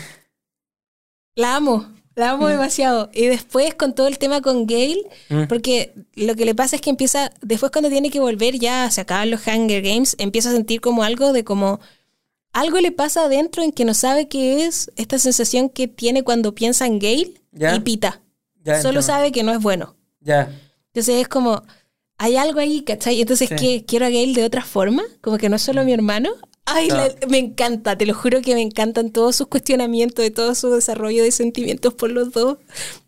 [1.34, 1.86] La amo,
[2.16, 3.10] la amo demasiado.
[3.12, 5.44] Y después con todo el tema con Gale, Mm.
[5.48, 9.02] porque lo que le pasa es que empieza, después cuando tiene que volver ya, se
[9.02, 11.78] acaban los Hunger Games, empieza a sentir como algo de como,
[12.52, 16.54] algo le pasa adentro en que no sabe qué es esta sensación que tiene cuando
[16.54, 17.74] piensa en Gale Ya.
[17.76, 18.22] y Pita.
[18.64, 19.02] Ya Solo entiendo.
[19.02, 19.94] sabe que no es bueno.
[20.20, 20.50] Ya.
[20.88, 21.62] Entonces es como,
[22.16, 23.20] hay algo ahí, ¿cachai?
[23.20, 23.54] Entonces, Sí.
[23.56, 23.84] ¿qué?
[23.86, 25.02] ¿Quiero a Gale de otra forma?
[25.20, 26.30] Como que no es solo mi hermano.
[26.66, 27.14] Ay, Claro.
[27.20, 30.70] la- me encanta, te lo juro que me encantan todos sus cuestionamientos, de todo su
[30.70, 32.58] desarrollo de sentimientos por los dos.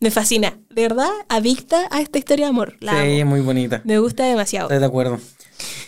[0.01, 2.77] Me fascina, de verdad, adicta a esta historia de amor.
[2.81, 3.07] La sí, amo.
[3.19, 3.83] es muy bonita.
[3.85, 4.67] Me gusta demasiado.
[4.69, 5.19] Estoy de acuerdo.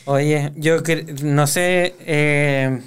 [0.05, 0.79] Oye, yo
[1.23, 1.95] no sé.
[2.01, 2.81] eh,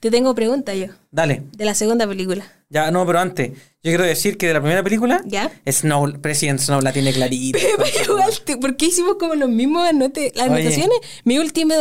[0.00, 1.42] Te tengo pregunta yo, dale.
[1.56, 2.44] de la segunda película.
[2.70, 3.50] Ya, no, pero antes.
[3.82, 5.50] Yo quiero decir que de la primera película, ¿Ya?
[5.70, 7.58] Snow, President Snow la tiene clarita.
[7.78, 10.98] Pero igual, ¿por qué hicimos como los mismos anote, las anotaciones?
[11.24, 11.74] Mi última,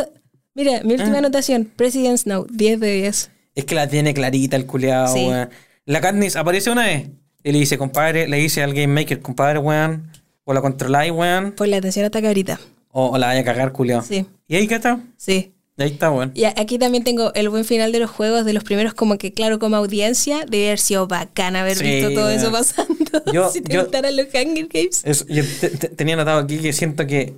[0.57, 1.19] mira, mi última Ah.
[1.19, 3.31] anotación, President Snow, 10 de 10.
[3.55, 5.25] Es que la tiene clarita el culeado, Sí.
[5.25, 5.49] weón.
[5.85, 7.07] La Katniss aparece una vez
[7.43, 10.11] y le dice, compadre, le dice al Game Maker, compadre, weón,
[10.43, 12.59] o la controláis, weón, Por la atención hasta cabrita.
[12.91, 14.01] o, o la vaya a cagar, culeado.
[14.01, 15.53] Sí, Y ahí que está, sí.
[15.77, 16.31] y ahí está, weón.
[16.35, 19.31] Y aquí también tengo el buen final de los juegos, de los primeros, como que
[19.33, 22.95] claro, como audiencia, debe haber sido bacán haber Sí, visto todo eso pasando.
[23.33, 25.01] Yo- si te yo- gustaran los Hunger Games.
[25.05, 27.33] Es- yo te- te- tenía notado aquí que siento que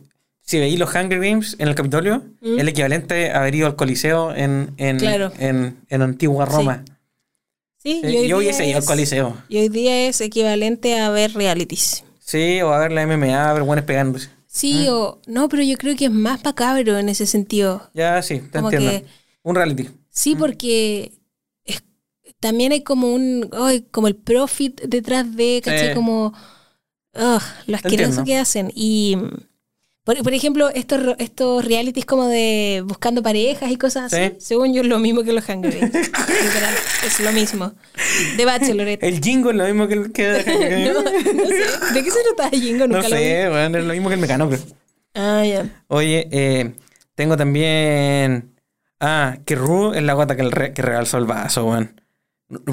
[0.50, 3.76] si veis los Hunger Games en el Capitolio, es el equivalente a haber ido al
[3.76, 5.00] Coliseo en, en, Mm.
[5.00, 5.32] Claro.
[5.38, 6.84] en, en antigua Roma.
[7.78, 9.38] Sí, Sí, y hoy yo hubiese ido al Coliseo.
[9.48, 12.04] Y hoy día es equivalente a ver realities.
[12.20, 14.30] Sí, o a ver la MMA, a ver buenos pegándose.
[14.48, 14.92] Sí, Mm.
[14.94, 17.90] o no, pero yo creo que es más macabro en ese sentido.
[17.94, 18.90] Ya, sí, te Como entiendo.
[18.90, 19.06] que-
[19.44, 19.90] Un reality.
[20.10, 21.12] Sí, porque
[21.64, 21.84] es-
[22.40, 25.90] también hay como un, ay, como el profit detrás de, ¿cachai?
[25.90, 25.94] Sí.
[25.94, 26.34] Como
[27.14, 28.72] ugh, lo asqueroso que hacen.
[28.76, 29.16] Y,
[30.16, 34.36] por, por ejemplo, estos, estos realities como de buscando parejas y cosas así, Sí.
[34.40, 36.12] según yo es lo mismo que los Hunger Games.
[37.06, 37.74] Es lo mismo.
[38.38, 39.04] De Bachelorette.
[39.04, 41.10] El jingo es lo mismo que el que no, no
[41.48, 41.94] sé.
[41.94, 42.88] ¿De qué se trata Jingo?
[42.88, 43.22] No Nunca lo vi.
[43.22, 44.50] sé, bueno, es lo mismo que el mecano.
[45.16, 45.84] Ah, ya.
[45.88, 46.72] Oye, eh,
[47.16, 48.56] tengo también
[49.00, 52.02] Ah, que Ru es la gota que, el re- que rebalsó el vaso, weón.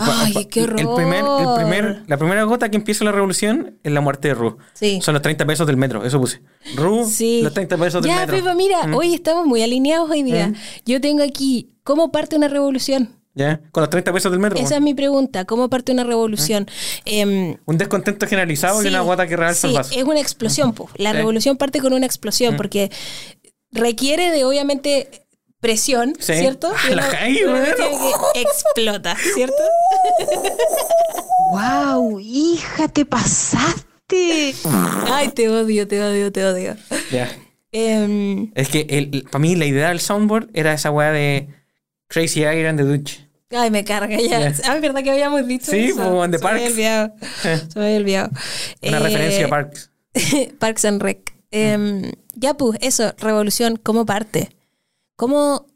[0.00, 1.56] Ay, qué El primer, el horror.
[1.58, 4.56] primer, la primera gota que empieza la revolución es la muerte de Ru.
[4.72, 5.00] Sí.
[5.02, 6.40] Son los 30 pesos del metro, eso puse.
[6.76, 7.42] Ru, Sí.
[7.42, 8.36] los 30 pesos del ya, metro.
[8.36, 8.94] Pepa, mira, Mm.
[8.94, 10.48] hoy estamos muy alineados hoy día.
[10.48, 10.54] Mm.
[10.86, 13.10] Yo tengo aquí, ¿cómo parte una revolución?
[13.34, 13.60] ¿Ya?
[13.70, 14.58] Con los 30 pesos del metro.
[14.58, 16.66] Esa es mi pregunta, ¿cómo parte una revolución?
[17.04, 19.94] Em, Un descontento generalizado y una gota que rebalsa sí, el vaso.
[19.94, 20.88] es una explosión, po.
[20.96, 21.18] La Sí.
[21.18, 22.90] revolución parte con una explosión porque
[23.72, 25.25] requiere de, obviamente,
[25.60, 26.34] presión, Sí.
[26.34, 26.72] ¿cierto?
[26.74, 27.58] Ah, Y Jai, weón.
[27.64, 27.90] cuestión
[28.34, 29.62] que explota, ¿cierto?
[31.50, 32.20] ¡Wow!
[32.20, 34.54] ¡Hija, te pasaste!
[35.10, 36.76] Ay, te odio, te odio, te odio.
[37.10, 37.28] Ya.
[37.72, 41.48] Em, Es que el, para mí la idea del soundboard era esa weá de
[42.08, 43.20] Crazy Iron de Dutch.
[43.50, 44.52] ay, me carga ya.
[44.64, 45.96] Ah, ¿es verdad que habíamos dicho Sí, eso?
[46.30, 46.72] The Se me había Parks.
[46.72, 47.12] olvidado.
[47.42, 48.30] Se me había olvidado.
[48.82, 49.90] Una Eh, referencia a Parks.
[50.58, 51.34] Parks and Rec.
[51.50, 54.55] Em, ya, pues, eso, revolución, ¿cómo parte?
[55.16, 55.66] ¿Cómo,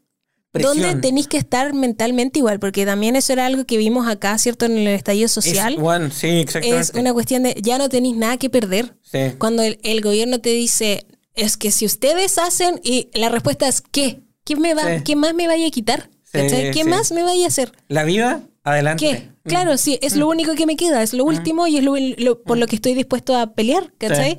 [0.53, 2.59] ¿Dónde tenéis que estar mentalmente igual?
[2.59, 4.65] Porque también eso era algo que vimos acá, ¿cierto?
[4.65, 5.73] En el estallido social.
[5.73, 6.79] Es, sí, exactamente.
[6.81, 8.95] Es una cuestión de ya no tenéis nada que perder.
[9.01, 9.33] Sí.
[9.37, 13.81] Cuando el, el gobierno te dice, es que si ustedes hacen, y la respuesta es,
[13.81, 14.21] ¿qué?
[14.43, 15.03] ¿Qué, me va, Sí.
[15.03, 16.09] ¿qué más me vaya a quitar?
[16.31, 16.71] Sí, ¿Cachai?
[16.71, 16.89] ¿Qué sí.
[16.89, 17.71] más me vaya a hacer?
[17.89, 19.05] La vida, adelante.
[19.05, 19.31] ¿Qué?
[19.49, 22.41] Claro, sí, es lo único que me queda, es lo último y es lo, lo-
[22.43, 24.37] por lo que estoy dispuesto a pelear, ¿cachai?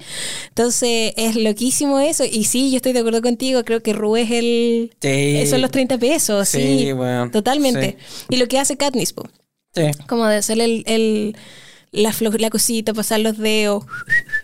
[0.48, 2.24] Entonces es loquísimo eso.
[2.24, 4.94] Y sí, yo estoy de acuerdo contigo, creo que Ru es el...
[5.00, 5.44] Sí.
[5.48, 6.78] Son los 30 pesos, sí.
[6.78, 7.96] Sí, bueno, totalmente.
[8.30, 9.28] Y lo que hace Katniss, po,
[9.74, 11.36] Sí, como de hacerle el, el-
[11.90, 13.84] la, la cosita, pasar los dedos.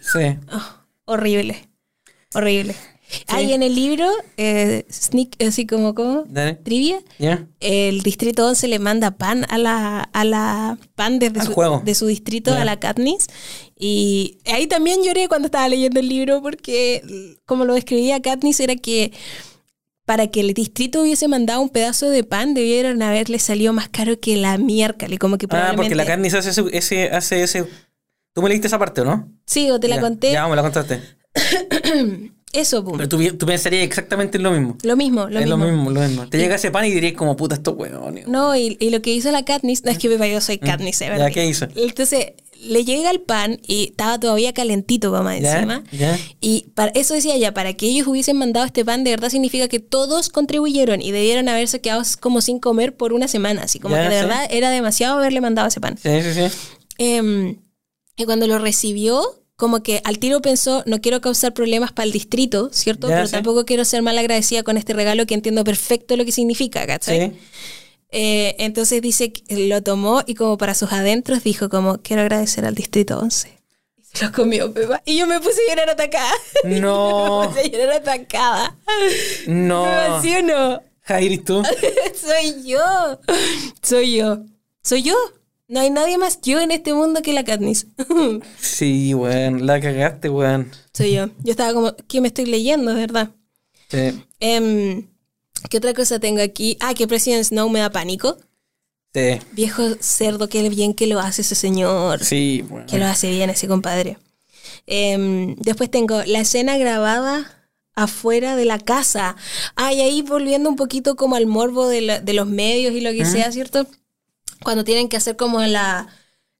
[0.01, 0.37] sí.
[0.53, 0.63] Oh,
[1.05, 1.69] horrible,
[2.35, 2.75] horrible.
[3.29, 4.07] Hay en el libro,
[4.37, 6.55] eh, sneak, así como, como Dale.
[6.55, 7.03] trivia,
[7.61, 11.83] el distrito 11 le manda pan a la, a la pan desde su, juego.
[11.85, 13.27] de su distrito a la Katniss.
[13.79, 18.75] Y ahí también lloré cuando estaba leyendo el libro porque como lo describía Katniss era
[18.77, 19.13] que
[20.05, 24.19] para que el distrito hubiese mandado un pedazo de pan debieron haberle salido más caro
[24.19, 25.83] que la miércoles, como que Ah, probablemente...
[25.83, 27.67] porque la carne hace ese, ese, hace ese...
[28.33, 29.29] Tú me leíste esa parte, ¿o no?
[29.45, 30.33] Sí, o te la conté.
[30.33, 31.03] Ya, me la contaste.
[32.53, 32.97] Eso, pum.
[32.97, 34.79] Pero tú, tú pensarías exactamente en lo mismo.
[34.83, 35.65] Lo mismo, lo es mismo.
[35.65, 36.29] lo mismo, lo mismo.
[36.29, 38.27] Te llega ese pan y dirías como puta estos huevones.
[38.27, 41.11] No, y, y lo que hizo la Katniss, no es que yo soy Katniss, ¿eh?
[41.11, 41.19] Mm.
[41.19, 41.69] Ya, ¿qué hizo?
[41.77, 45.85] Entonces, le llega el pan y estaba todavía calentito, vamos Ya, encima.
[46.41, 49.69] Y para eso decía ella, para que ellos hubiesen mandado este pan, de verdad significa
[49.69, 53.63] que todos contribuyeron y debieron haberse quedado como sin comer por una semana.
[53.63, 54.15] Así como que de sí.
[54.15, 55.97] verdad era demasiado haberle mandado ese pan.
[55.99, 56.57] Sí, sí, sí.
[56.99, 57.61] Em,
[58.17, 59.23] y cuando lo recibió,
[59.59, 63.09] como que al tiro pensó, no quiero causar problemas para el distrito, ¿cierto?
[63.09, 63.33] Ya, Pero sí.
[63.33, 67.31] tampoco quiero ser mal agradecida con este regalo que entiendo perfecto lo que significa, ¿cachai?
[67.31, 67.39] Sí.
[68.13, 72.65] Eh, entonces dice que lo tomó y como para sus adentros dijo como, quiero agradecer
[72.67, 73.59] al distrito 11.
[73.97, 74.73] Y se lo comió.
[75.05, 76.33] Y yo me puse a llorar atacada.
[76.63, 77.41] No.
[77.41, 78.77] me puse a llorar atacada.
[79.49, 79.85] No.
[79.87, 80.83] ¿Me emociono?
[81.03, 81.65] Jair, tú.
[82.15, 83.21] Soy yo.
[83.83, 84.39] Soy yo.
[84.85, 85.17] Soy yo.
[85.69, 87.87] No hay nadie más yo en este mundo que la Katniss.
[88.61, 89.67] Sí, weón.
[89.67, 90.71] La cagaste, weón.
[90.95, 91.27] Soy yo.
[91.45, 93.31] Yo estaba como, ¿qué me estoy leyendo, de verdad?
[93.89, 94.25] Sí.
[94.41, 95.07] Em,
[95.69, 96.77] ¿Qué otra cosa tengo aquí?
[96.81, 98.39] Ah, que President Snow me da pánico.
[99.15, 99.39] Sí.
[99.53, 102.25] Viejo cerdo, qué bien que lo hace ese señor.
[102.25, 102.87] Sí, weón.
[102.87, 104.17] Que lo hace bien ese compadre.
[104.87, 109.37] Em, después tengo la escena grabada afuera de la casa.
[109.77, 113.01] Ah, y ahí volviendo un poquito como al morbo de, la- de los medios y
[113.01, 113.87] lo que sea, ¿cierto?
[114.63, 116.09] Cuando tienen que hacer como la,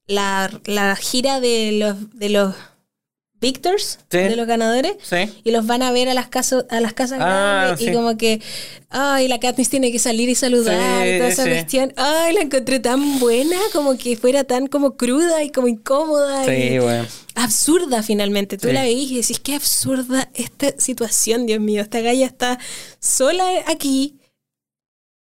[0.07, 2.55] la, la gira de los, de los
[3.41, 4.17] victors, Sí.
[4.17, 4.93] de los ganadores.
[5.01, 5.17] Sí.
[5.45, 7.89] Y los van a ver a las casas, a las casas Ah, grandes sí.
[7.89, 8.41] y como que,
[8.89, 11.93] ay, la Katniss tiene que salir y saludar y toda esa cuestión.
[11.95, 16.43] Ay, la encontré tan buena, como que fuera tan como cruda y como incómoda.
[16.43, 17.07] Sí, y weón.
[17.35, 18.57] absurda finalmente.
[18.57, 21.81] Tú la veís y decís, qué absurda esta situación, Dios mío.
[21.81, 22.59] Esta galla está
[22.99, 24.17] sola aquí,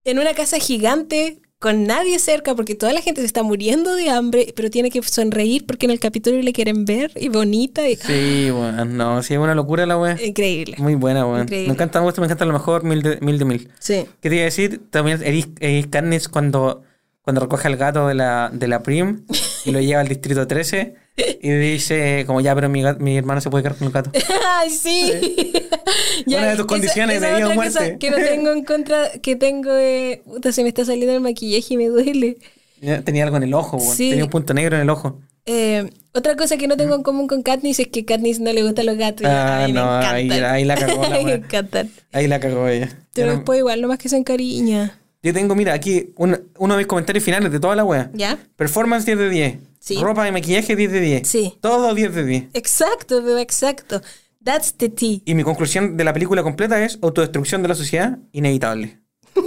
[0.05, 4.11] en una casa gigante, con nadie cerca, porque toda la gente se está muriendo de
[4.11, 7.89] hambre, pero tiene que sonreír porque en el capítulo le quieren ver y bonita.
[7.89, 8.97] Y, Sí, weón.
[8.97, 10.19] No, sí, es una locura la weón.
[10.23, 10.77] Increíble.
[10.79, 11.47] Muy buena, weón.
[11.49, 13.39] Me encanta, me encanta a lo mejor mil de mil.
[13.39, 13.71] De mil.
[13.79, 14.07] Sí.
[14.21, 14.83] ¿Qué te iba a decir?
[14.91, 16.83] También Eris, Eris Katniss cuando,
[17.27, 19.25] cuando recoge al gato de la, de la Prim
[19.65, 20.95] y lo lleva al distrito 13
[21.43, 24.13] y dice como ya, pero mi, gat- mi hermano se puede quedar con el gato.
[24.49, 25.53] Ay, sí.
[26.29, 29.35] Una de tus condiciones de esa vida o cosa que no tengo en contra, que
[29.35, 32.37] tengo, eh, puta, se me está saliendo el maquillaje y me duele.
[32.81, 33.81] Ya Tenía algo en el ojo.
[33.81, 34.11] Sí.
[34.11, 35.19] Tenía un punto negro en el ojo.
[35.47, 38.63] Eh, otra cosa que no tengo en común con Katniss es que Katniss no le
[38.63, 39.27] gustan los gatos.
[39.29, 40.29] Ah, no, ahí,
[40.65, 41.17] la cagó la.
[42.13, 42.89] Ahí la cagó ella.
[43.15, 44.99] Pero no- después igual, nomás que se encariña.
[45.23, 48.11] Yo tengo, mira, aquí un- uno de mis comentarios finales de toda la wea.
[48.15, 48.39] ¿Ya?
[48.57, 49.59] Performance 10 de 10.
[49.81, 49.97] Sí.
[50.01, 51.29] Ropa y maquillaje 10 de 10.
[51.29, 51.55] Sí.
[51.61, 52.45] Todo 10 de 10.
[52.55, 54.01] Exacto, exacto.
[54.45, 55.19] That's the tea.
[55.25, 59.01] Y mi conclusión de la película completa es autodestrucción de la sociedad inevitable.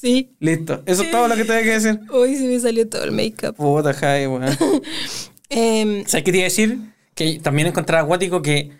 [0.00, 0.36] Sí.
[0.38, 0.80] Listo.
[0.86, 1.98] Eso es todo lo que tengo que decir.
[2.12, 3.56] Hoy se me salió todo el make-up.
[3.56, 4.44] Puta, Jai, weón.
[5.50, 6.78] Em, ¿Sabes qué te iba a decir?
[7.14, 8.70] Que también encontraba acuático que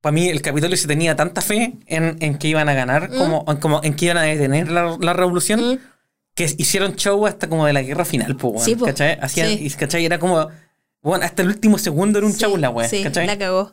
[0.00, 3.44] para mí el Capitolio se tenía tanta fe en, en que iban a ganar, como,
[3.48, 5.78] en, como en que iban a detener la, la revolución, Mm.
[6.34, 8.84] que hicieron show hasta como de la guerra final, po, weón, Sí, po.
[8.86, 9.18] ¿cachai?
[9.20, 9.70] Hacían, Sí.
[9.70, 10.04] ¿cachai?
[10.04, 10.48] Era como,
[11.02, 13.26] bueno, hasta el último segundo era un sí, show la weá, Sí, ¿cachai?
[13.26, 13.72] la cagó.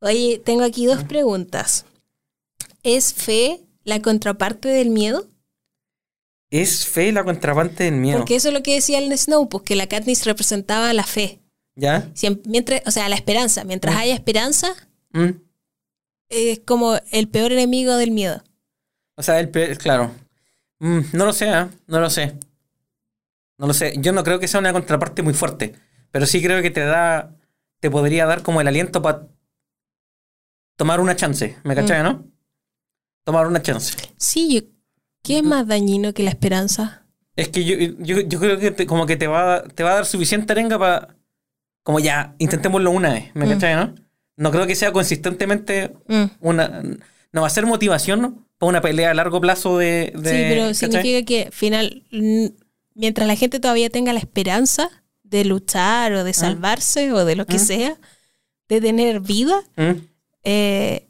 [0.00, 1.84] Oye, tengo aquí dos preguntas.
[2.82, 5.26] ¿Es fe la contraparte del miedo?
[6.50, 8.18] Es fe la contraparte del miedo.
[8.18, 11.38] Porque eso es lo que decía el Snow, pues que la Katniss representaba la fe.
[11.76, 12.10] ¿Ya?
[12.46, 13.64] Mientras, o sea, la esperanza.
[13.64, 14.74] Mientras haya esperanza,
[15.12, 15.30] Mm.
[16.30, 18.42] Es como el peor enemigo del miedo.
[19.16, 20.12] O sea, el pe- claro.
[20.78, 21.68] Mm, no lo sé, ¿ah?
[21.86, 22.34] no lo sé.
[23.58, 23.94] No lo sé.
[23.98, 25.74] Yo no creo que sea una contraparte muy fuerte.
[26.10, 27.36] Pero sí creo que te da.
[27.80, 29.26] Te podría dar como el aliento para
[30.76, 31.56] tomar una chance.
[31.64, 32.24] ¿Me cachai, no?
[33.24, 33.94] Tomar una chance.
[34.16, 34.68] Sí, yo-
[35.22, 37.06] ¿qué es más dañino que la esperanza?
[37.36, 39.94] Es que yo, yo, yo creo que te- como que te va, te va a
[39.96, 41.16] dar suficiente arenga para.
[41.82, 43.34] Como ya, intentémoslo una vez.
[43.34, 43.50] ¿Me Mm.
[43.50, 43.94] cachai, no?
[44.40, 46.24] No creo que sea consistentemente Mm.
[46.40, 46.82] una.
[47.32, 48.46] No va a ser motivación ¿no?
[48.58, 50.12] para una pelea a largo plazo de.
[50.16, 50.74] de- sí, pero ¿cachai?
[50.74, 52.46] significa que final, mm,
[52.94, 54.88] mientras la gente todavía tenga la esperanza
[55.22, 57.60] de luchar o de salvarse o de lo que Mm.
[57.60, 57.96] sea,
[58.68, 59.92] de tener vida, Mm.
[60.44, 61.06] eh,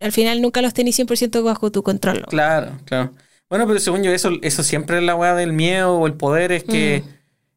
[0.00, 2.24] al final nunca los tenés 100% bajo tu control.
[2.28, 3.12] Claro, claro.
[3.50, 6.52] Bueno, pero según yo, eso, eso siempre es la weá del miedo o el poder,
[6.52, 7.08] es que, Mm.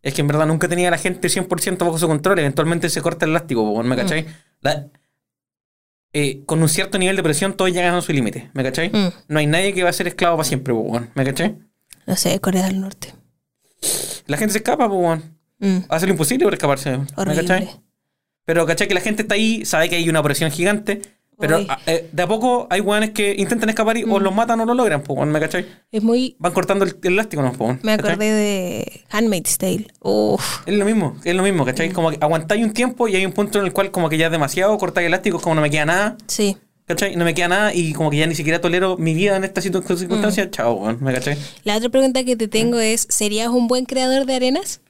[0.04, 2.40] es que en verdad nunca tenía a la gente 100% bajo su control.
[2.40, 3.88] Eventualmente se corta el elástico, Mm.
[3.88, 4.26] ¿me cachai?
[4.62, 4.88] La-
[6.14, 8.90] eh, con un cierto nivel de presión, todos llegan a su límite, ¿me cachai?
[8.90, 9.12] Mm.
[9.30, 11.58] No hay nadie que va a ser esclavo para siempre, weón, ¿me cachai?
[12.06, 13.14] No sé, Corea del Norte.
[14.28, 15.38] La gente se escapa, weón.
[15.60, 17.70] Mm, Hace lo imposible por escaparse, ¿me cachai?
[18.46, 18.88] Pero, ¿cachai?
[18.88, 21.02] Que la gente está ahí, sabe que hay una presión gigante,
[21.42, 21.68] pero Uy.
[21.68, 24.24] a- eh, de a poco hay weones que intentan escapar y o Mm.
[24.24, 25.66] los matan o lo logran, weón, ¿me cachai?
[25.92, 26.36] Es muy...
[26.40, 27.52] Van cortando el, el elástico, ¿no?
[27.52, 28.12] po, Me ¿cachai?
[28.14, 29.88] acordé de Handmaid's Tale.
[30.00, 30.62] Uf.
[30.66, 31.66] Es lo mismo, es lo mismo, Mm.
[31.66, 31.90] ¿cachai?
[31.92, 34.28] Como que aguantáis un tiempo y hay un punto en el cual como que ya
[34.28, 36.56] es demasiado, cortáis elásticos, como no me queda nada, Sí.
[36.86, 37.16] ¿cachai?
[37.16, 39.62] No me queda nada y como que ya ni siquiera tolero mi vida en esta
[39.62, 40.50] situ- circunstancia, Mm.
[40.52, 41.38] chao, weón, ¿me cachai?
[41.64, 44.82] La otra pregunta que te tengo es, ¿serías un buen creador de arenas?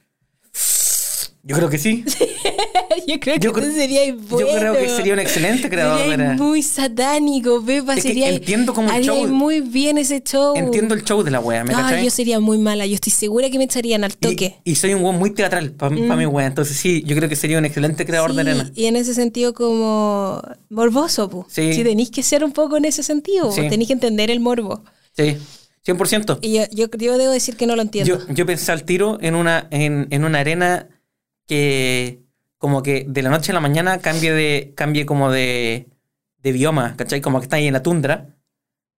[1.44, 2.04] Yo creo que sí.
[3.06, 4.48] yo creo que Yo serías bueno.
[4.48, 6.38] Yo creo que sería un excelente creador arenas.
[6.38, 7.94] muy satánico, Pepa.
[7.94, 9.26] Es que sería, entiendo como el show.
[9.26, 10.54] muy bien ese show.
[10.56, 12.86] Entiendo el show de la wea, ¿me Ah, yo sería muy mala.
[12.86, 14.60] Yo estoy segura que me echarían al toque.
[14.64, 17.58] Y, soy un weón muy teatral para mi wea, entonces sí, yo creo que sería
[17.58, 18.72] un excelente creador de Sí, arenas.
[18.74, 20.40] y en ese sentido como
[20.70, 21.44] morboso, pu.
[21.48, 21.72] Sí.
[21.72, 23.50] Sí, tenéis que ser un poco en ese sentido.
[23.50, 23.68] Sí.
[23.68, 24.84] Tenéis que entender el morbo.
[25.16, 25.36] Sí,
[25.86, 26.38] 100%.
[26.40, 28.18] Y yo, yo, yo debo decir que no lo entiendo.
[28.28, 30.88] Yo, yo pensé al tiro en una, en, en una arena
[31.46, 32.20] que
[32.58, 35.88] como que de la noche a la mañana cambie de, cambie como de,
[36.38, 37.20] de bioma, ¿cachai?
[37.20, 38.28] Como que está ahí en la tundra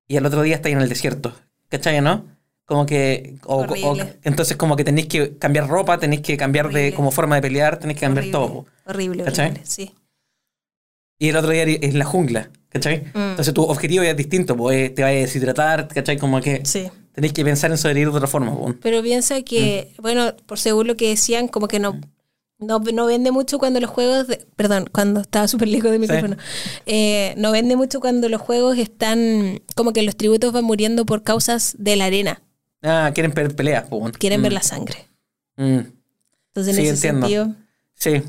[0.06, 1.34] y al otro día está ahí en el desierto,
[1.68, 2.00] ¿cachai?
[2.00, 2.26] ¿No?
[2.66, 3.36] Como que...
[3.44, 7.36] o- o- entonces como que tenéis que cambiar ropa, tenéis que cambiar de como forma
[7.36, 8.66] de pelear, tenéis que cambiar horrible, todo.
[8.86, 9.46] Horrible, ¿Cachai?
[9.48, 9.94] horrible, sí.
[11.18, 13.02] Y el otro día es la jungla, ¿cachai?
[13.14, 13.30] Mm.
[13.30, 16.18] Entonces tu objetivo ya es distinto, pues te vas a deshidratar, ¿cachai?
[16.18, 16.88] Como que Sí.
[17.12, 18.54] tenéis que pensar en sobrevivir de otra forma.
[18.54, 18.74] po.
[18.82, 20.02] Pero piensa que, Mm.
[20.02, 22.00] bueno, por según lo que decían, como que no,
[22.64, 26.36] no, no vende mucho cuando los juegos, de- perdón, cuando estaba súper lejos del micrófono,
[26.86, 31.22] Eh, no vende mucho cuando los juegos están, como que los tributos van muriendo por
[31.22, 32.42] causas de la arena,
[32.82, 34.10] Ah, quieren pe- peleas, po.
[34.18, 34.42] quieren Mm.
[34.42, 35.06] ver la sangre.
[35.56, 35.78] Mm.
[36.48, 37.26] Entonces, Sí, en ese entiendo.
[37.26, 37.54] sentido,
[37.94, 38.22] Sí,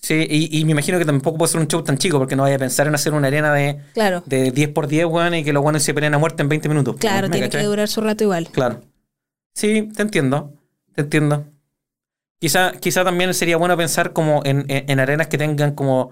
[0.00, 2.42] sí, y, y me imagino que tampoco puede ser un show tan chico porque no
[2.42, 5.44] vaya a pensar en hacer una arena de, claro, de 10 por 10, weón, y
[5.44, 6.96] que los weones se peleen a muerte en 20 minutos.
[6.98, 8.48] claro, ¿me tiene que durar su rato igual.
[8.50, 8.82] Claro.
[9.54, 10.52] Sí, te entiendo,
[10.94, 11.46] te entiendo.
[12.44, 16.10] Quizá, quizá también sería bueno pensar como en, en- en arenas que tengan como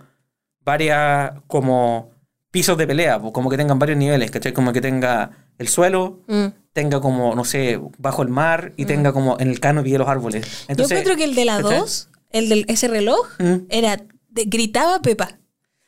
[0.65, 2.11] varias, como
[2.51, 4.55] pisos de pelea, como que tengan varios niveles, ¿cachai?
[4.55, 6.47] Como que tenga el suelo, Mm.
[6.73, 10.09] tenga como, no sé, bajo el mar y tenga como en el canopy de los
[10.09, 10.47] árboles.
[10.47, 11.79] Yo Entonces, encuentro que el de la ¿cachai?
[11.81, 13.57] 2, el de ese reloj, Mm.
[13.69, 13.99] era,
[14.31, 15.39] de- gritaba Pepa.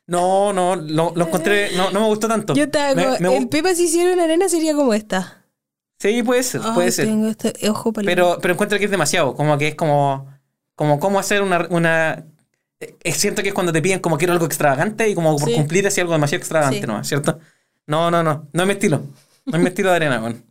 [0.06, 2.52] No, no, lo, lo encontré, no, no me gustó tanto.
[2.54, 5.40] Yo Me- me gu- el Pepa si hiciera una arena sería como esta.
[5.98, 7.06] Sí, puede ser, puede ser.
[7.06, 10.26] Tengo este ojo para Pero, pero encuentro que es demasiado, como que es como,
[10.74, 12.24] como cómo hacer una, una
[12.80, 15.55] eh, siento que es cuando te piden como quiero algo extravagante y como por Sí.
[15.55, 16.86] cumplir así algo demasiado extravagante, Sí.
[16.86, 17.02] ¿no?
[17.05, 17.38] ¿Cierto?
[17.86, 19.02] No, no, no, no es mi estilo.
[19.46, 20.44] No es mi estilo de arena, weón.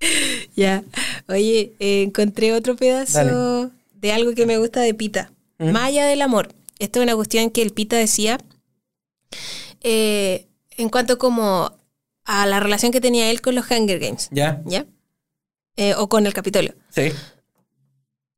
[0.56, 0.82] Ya.
[1.28, 3.70] Oye, eh, encontré otro pedazo Dale.
[3.94, 5.30] de algo que me gusta de Pita.
[5.58, 5.74] ¿Mm?
[5.76, 6.48] Allá del amor.
[6.78, 8.38] Esto es una cuestión que el Pita decía
[9.82, 11.72] eh, en cuanto como
[12.24, 14.28] a la relación que tenía él con los Hunger Games.
[14.30, 14.60] ¿Ya?
[14.66, 14.84] ¿Ya?
[15.76, 16.74] Eh, o con el Capitolio.
[16.90, 17.12] Sí.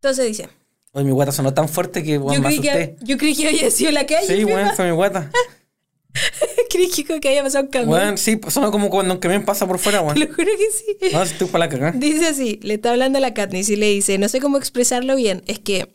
[0.00, 0.48] Entonces dice,
[0.92, 2.96] Hoy mi guata sonó tan fuerte que yo me creí, que, asusté.
[3.02, 4.26] yo creí que había sido la calle.
[4.26, 5.30] Sí, weón, fue mi guata.
[6.70, 7.90] que crees que que haya pasado un camión?
[7.90, 10.18] Weón, sí, son como cuando un camión pasa por fuera, Te weón.
[10.20, 11.12] lo juro que sí.
[11.12, 11.92] No, si estoy para la cagada.
[11.92, 15.14] Dice así, le está hablando a la Katniss y le dice, no sé cómo expresarlo
[15.16, 15.92] bien, es que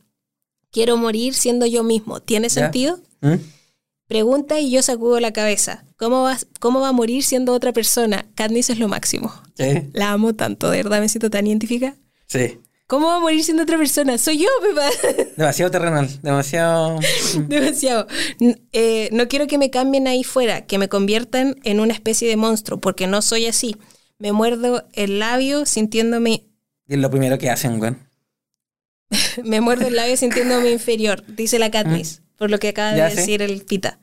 [0.72, 2.22] quiero morir siendo yo mismo.
[2.22, 2.54] ¿Tiene Ya.
[2.54, 3.00] sentido?
[3.22, 3.36] ¿Mm?
[4.08, 5.86] Pregunta y yo sacudo la cabeza.
[5.98, 8.26] ¿Cómo va, ¿Cómo va a morir siendo otra persona?
[8.36, 9.34] Katniss es lo máximo.
[9.58, 11.96] Sí, La amo tanto, de verdad me siento tan identificada.
[12.28, 12.60] sí.
[12.88, 14.18] ¿Cómo va a morir siendo otra persona?
[14.18, 15.24] Soy yo, Pepa.
[15.38, 17.00] Demasiado terrenal, demasiado.
[17.48, 18.08] Demasiado.
[18.72, 22.36] Eh, no quiero que me cambien ahí fuera, que me conviertan en una especie de
[22.36, 23.78] monstruo, porque no soy así.
[24.20, 26.46] Me muerdo el labio sintiéndome,
[26.88, 28.08] Y es lo primero que hacen, weón.
[29.44, 33.42] me muerdo el labio sintiéndome inferior, dice la Katniss, por lo que acaba de decir
[33.42, 34.00] el Pita.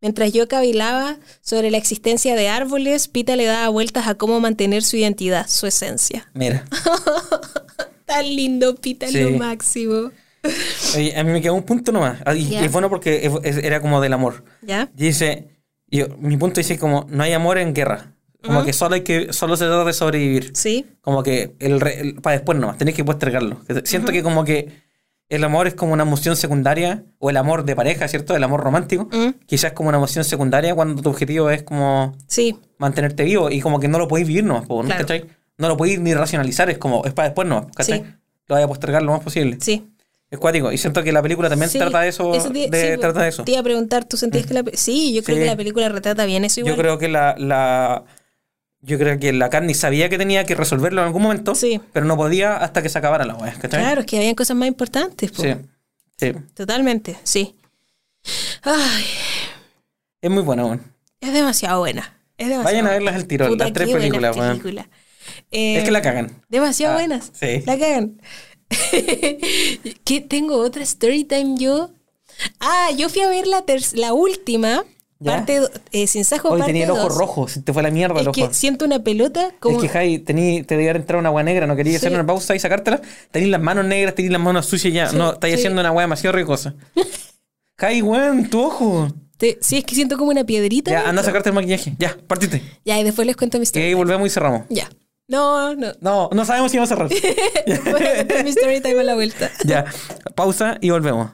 [0.00, 4.82] Mientras yo cavilaba sobre la existencia de árboles, Pita le daba vueltas a cómo mantener
[4.82, 6.28] su identidad, su esencia.
[6.34, 6.64] Mira.
[8.12, 9.20] Tan lindo, Pita, Sí.
[9.22, 10.10] lo máximo.
[10.96, 12.18] Oye, a mí me quedó un punto nomás.
[12.26, 14.44] Ah, Y es bueno porque es- era como del amor.
[14.62, 14.90] ¿Ya?
[14.94, 15.48] Dice,
[15.86, 18.14] yo, mi punto dice como, no hay amor en guerra.
[18.44, 20.50] Como que solo hay que, solo se trata de sobrevivir.
[20.54, 23.60] Sí, Como que el, para después nomás, tenés que postergarlo.
[23.84, 24.82] Siento que como que
[25.28, 28.34] el amor es como una emoción secundaria, o el amor de pareja, ¿cierto?
[28.34, 29.08] El amor romántico.
[29.12, 29.46] Mm.
[29.46, 33.78] Quizás como una emoción secundaria cuando tu objetivo es como sí, mantenerte vivo y como
[33.78, 34.82] que no lo podéis vivir nomás, ¿no?
[34.82, 35.00] Claro.
[35.00, 35.24] ¿cachai?
[35.62, 38.00] No lo podéis ni racionalizar, es como, es para después ¿cachai?
[38.00, 38.04] Sí.
[38.48, 39.58] Lo vaya a postergar lo más posible.
[39.60, 39.88] sí.
[40.30, 40.72] Es cuático.
[40.72, 42.32] Y siento que la película también Sí, trata de eso.
[42.32, 43.44] te- de, sí, trata de eso.
[43.44, 44.64] Te iba a preguntar, ¿tú sentías que la...
[44.72, 45.42] Sí, yo creo Sí.
[45.42, 46.74] que la película retrata bien eso igual.
[46.74, 48.02] Yo creo que la, la
[48.80, 51.82] yo creo que la Candy sabía que tenía que resolverlo en algún momento, Sí.
[51.92, 53.80] pero no podía hasta que se acabara la weá, ¿cachai?
[53.80, 55.30] Claro, es que habían cosas más importantes.
[55.32, 55.42] po.
[55.42, 55.54] Sí.
[56.16, 56.32] Sí.
[56.54, 57.54] Totalmente, sí.
[58.62, 59.04] Ay,
[60.22, 60.82] Es muy buena, weón.
[61.20, 62.16] es demasiado buena.
[62.38, 64.62] Es demasiado Vayan a verlas al tiro, Puta, las tres películas, weón.
[65.50, 66.42] Eh, Es que la cagan.
[66.48, 67.30] Demasiado Ah, buenas.
[67.34, 67.62] sí.
[67.66, 68.20] La cagan.
[70.04, 71.90] ¿Qué tengo otra story time yo?
[72.60, 74.84] Ah, yo fui a ver la, la última,
[75.20, 75.32] ¿Ya?
[75.32, 75.60] parte
[75.92, 77.16] eh, sin sajo, Hoy parte tenía el ojo dos.
[77.18, 79.76] rojo, se te fue la mierda el Es que siento una pelota como...
[79.76, 82.54] Es que, Jai, tení, te debía entrar una agua negra, no quería hacer una pausa
[82.54, 83.00] y sacártela.
[83.30, 85.08] Tenís las manos negras, tenís las manos sucias ya.
[85.10, 85.60] Sí, no, estáis sí.
[85.60, 86.74] haciendo una weá demasiado ricosa.
[87.78, 89.08] Jai, weón, tu ojo.
[89.36, 90.90] Te- sí, es que siento como una piedrita.
[90.90, 91.94] Ya, anda a sacarte el maquillaje.
[91.98, 92.62] Ya, partite.
[92.84, 93.84] Ya, y después les cuento mi Y story.
[93.86, 94.62] ahí volvemos y cerramos.
[94.70, 94.88] Ya.
[95.32, 95.92] No, no.
[96.02, 97.08] No, no sabemos si vamos a cerrar.
[98.26, 99.50] Contar mi story time a la vuelta.
[99.64, 99.86] ya,
[100.34, 101.30] pausa y volvemos.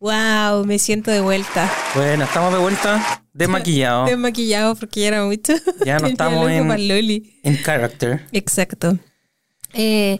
[0.00, 1.70] Wow, me siento de vuelta.
[1.94, 4.08] Bueno, estamos de vuelta desmaquillados.
[4.08, 5.52] Desmaquillado porque ya era mucho.
[5.84, 7.22] Ya no estamos en-.
[7.42, 8.26] En character.
[8.32, 8.96] Exacto.
[9.74, 10.18] Eh,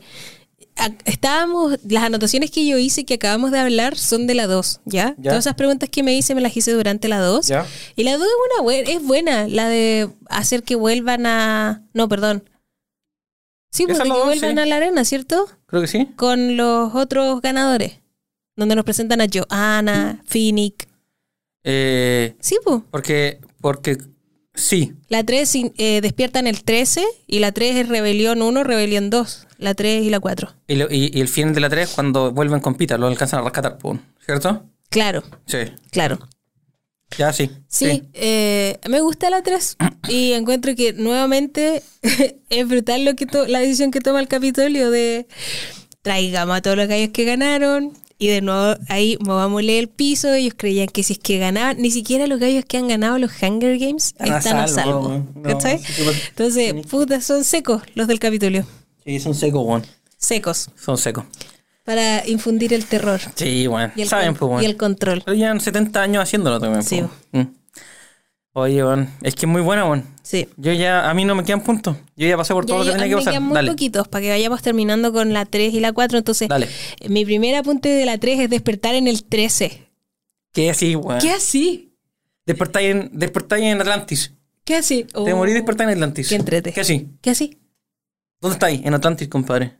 [1.04, 5.14] estábamos, las anotaciones que yo hice que acabamos de hablar son de la 2, ¿ya?
[5.18, 5.30] Ya.
[5.30, 7.46] Todas esas preguntas que me hice me las hice durante la 2.
[7.46, 7.66] Ya.
[7.96, 11.84] Y la 2 es, una, bue- es buena, la de hacer que vuelvan a...
[11.94, 12.48] No, perdón.
[13.70, 14.60] Sí, porque que dos, vuelvan sí.
[14.60, 15.48] a la arena, ¿cierto?
[15.66, 16.06] Creo que sí.
[16.16, 18.00] Con los otros ganadores.
[18.56, 20.86] Donde nos presentan a Joanna, Phoenix.
[21.64, 22.82] Eh, Sí, pues.
[22.90, 23.96] porque, porque
[24.52, 24.92] sí.
[25.08, 29.46] La 3 eh, despiertan el 13 y la 3 es Rebelión 1, Rebelión 2.
[29.62, 30.52] La 3 y la 4.
[30.66, 33.40] Y, lo- y- y el final de la 3 cuando vuelven con Pita, lo alcanzan
[33.40, 33.78] a rescatar,
[34.24, 34.64] ¿cierto?
[34.90, 35.58] Claro, Sí.
[35.90, 36.18] claro.
[37.18, 37.50] Ya sí.
[37.68, 39.76] Sí, eh, me gusta la 3
[40.08, 41.82] y encuentro que nuevamente
[42.48, 45.26] es brutal lo que la decisión que toma el Capitolio de
[46.02, 50.32] traigamos a todos los gallos que ganaron y de nuevo ahí movámosle el piso.
[50.32, 53.30] Ellos creían que si es que ganaban, ni siquiera los gallos que han ganado los
[53.42, 55.24] Hunger Games Están a salvo.
[55.34, 55.80] No, ¿cachai?
[56.30, 58.64] Entonces, puta, son secos los del Capitolio.
[59.04, 59.82] Sí, son secos, weón.
[60.16, 60.70] Secos.
[60.76, 61.24] Son secos.
[61.84, 63.92] Para infundir el terror Sí, weón.
[63.96, 64.62] y el, Saben, pues, weón.
[64.62, 65.22] y el control.
[65.24, 67.02] Pero llevan 70 años haciéndolo también, Sí.
[67.02, 67.10] po.
[67.38, 67.46] Mm.
[68.54, 69.08] Oye, weón.
[69.22, 70.04] Es que es muy buena, weón.
[70.22, 70.46] Sí.
[70.56, 71.96] Yo ya, a mí no me quedan puntos.
[72.16, 73.32] Yo ya pasé por todo Ya, lo que tenía que me pasar.
[73.32, 73.70] quedan muy Dale.
[73.70, 76.18] poquitos para que vayamos terminando con la 3 y la 4.
[76.18, 76.68] Entonces, Dale.
[77.08, 79.88] mi primer apunte de la 3 es despertar en el 13.
[80.52, 81.18] ¿Qué así, weón?
[81.20, 81.94] ¿Qué así?
[82.44, 84.32] Despertáis en, despertáis en Atlantis.
[84.64, 85.04] ¿Qué así?
[85.04, 86.28] Te Oh, morí despertar en Atlantis.
[86.28, 86.72] Qué entrete.
[86.72, 87.08] ¿Qué así?
[87.22, 87.58] ¿Qué así?
[88.42, 88.84] ¿Dónde estáis?
[88.84, 89.78] En Atlantis, compadre.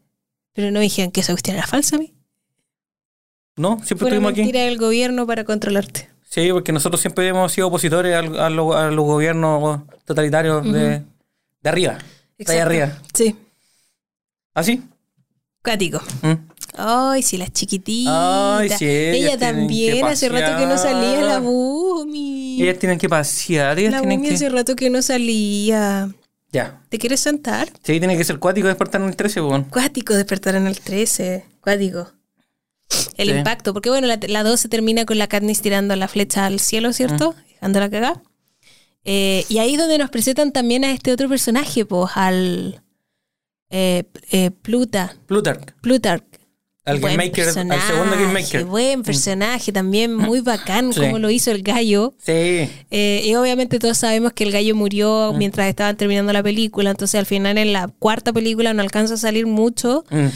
[0.55, 2.15] Pero no dijeron que esa cuestión era falsa mí.
[3.57, 3.77] ¿No?
[3.85, 4.41] Siempre Fue estuvimos aquí.
[4.43, 6.09] mentira del gobierno para controlarte.
[6.31, 11.03] Sí, porque nosotros siempre hemos sido opositores al- a, lo- a los gobiernos totalitarios de,
[11.63, 11.93] de arriba.
[11.93, 12.07] De ahí
[12.39, 12.63] Exacto.
[12.63, 12.99] arriba.
[13.13, 13.37] Sí.
[14.55, 14.83] ¿Así?
[15.61, 16.01] Cático.
[16.23, 16.33] Mm.
[16.79, 18.15] Ay, sí, las chiquititas.
[18.17, 22.63] Ay, sí, Ella también, hace rato que no salía la Bumi.
[22.63, 24.35] Ellas tienen que pasear, ellas La tienen Bumi que...
[24.37, 26.09] hace rato que no salía.
[26.53, 26.83] Ya.
[26.91, 27.69] ¿Te quieres sentar?
[27.83, 29.65] Sí, tiene que ser cuático despertar en el 13, weón.
[29.65, 31.47] Cuático despertar en el 13.
[31.61, 32.13] Cuático.
[33.17, 33.35] El Sí.
[33.35, 36.61] impacto, porque bueno, la, la 2 se termina con la Katniss tirando la flecha al
[36.61, 37.35] cielo, ¿cierto?
[37.49, 38.23] Dejándola cagar.
[39.05, 42.83] Eh, y ahí es donde nos presentan también a este otro personaje, pues, al
[43.71, 45.73] eh, eh, Pluta, Plutarch.
[45.81, 46.25] Plutarch,
[46.85, 48.65] Al Buen Game Maker, al personaje, segundo Game Maker.
[48.65, 50.99] Buen personaje, también muy bacán Sí.
[51.01, 52.13] como lo hizo el gallo.
[52.19, 52.69] Sí.
[52.91, 54.79] Eh, y obviamente todos sabemos que el gallo Mm.
[54.79, 59.15] murió mientras estaban terminando la película, entonces al final en la cuarta película no alcanza
[59.15, 60.05] a salir mucho.
[60.11, 60.27] Mm.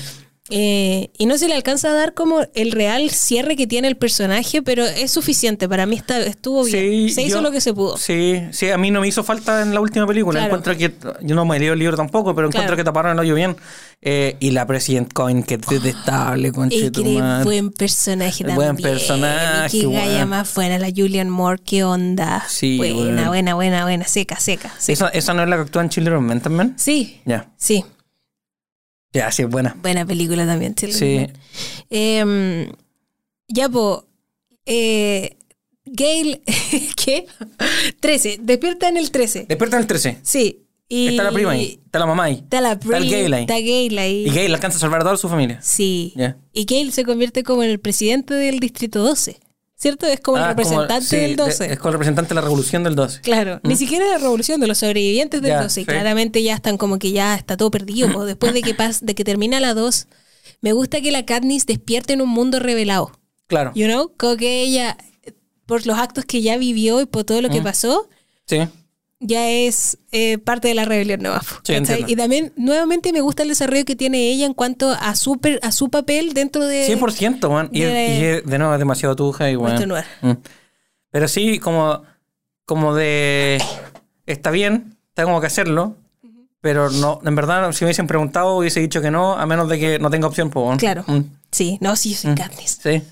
[0.50, 3.96] Eh, y no se le alcanza a dar como el real cierre que tiene el
[3.96, 5.68] personaje, pero es suficiente.
[5.68, 7.08] Para mí está, estuvo bien.
[7.08, 7.96] Sí, se hizo yo- lo que se pudo.
[7.96, 10.40] Sí, sí, a mí no me hizo falta en la última película.
[10.40, 10.56] Claro.
[10.56, 10.94] Encuentro que.
[11.22, 13.56] Yo no me he leído el libro tampoco, pero encuentro que taparon el hoyo bien.
[14.02, 16.58] Eh, y la President Coin, que es detestable, que
[17.18, 17.44] madre.
[17.44, 18.56] buen personaje también.
[18.56, 20.28] Buen personaje, galla weón.
[20.28, 22.44] más buena, la Julian Moore, qué onda.
[22.48, 24.70] Sí, buena, buena, buena, buena, seca, seca.
[24.78, 24.92] seca.
[24.92, 26.74] ¿Esa, ¿Esa no es la que actúa en Children of Men también?
[26.76, 27.48] Sí, Ya.
[27.56, 27.84] sí.
[29.16, 29.76] Ya, sí, es buena.
[29.80, 31.04] Buena película también, Sí.
[31.04, 31.32] Men.
[31.90, 32.72] Em,
[33.48, 34.06] ya, po.
[34.66, 35.36] Eh,
[35.86, 36.42] Gail,
[36.96, 37.26] ¿qué?
[38.00, 38.38] 13.
[38.42, 39.46] Despierta en el 13.
[39.48, 40.18] Despierta en el 13.
[40.22, 40.62] Sí.
[40.88, 41.80] Y Está la prima ahí.
[41.84, 42.34] Está la mamá ahí.
[42.34, 43.10] Está la Está prima.
[43.10, 43.40] Gail ahí.
[43.42, 44.24] Está Gail ahí.
[44.26, 45.60] Y Gail alcanza a salvar a toda su familia.
[45.62, 46.14] Sí.
[46.52, 49.40] Y Gail se convierte como en el presidente del distrito 12.
[49.78, 50.06] ¿Cierto?
[50.06, 51.72] Es como Ah, el representante sí, del de- 12.
[51.72, 53.20] es como el representante de la revolución del 12.
[53.20, 55.80] Claro, ni siquiera la revolución de los sobrevivientes del Ya, 12.
[55.82, 55.86] Y sí.
[55.90, 58.08] claramente ya están como que ya está todo perdido.
[58.24, 60.06] Después de que, pas de que termina la 2,
[60.62, 63.12] me gusta que la Katniss despierte en un mundo revelado.
[63.48, 63.72] Claro.
[63.74, 64.12] You know?
[64.16, 64.96] Como que ella,
[65.66, 68.08] por los actos que ya vivió y por todo lo que pasó,
[68.46, 68.60] Sí.
[69.20, 71.42] Ya es eh, parte de la rebelión nueva.
[71.62, 71.74] Sí,
[72.06, 75.60] y también, nuevamente, me gusta el desarrollo que tiene ella en cuanto a su, per-
[75.62, 76.86] a su papel dentro de...
[76.86, 77.68] 100%, man.
[77.72, 79.96] Y, de- y de nuevo es demasiado tuja y bueno.
[80.22, 80.32] Mm.
[81.10, 82.02] Pero sí, como,
[82.66, 83.62] como de.
[84.26, 85.96] Está bien, tengo que hacerlo.
[86.60, 89.78] Pero no, en verdad, si me hubiesen preguntado, hubiese dicho que no, a menos de
[89.78, 90.78] que no tenga opción, pues.
[90.78, 91.04] Claro.
[91.06, 91.20] Mm.
[91.52, 92.80] Sí, no, sí, soy Katniss.
[92.82, 93.02] Sí,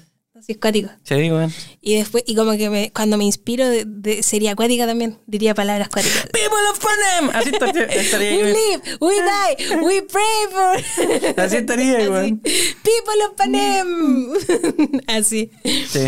[0.44, 0.90] sí, es cuático.
[1.04, 1.52] sí, weón.
[1.80, 5.54] Y después, y como que me, cuando me inspiro, de, de- sería acuática también, diría
[5.54, 6.22] palabras acuáticas.
[6.32, 7.30] People of Panem.
[7.36, 11.36] Así estaría, estaría We live, we die, we pray for.
[11.44, 12.40] Así estaría, weón.
[12.40, 15.00] People of Panem.
[15.06, 15.50] Así.
[15.88, 16.00] Sí.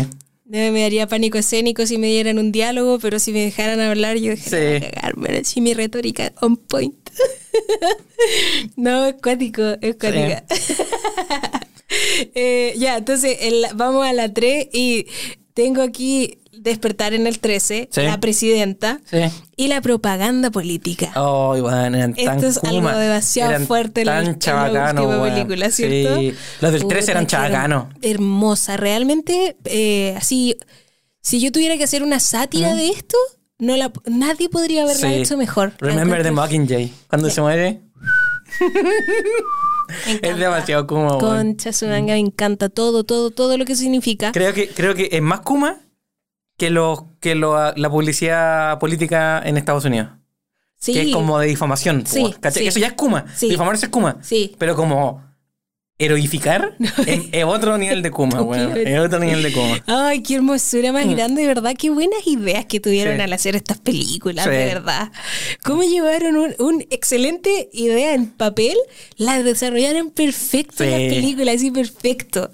[0.49, 4.29] Me daría pánico escénico si me dieran un diálogo, pero si me dejaran hablar, yo
[4.31, 4.85] dejaría Sí.
[4.91, 5.37] cagarme.
[5.39, 6.95] Así mi retórica on point.
[8.77, 10.45] no, es cuático, es cuática.
[12.35, 15.07] Eh, ya, entonces el- vamos a la 3 y
[15.53, 18.01] tengo aquí despertar en el 13, Sí.
[18.01, 19.19] la presidenta Sí.
[19.55, 21.11] y la propaganda política.
[21.95, 24.25] Eran tan Esto es algo demasiado Eran fuerte tan
[25.35, 26.19] película, ¿cierto?
[26.19, 26.33] Sí.
[26.61, 27.85] Los del 13 eran chabacanos.
[28.01, 30.57] Hermosa, realmente, eh, así,
[31.21, 33.17] si yo tuviera que hacer una sátira de esto,
[33.59, 35.73] no la, nadie podría haberla hecho mejor.
[35.79, 36.91] Remember the Mockingjay.
[37.07, 37.81] Cuando se muere.
[40.21, 41.17] Es demasiado kuma.
[41.17, 44.31] Concha su manga, me encanta todo, todo, todo lo que significa.
[44.31, 45.79] Creo que, creo que es más Kuma
[46.57, 50.09] que, los que lo- la publicidad política en Estados Unidos.
[50.79, 52.05] Sí, Que es como de difamación.
[52.05, 52.33] Sí.
[52.43, 53.25] Eso ya es Kuma.
[53.35, 53.49] Sí.
[53.49, 54.17] Difamarse es Kuma.
[54.21, 54.55] sí.
[54.59, 55.23] Pero como
[55.99, 56.75] heroificar
[57.07, 58.29] es, otro nivel de weón.
[58.31, 58.87] Estúpido.
[58.87, 59.83] Es otro nivel de Kuma.
[59.87, 61.73] Ay, qué hermosura más grande, de verdad.
[61.77, 63.17] Qué buenas ideas que tuvieron Mm.
[63.17, 63.21] Sí.
[63.23, 64.51] al hacer estas películas, Sí.
[64.51, 65.11] de verdad.
[65.63, 68.75] ¿Cómo llevaron un, un excelente idea en papel?
[69.17, 70.95] La desarrollaron perfecto en Sí.
[71.05, 72.51] las películas, así perfecto.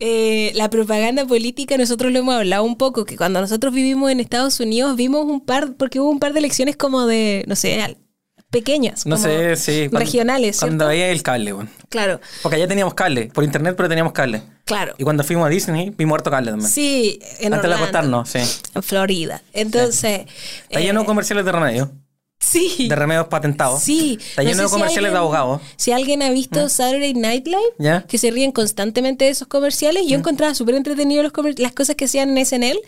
[0.00, 4.18] Eh, la propaganda política, nosotros lo hemos hablado un poco, que cuando nosotros vivimos en
[4.18, 7.80] Estados Unidos vimos un par, porque hubo un par de elecciones como de, no sé,
[7.80, 7.96] al-
[8.52, 9.04] pequeñas.
[9.06, 9.88] No como sé, sí.
[9.88, 10.66] cuando- Regionales, ¿cierto?
[10.68, 11.70] Cuando veía el cable, weón.
[11.88, 13.26] Claro, Porque allá teníamos cable.
[13.34, 14.42] Por internet, pero teníamos cable.
[14.64, 14.94] claro.
[14.98, 16.70] Y cuando fuimos a Disney, vimos harto cable también.
[16.70, 18.38] Sí, en Antes de Orlando, acostarnos, sí.
[18.74, 19.42] En Florida.
[19.52, 20.26] Entonces...
[20.68, 21.90] Está eh, lleno de comerciales de remedio.
[22.42, 22.88] Sí.
[22.88, 23.82] De remedios patentados.
[23.82, 24.18] Sí.
[24.20, 25.60] Está No lleno sé de si comerciales de abogados.
[25.76, 28.02] Si alguien ha visto Saturday Night Live, ¿Ya?
[28.06, 32.06] que se ríen constantemente de esos comerciales, yo encontraba súper entretenido los las cosas que
[32.06, 32.78] hacían en SNL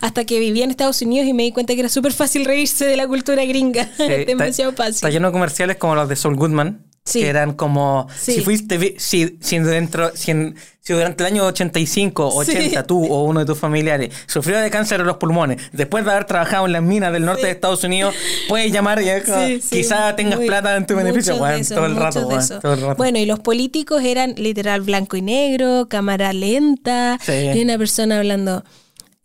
[0.00, 2.84] hasta que vivía en Estados Unidos y me di cuenta que era súper fácil reírse
[2.86, 3.90] de la cultura gringa.
[3.96, 4.96] Sí, Demasiado está, fácil.
[4.96, 6.84] Está lleno de comerciales como los de Saul Goodman.
[7.06, 7.20] Sí.
[7.20, 8.06] Que eran como.
[8.18, 8.32] Sí.
[8.36, 8.94] Si fuiste.
[8.98, 13.46] Si, si, dentro, si, en- si durante el año 85, 80, tú o uno de
[13.46, 17.12] tus familiares sufrió de cáncer en los pulmones, después de haber trabajado en las minas
[17.12, 18.14] del norte de Estados Unidos,
[18.48, 21.36] puedes llamar y Sí, sí, quizá tengas muy- plata en tu beneficio.
[21.36, 22.26] todo el rato,
[22.62, 22.96] todo el rato.
[22.96, 27.32] Bueno, y los políticos eran literal blanco y negro, cámara lenta, Sí.
[27.54, 28.64] y una persona hablando.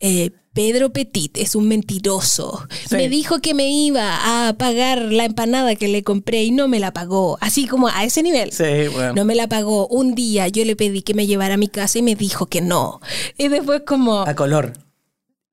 [0.02, 0.30] eh,
[0.60, 2.68] Pedro Petit es un mentiroso.
[2.86, 2.94] Sí.
[2.96, 6.78] Me dijo que me iba a pagar la empanada que le compré y no me
[6.78, 7.38] la pagó.
[7.40, 8.52] Así como a ese nivel.
[8.52, 9.14] Sí, bueno.
[9.14, 9.86] No me la pagó.
[9.88, 12.60] Un día yo le pedí que me llevara a mi casa y me dijo que
[12.60, 13.00] no.
[13.38, 14.74] Y después como, A color.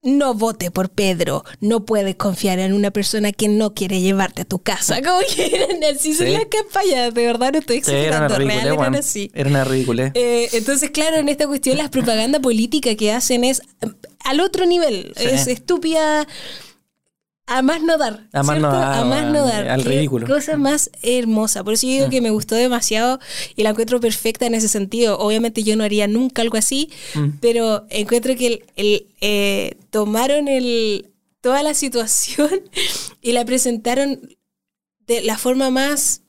[0.08, 1.44] No vote por Pedro.
[1.60, 5.02] No puedes confiar en una persona que no quiere llevarte a tu casa.
[5.04, 6.34] Como que eran así son Sí.
[6.34, 7.14] las campañas.
[7.14, 8.36] De verdad no estoy Sí, exagerando.
[8.36, 9.32] ridícula, Real eran así.
[9.34, 10.12] Era una ridícula.
[10.14, 13.88] Eh, entonces, claro, en esta cuestión las propaganda política que hacen es eh,
[14.24, 15.14] al otro nivel.
[15.18, 15.26] Sí.
[15.26, 16.26] Es estúpida.
[17.48, 18.28] A más no dar.
[18.34, 19.70] A más no dar, A más no dar.
[19.70, 20.28] al Qué ridículo.
[20.28, 21.64] Cosa más hermosa.
[21.64, 23.20] Por eso yo digo que me gustó demasiado
[23.56, 25.18] y la encuentro perfecta en ese sentido.
[25.18, 26.90] Obviamente yo no haría nunca algo así,
[27.40, 32.50] pero encuentro que el, el, eh, tomaron el, toda la situación
[33.22, 34.36] y la presentaron
[35.08, 36.24] de la forma más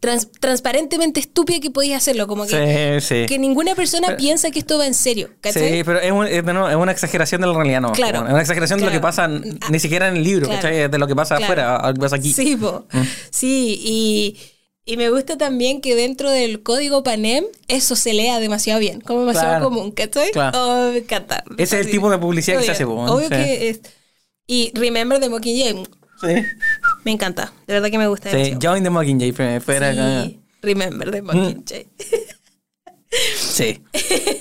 [0.00, 2.26] trans- transparentemente estúpida que podías hacerlo.
[2.26, 3.26] Como que, Sí, sí.
[3.26, 5.30] que ninguna persona piensa que esto va en serio.
[5.40, 5.70] ¿cachai?
[5.78, 7.92] Sí, pero es, un- es nuevo, es una exageración de la realidad, ¿no?
[7.92, 8.24] Claro.
[8.26, 9.08] Es una exageración de lo que Claro.
[9.08, 10.60] pasa n- ni siquiera en el libro, Claro.
[10.62, 10.88] ¿cachai?
[10.90, 11.44] De lo que pasa Claro.
[11.52, 12.32] afuera, lo que pasa aquí.
[12.32, 12.86] Sí, po.
[13.30, 14.36] sí, y,
[14.84, 19.20] y me gusta también que dentro del código PANEM eso se lea demasiado bien, como
[19.20, 19.64] demasiado Claro.
[19.66, 20.32] común, ¿cachai?
[20.32, 20.58] Claro.
[20.60, 21.44] Oh, me encanta.
[21.56, 23.34] Ese es el tipo de publicidad que se hace, po, Obvio sí.
[23.34, 23.80] que es.
[24.48, 25.84] Y Remember de Mockingjay,
[26.22, 26.34] Sí.
[27.04, 28.54] me encanta, de verdad que me gusta Sí.
[28.62, 30.24] Join the Mockingjay fue- acá.
[30.24, 31.88] Sí, Remember de Mockingjay.
[33.36, 33.82] Sí.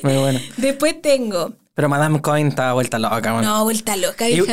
[0.04, 0.40] Muy bueno.
[0.58, 3.44] Después tengo, Pero Madame Coin está vuelta loca, man.
[3.44, 4.48] no, vuelta loca, Y- es,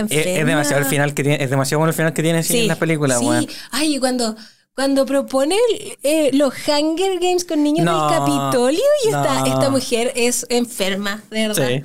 [0.46, 2.78] demasiado el final que tiene, es demasiado bueno el final que tiene sí, en las
[2.78, 3.48] películas, sí.
[3.70, 4.34] Ay, y cuando,
[4.74, 5.56] cuando propone
[6.02, 9.46] eh, los Hunger Games con niños No, del Capitolio y esta, no.
[9.46, 11.68] esta mujer es enferma, de verdad.
[11.68, 11.84] Sí.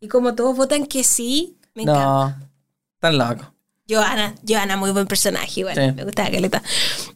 [0.00, 2.02] Y como todos votan que sí, me encanta.
[2.04, 2.48] No.
[2.98, 3.54] Tan loco.
[3.88, 5.74] Johanna, Johanna, muy buen personaje, igual.
[5.74, 5.92] Sí.
[5.96, 6.62] Me gustaba Caleta.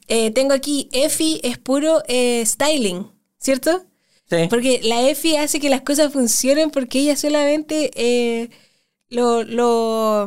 [0.09, 3.85] Eh, tengo aquí, Effie es puro eh, styling, ¿cierto?
[4.29, 4.47] Sí.
[4.51, 8.51] Porque la Effie hace que las cosas funcionen porque ella solamente eh,
[9.09, 10.27] lo, lo...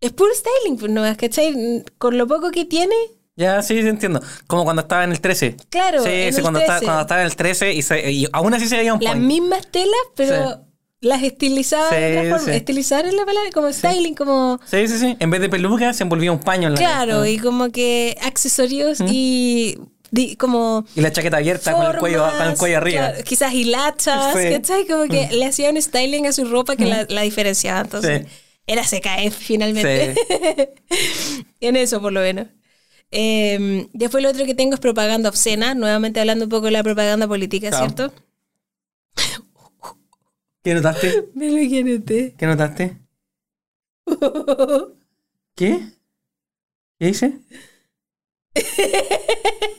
[0.00, 1.84] Es puro styling, pues no, ¿cachai?
[1.98, 2.94] Con lo poco que tiene,
[3.34, 4.20] Ya, sí, sí, entiendo.
[4.46, 5.56] Como cuando estaba en el 13.
[5.68, 6.84] Claro, Sí, en sí, el cuando, Estaba, 13.
[6.86, 9.26] cuando estaba en el 13 y, se- y aún así se veía un las point.
[9.26, 10.64] mismas telas, pero
[11.00, 12.52] Las estilizaba de otra forma.
[12.52, 12.56] sí.
[12.58, 14.58] Estilizar es la palabra, como styling, como...
[14.66, 15.16] Sí, sí, sí.
[15.20, 18.98] En vez de peluca se envolvía un paño en la Claro, y como que accesorios
[19.08, 19.78] y
[20.10, 20.84] di- como...
[20.96, 23.08] Y la chaqueta abierta con el cuello, con el cuello arriba.
[23.10, 24.34] claro, quizás hilachas.
[24.34, 24.86] ¿cachai?
[24.88, 27.80] Como que le hacía un styling a su ropa que la, la diferenciaba.
[27.82, 28.26] Entonces,
[28.66, 30.14] era CKF finalmente.
[31.60, 32.48] en eso, por lo menos.
[33.10, 36.82] Eh, después lo otro que tengo es propaganda obscena, nuevamente hablando un poco de la
[36.82, 37.86] propaganda política, Claro.
[37.86, 38.12] ¿cierto?
[40.68, 41.30] ¿Qué notaste?
[41.32, 42.98] Me lo quiere ¿Qué notaste?
[45.54, 45.80] ¿Qué?
[46.98, 47.38] ¿Qué dice?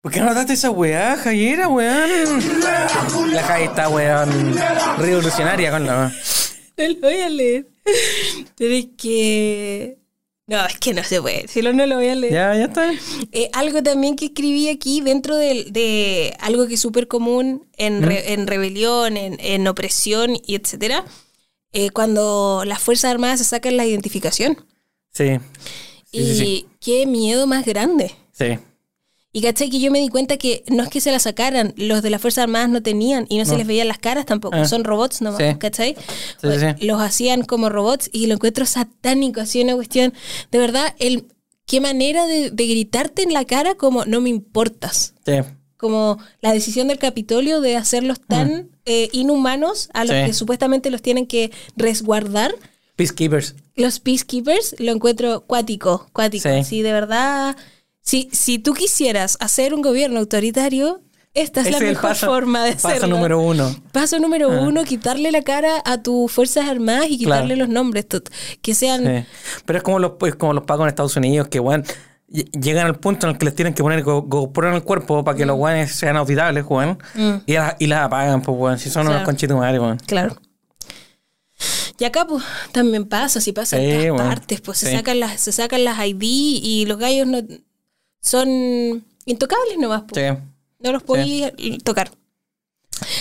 [0.00, 2.38] ¿Por qué no notaste esa weá, Javiera, weón?
[3.32, 4.56] La Javi está, weón,
[4.98, 6.14] revolucionaria con la...
[6.76, 7.66] No lo voy a leer.
[8.56, 9.98] Pero es que.
[10.50, 11.46] No, es que no se puede.
[11.46, 12.32] Si no, no lo voy a leer.
[12.32, 12.90] Ya, ya está.
[13.30, 18.32] Eh, algo también que escribí aquí dentro de, algo que es súper común en, re-
[18.32, 21.04] en rebelión, en, en opresión y etcétera.
[21.72, 24.56] eh, cuando las Fuerzas Armadas se sacan la identificación.
[25.12, 25.38] Sí.
[26.10, 26.66] Sí, y sí, sí.
[26.80, 28.10] qué miedo más grande.
[28.32, 28.58] Sí.
[29.32, 32.02] Y caché que yo me di cuenta que no es que se la sacaran, los
[32.02, 34.64] de las Fuerzas Armadas no tenían y no, se les veían las caras tampoco, Ah.
[34.66, 35.56] son robots nomás, Sí.
[35.58, 35.94] ¿cachai?
[36.40, 36.86] Sí, sí, sí.
[36.86, 40.12] Los hacían como robots y lo encuentro satánico, así una cuestión,
[40.50, 41.26] de verdad, el
[41.64, 45.34] qué manera de, de gritarte en la cara como no me importas, Sí.
[45.76, 50.20] como la decisión del Capitolio de hacerlos tan eh, inhumanos a los Mm.
[50.22, 50.26] Sí.
[50.26, 52.52] que supuestamente los tienen que resguardar.
[52.96, 53.54] Peacekeepers.
[53.76, 56.48] Los peacekeepers lo encuentro cuático, cuático.
[56.48, 56.64] Sí.
[56.64, 57.56] Sí, de verdad.
[58.10, 61.00] Si, si tú quisieras hacer un gobierno autoritario,
[61.32, 63.14] esta es la mejor paso, forma de paso hacerlo.
[63.16, 63.72] número uno.
[63.92, 67.66] Paso número uno, quitarle la cara a tus fuerzas armadas y quitarle Claro.
[67.66, 68.06] los nombres.
[68.62, 69.04] Que sean.
[69.04, 69.28] Sí.
[69.64, 71.84] Pero es como los, es como los pagos en Estados Unidos que, ll-
[72.60, 75.22] llegan al punto en el que les tienen que poner go- GoPro en el cuerpo
[75.22, 76.98] para que los weones sean auditables, weón.
[77.14, 77.34] Mm.
[77.46, 78.78] Y, la- y las apagan, pues, weón.
[78.80, 79.98] Si son unos conchitos madre, weón.
[80.06, 80.36] Claro.
[81.98, 82.42] Y acá pues
[82.72, 85.84] también pasa, si pasa Sí, en todas bueno, partes, pues se sacan las, se sacan
[85.84, 87.38] las ID y los gallos no
[88.20, 90.04] son intocables nomás.
[90.12, 90.22] Sí.
[90.78, 91.52] No los podía
[91.84, 92.10] tocar.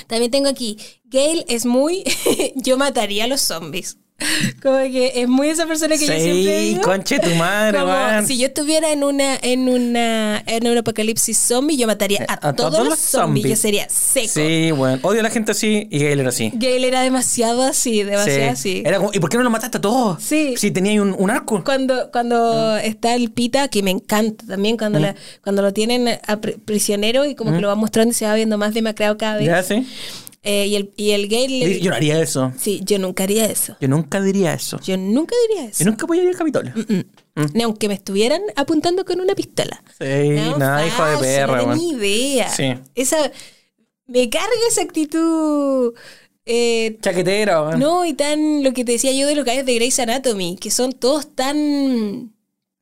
[0.08, 2.04] También tengo aquí, Gail es muy,
[2.56, 3.98] yo mataría a los zombies.
[4.62, 6.82] Como que es muy esa persona que yo siempre Sí, digo.
[6.82, 11.78] conche tu madre, Como, si yo estuviera en una en una en un apocalipsis zombie,
[11.78, 13.48] yo mataría a, todos, los zombies.
[13.50, 14.28] Yo sería seco.
[14.34, 15.00] Sí, weón.
[15.04, 16.52] Odio a la gente así y Gail era así.
[16.54, 18.46] Gail era demasiado así, demasiado Sí.
[18.48, 18.84] así.
[18.86, 20.22] Era como, ¿y por qué no lo mataste a todos?
[20.24, 20.56] Sí.
[20.58, 21.64] Si tenía ahí un, un arco.
[21.64, 26.38] Cuando, cuando está el pita, que me encanta también, cuando, la- cuando lo tienen a
[26.38, 29.38] pri- prisionero y como que lo va mostrando y se va viendo más demacrado cada
[29.38, 29.46] vez.
[29.48, 29.88] Ya, sí.
[30.42, 32.54] Eh, y, el, y el gay le- Yo no haría eso.
[32.58, 33.76] Sí, yo nunca haría eso.
[33.82, 34.80] Yo nunca diría eso.
[34.86, 35.84] Yo nunca diría eso.
[35.84, 36.74] Yo nunca voy a ir al Capitolio.
[37.54, 39.84] Ni aunque me estuvieran apuntando con una pistola.
[40.00, 42.50] Sí, No, nada, hijo de perra, no tenía idea.
[42.50, 42.74] Sí.
[42.96, 43.32] Esa,
[44.08, 45.94] me carga esa actitud.
[46.46, 47.80] eh, Chaquetera, weón.
[47.80, 50.72] no, y tan lo que te decía yo de los gallos de Grey's Anatomy, que
[50.72, 52.34] son todos tan.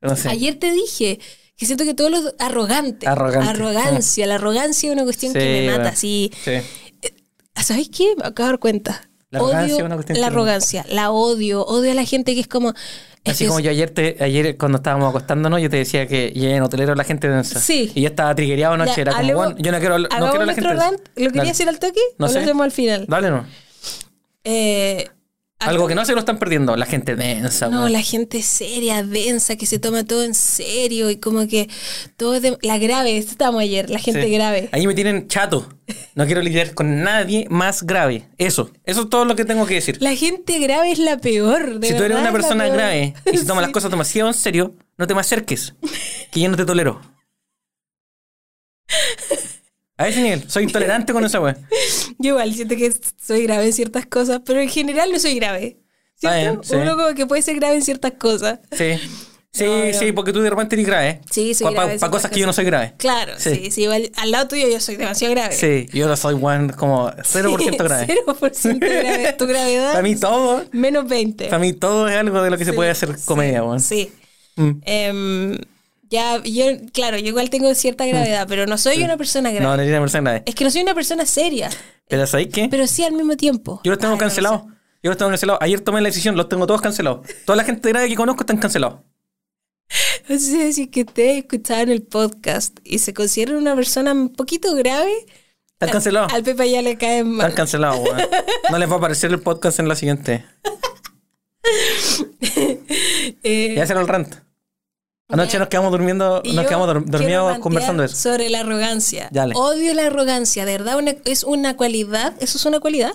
[0.02, 0.30] No sé.
[0.30, 1.20] Ayer te dije
[1.58, 3.10] que siento que todos los arrogantes.
[3.10, 3.50] Arrogante.
[3.50, 4.28] Arrogancia.
[4.28, 5.90] La arrogancia es una cuestión Sí, que me mata.
[5.90, 6.32] Así.
[6.46, 6.52] Sí.
[7.64, 8.16] ¿Sabéis qué?
[8.18, 9.10] Me acabo de dar cuenta.
[9.30, 12.40] La arrogancia odio es una cuestión la arrogancia, la odio, odio a la gente que
[12.42, 12.74] es como...
[13.26, 16.64] Así como yo ayer, te, ayer cuando estábamos acostándonos, yo te decía que ya en
[16.64, 17.60] hotelero la gente densa.
[17.60, 17.92] Sí.
[17.94, 18.94] Y yo estaba trigueado anoche.
[18.96, 21.00] Ya, era como, bueno, yo no quiero, no quiero la gente rant.
[21.18, 21.50] ¿Lo quería Dale.
[21.52, 22.36] hacer al toque No o sé.
[22.36, 23.06] lo hacemos al final?
[23.06, 23.46] Dale, no.
[24.46, 25.10] Eh,
[25.60, 27.68] Algo que no se lo están perdiendo, la gente densa.
[27.70, 31.68] No, la gente seria, densa, que se toma todo en serio y como que
[32.16, 32.58] todo es de...
[32.62, 34.30] La grave, esto estábamos ayer, la gente Sí.
[34.30, 34.70] grave.
[34.72, 35.68] Ahí me tienen chato.
[36.14, 38.28] No quiero lidiar con nadie más grave.
[38.38, 38.70] Eso.
[38.84, 39.98] Eso es todo lo que tengo que decir.
[40.00, 41.80] La gente grave es la peor.
[41.80, 44.76] de si tú eres una persona grave y si tomas las cosas demasiado en serio,
[44.98, 45.74] no te me acerques.
[46.32, 47.02] Que yo no te tolero.
[50.00, 51.58] A ese nivel, soy intolerante con esa wea.
[52.20, 52.92] Yo igual siento que
[53.22, 55.78] soy grave en ciertas cosas, pero en general no soy grave.
[56.16, 56.64] ¿Cierto?
[56.64, 56.76] sí.
[56.76, 58.60] Uno como que puede ser grave en ciertas cosas.
[58.72, 58.94] Sí.
[59.50, 61.22] Sí, No, sí, porque tú de repente eres grave.
[61.32, 62.94] Sí, soy Para grave en cosas que yo no soy grave.
[62.98, 63.72] Claro, sí, Sí.
[63.72, 65.56] sí, igual al lado tuyo yo soy demasiado grave.
[65.56, 68.06] Sí, yo no soy one como 0% grave.
[68.28, 69.34] 0% grave.
[69.36, 69.92] Tu gravedad.
[69.94, 71.46] Para mí todo, Menos 20.
[71.46, 73.80] para mí todo es algo de lo que se Sí, puede hacer comedia, weón.
[73.80, 74.12] Sí.
[74.58, 74.72] Mm.
[74.84, 75.58] Em,
[76.10, 79.66] ya, yo, claro, yo igual tengo cierta gravedad, pero no soy una persona grave.
[79.66, 80.44] No, no eres una persona grave.
[80.46, 81.70] Es que no soy una persona seria,
[82.08, 82.68] Pero ¿sabes qué?
[82.70, 83.82] pero sí al mismo tiempo.
[83.84, 84.64] Yo los tengo no cancelados.
[85.04, 85.62] Yo los tengo cancelados.
[85.62, 87.26] Ayer tomé la decisión, los tengo todos cancelados.
[87.46, 89.00] Toda la gente grave que conozco están cancelados.
[90.28, 94.28] No sé si es que ustedes escucharon el podcast y se consideran una persona un
[94.34, 95.14] poquito grave.
[95.72, 96.34] Están cancelados.
[96.34, 97.46] Al Pepe ya le caen mal.
[97.48, 98.18] Están cancelados, weón.
[98.70, 100.44] No les va a aparecer el podcast en la siguiente.
[103.44, 104.36] Eh, Ya será el rant.
[105.30, 108.16] Anoche nos quedamos durmiendo, y nos quedamos dormidos conversando eso.
[108.16, 109.28] Sobre la arrogancia.
[109.32, 109.54] Dale.
[109.58, 113.12] Odio la arrogancia, de verdad, una- es una cualidad, eso es una cualidad.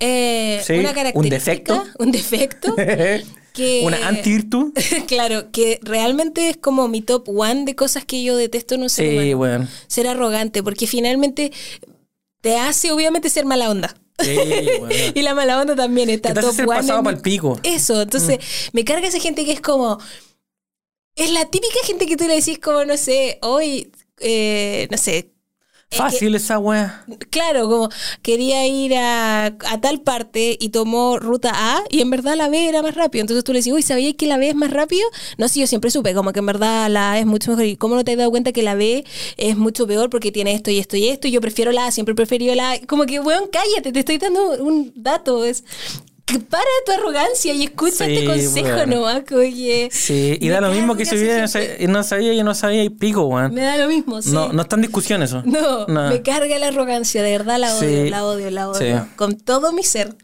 [0.00, 1.34] Eh, Sí, una un característica.
[1.36, 1.84] defecto.
[2.00, 2.74] Un defecto.
[3.52, 4.72] que, Una antivirtud.
[5.06, 8.90] claro, que realmente es como mi top one de cosas que yo detesto en un
[8.90, 9.38] ser Sí, humano.
[9.38, 9.68] weón.
[9.86, 11.52] Ser arrogante, porque finalmente
[12.40, 13.94] te hace obviamente ser mala onda.
[14.20, 14.36] Sí,
[14.80, 14.90] weón.
[15.14, 17.60] y la mala onda también está top ser one pasado en pico.
[17.62, 18.38] Eso, entonces
[18.72, 19.98] me carga esa gente que es como.
[21.18, 23.90] Es la típica gente que tú le decís, como, no sé, hoy,
[24.20, 25.32] eh, no sé.
[25.90, 27.04] es Fácil esa weá.
[27.30, 27.88] claro, como
[28.22, 32.68] quería ir a, a tal parte y tomó ruta A y en verdad la B
[32.68, 33.22] era más rápido.
[33.22, 35.08] Entonces tú le decís, uy, ¿sabías que la B es más rápido?
[35.38, 37.64] No, sí, yo siempre supe, como que en verdad la A es mucho mejor.
[37.66, 39.04] ¿Y cómo no te has dado cuenta que la B
[39.38, 41.26] es mucho peor porque tiene esto y esto y esto?
[41.28, 42.80] Y yo prefiero la A, siempre he preferido la A.
[42.86, 45.44] Como que, weón, cállate, te estoy dando un dato.
[45.44, 45.64] Es
[46.48, 48.90] para tu arrogancia y escucha Sí, este consejo weón.
[48.90, 49.88] nomás, que, oye.
[49.92, 51.16] Sí, y da lo mismo que si
[51.86, 53.54] no sabía y no sabía y pico, weón.
[53.54, 54.30] Me da lo mismo, sí.
[54.32, 55.42] No, no está en discusión eso.
[55.44, 56.10] No, No.
[56.10, 58.10] me carga la arrogancia, de verdad la odio, Sí.
[58.10, 59.00] la odio, la odio.
[59.04, 59.10] Sí.
[59.16, 60.14] Con todo mi ser.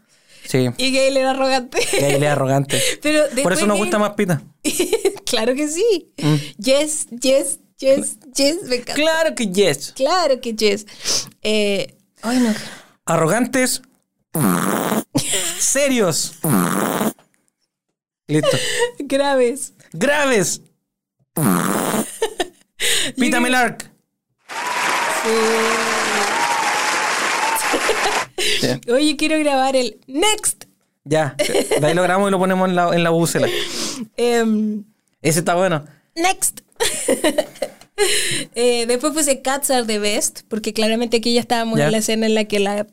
[0.47, 0.69] Sí.
[0.77, 1.79] Y Gail era arrogante.
[1.99, 2.79] Gail es arrogante.
[3.01, 4.43] Pero Por eso nos gusta más pita.
[5.25, 6.11] claro que sí.
[6.21, 6.35] Mm.
[6.59, 8.57] Yes, yes, yes, yes.
[8.65, 8.93] Me encanta.
[8.93, 9.93] Claro que yes.
[9.95, 10.85] Claro que yes.
[11.41, 12.53] Eh, ay, no.
[13.05, 13.81] Arrogantes.
[15.59, 16.33] Serios.
[18.27, 18.57] Listo.
[18.99, 19.73] Graves.
[19.93, 20.61] Graves.
[23.15, 23.91] Pita Melark.
[28.59, 28.91] Sí.
[28.91, 30.65] Oye, quiero grabar el next.
[31.03, 31.35] Ya.
[31.37, 33.47] De ahí lo grabamos y lo ponemos en la, en la búsela.
[34.17, 34.83] Em,
[35.21, 35.85] Ese está bueno.
[36.15, 36.61] Next.
[38.55, 42.25] Eh, después puse Cats are the best, porque claramente aquí ya estábamos en la escena
[42.25, 42.87] en la que la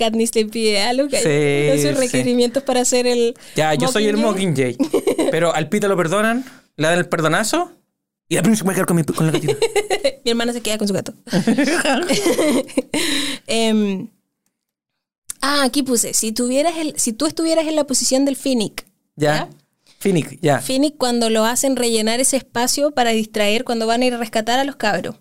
[0.00, 2.06] Katniss le pide algo, que Sí, no sus sí.
[2.06, 3.34] requerimientos para hacer el.
[3.54, 4.76] Ya, yo soy el Mockingjay.
[5.30, 6.44] Pero al Pita lo perdonan,
[6.76, 7.72] le dan el perdonazo
[8.28, 9.54] y la príncipe va a quedar con, mi, con la gatita.
[10.24, 11.12] Mi hermana se queda con su gato.
[13.46, 14.08] Em,
[15.40, 18.86] ah, aquí puse, si tuvieras el, si tú estuvieras en la posición del Finnick,
[19.16, 19.48] Ya.
[19.98, 20.60] Finnick, ya.
[20.60, 24.58] Finnick cuando lo hacen rellenar ese espacio para distraer cuando van a ir a rescatar
[24.58, 25.16] a los cabros.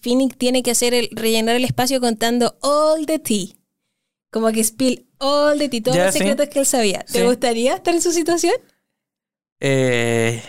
[0.00, 3.56] Finnick tiene que hacer el, rellenar el espacio contando all the tea.
[4.34, 6.18] Como que spill all the tea, todos Ya, los sí.
[6.18, 7.04] secretos que él sabía.
[7.04, 7.24] ¿Te Sí.
[7.24, 8.54] gustaría estar en su situación?
[9.60, 10.42] Eh,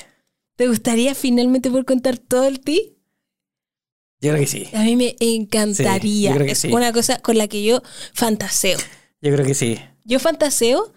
[0.55, 2.79] ¿Te gustaría finalmente poder contar todo el tea?
[4.21, 4.67] yo creo que sí.
[4.73, 5.99] A mí me encantaría.
[6.01, 6.71] Sí, yo creo que es sí.
[6.73, 7.83] una cosa con la que yo
[8.15, 8.79] fantaseo.
[9.21, 9.79] Yo creo que sí.
[10.03, 10.91] Yo fantaseo,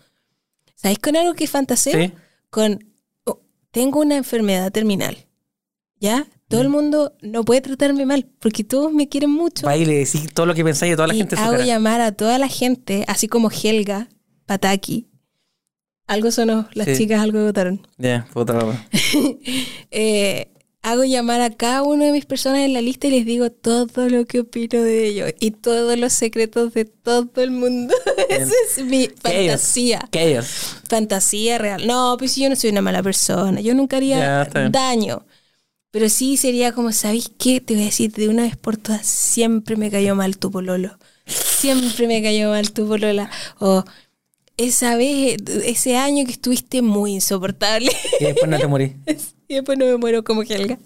[0.74, 1.92] ¿sabéis con algo que fantaseo?
[2.00, 2.12] Sí.
[2.48, 2.94] Con,
[3.24, 5.26] oh, tengo una enfermedad terminal,
[6.00, 6.26] ¿ya?
[6.48, 6.64] Todo Mm.
[6.64, 9.66] el mundo no puede tratarme mal, porque todos me quieren mucho.
[9.66, 11.64] Va y le decís todo lo que pensáis de toda la y gente hago cara.
[11.64, 14.08] llamar a toda la gente, así como Helga,
[14.46, 15.08] Pataki.
[16.06, 16.96] Algo sonó, las Sí.
[16.96, 17.86] chicas algo votaron.
[17.98, 18.88] Ya, wea.
[19.90, 20.50] Eh,
[20.82, 24.08] hago llamar a cada una de mis personas en la lista y les digo todo
[24.08, 27.94] lo que opino de ellos y todos los secretos de todo el mundo.
[28.30, 30.08] Esa es mi fantasía.
[30.10, 30.76] Chaos.
[30.88, 31.86] Fantasía real.
[31.86, 33.60] No, pues yo no soy una mala persona.
[33.60, 35.26] Yo nunca haría daño.
[35.98, 37.60] Pero sí sería como, ¿sabéis qué?
[37.60, 40.96] Te voy a decir de una vez por todas, siempre me cayó mal tu pololo.
[41.26, 43.28] Siempre me cayó mal tu polola.
[43.58, 43.82] O
[44.56, 47.90] esa vez, ese año que estuviste muy insoportable.
[48.20, 48.94] Y después no te morí.
[49.48, 50.78] y después no me muero como Helga.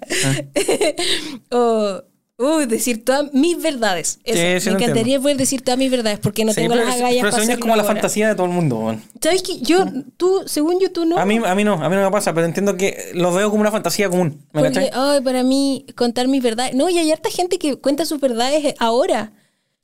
[1.50, 2.02] o
[2.42, 4.18] uh, decir todas mis verdades.
[4.24, 4.38] Eso.
[4.60, 6.96] Sí, sí, me encantaría poder decir todas mis verdades porque no Sí, tengo pero, las
[6.96, 7.94] agallas pero para es como la ahora.
[7.94, 8.96] fantasía de todo el mundo.
[9.20, 9.60] ¿Sabes qué?
[9.60, 9.84] Yo,
[10.16, 11.18] tú, según yo, tú no.
[11.18, 13.50] A mí, a mí no, a mí no me pasa, pero entiendo que lo veo
[13.50, 14.44] como una fantasía común.
[14.52, 14.90] ¿Me porque,
[15.24, 16.74] para mí, contar mis verdades.
[16.74, 19.32] No, y hay harta gente que cuenta sus verdades ahora.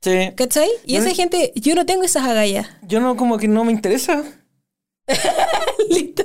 [0.01, 0.31] Sí.
[0.35, 0.69] ¿Cachai?
[0.85, 2.67] Y Yo esa no- gente, yo no tengo esas agallas.
[2.87, 4.23] Yo no, como que no me interesa.
[5.89, 6.23] Listo.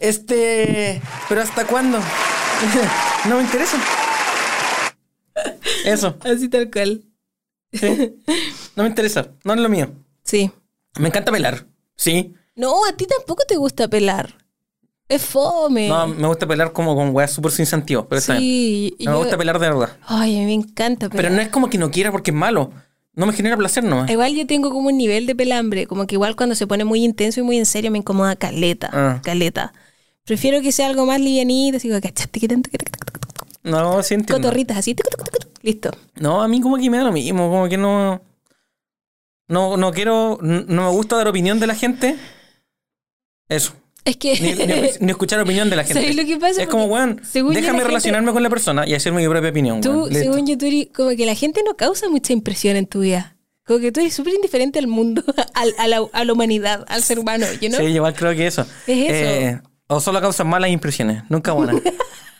[0.00, 1.00] Este.
[1.28, 1.98] ¿Pero hasta cuándo?
[3.28, 3.78] no me interesa.
[5.84, 7.02] Eso, Así tal cual.
[7.72, 8.14] sí.
[8.76, 9.28] No me interesa.
[9.44, 9.90] No es lo mío.
[10.22, 10.50] Sí.
[10.98, 11.66] Me encanta pelar.
[11.96, 12.34] Sí.
[12.56, 14.34] No, a ti tampoco te gusta pelar.
[15.08, 15.88] Es fome.
[15.88, 18.08] No, me gusta pelar como con weas súper sin sentido.
[18.08, 18.96] Pero sí.
[19.00, 19.96] No me gusta pelar de verdad.
[20.06, 21.24] Ay, a mí me encanta pelar.
[21.24, 22.72] Pero no es como que no quiera porque es malo.
[23.14, 24.10] No me genera placer nomás.
[24.10, 27.04] Igual yo tengo como un nivel de pelambre, como que igual cuando se pone muy
[27.04, 29.20] intenso y muy en serio me incomoda caleta, Ah.
[29.22, 29.72] caleta.
[30.24, 32.70] Prefiero que sea algo más livianito, así como cachaste que tanto,
[33.64, 34.40] No, sí entiendo.
[34.46, 34.94] cotorritas así,
[35.62, 35.90] listo.
[36.16, 38.22] No, a mí como que me da lo mismo, como que no.
[39.48, 40.38] No, no quiero.
[40.40, 42.16] No me gusta dar opinión de la gente.
[43.48, 43.72] Eso.
[44.04, 46.00] Es que Ni, ni- ni escuchar opinión de la gente.
[46.00, 46.62] ¿Sabes lo que pasa?
[46.62, 49.80] Es como, weón, déjame gente- relacionarme con la persona y hacer mi propia opinión.
[49.80, 50.12] tú, weón.
[50.14, 53.36] Según yo, tú eres- como que la gente no causa mucha impresión en tu vida.
[53.66, 55.22] Como que tú eres súper indiferente al mundo,
[55.54, 57.80] al- a, la, a la humanidad, al ser humano, you know?
[57.80, 58.62] Sí, yo igual creo que eso.
[58.86, 59.14] Es eso.
[59.14, 61.76] Eh, o solo causan malas impresiones, nunca buenas.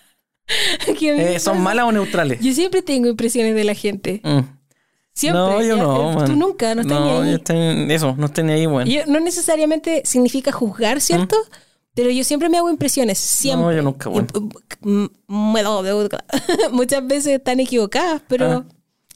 [1.00, 2.40] Eh, ¿Son malas o neutrales?
[2.40, 4.20] Yo siempre tengo impresiones de la gente.
[4.22, 4.40] Mm.
[5.12, 5.40] Siempre.
[5.40, 6.24] no, yo ya, no, eh, man.
[6.26, 7.34] Tú nunca, no estás No, ni yo ahí.
[7.34, 8.64] estoy- eso, no estoy ni ahí.
[8.64, 11.36] Y no necesariamente significa juzgar, ¿cierto?
[11.94, 13.64] Pero yo siempre me hago impresiones, siempre.
[13.66, 14.26] No, yo nunca, bueno.
[14.80, 15.04] Mm,
[16.72, 18.64] Muchas veces están equivocadas, pero Ah.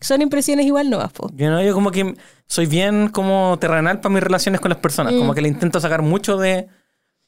[0.01, 1.29] son impresiones igual no po.
[1.35, 2.15] Yo, no, yo como que
[2.47, 5.13] soy bien como terrenal para mis relaciones con las personas.
[5.15, 6.69] Como que le intento sacar mucho de,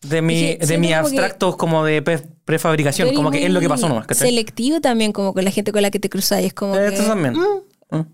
[0.02, 3.14] de mi, de mis abstractos como de pre- prefabricación.
[3.14, 4.06] Como que es lo que pasó nomás.
[4.06, 4.28] ¿cachai?
[4.28, 6.47] Selectivo también, como con la gente con la que te cruzáis.
[6.48, 7.35] Es como Eh, que, Esto también.
[7.35, 7.44] mm,
[7.93, 8.06] Mm.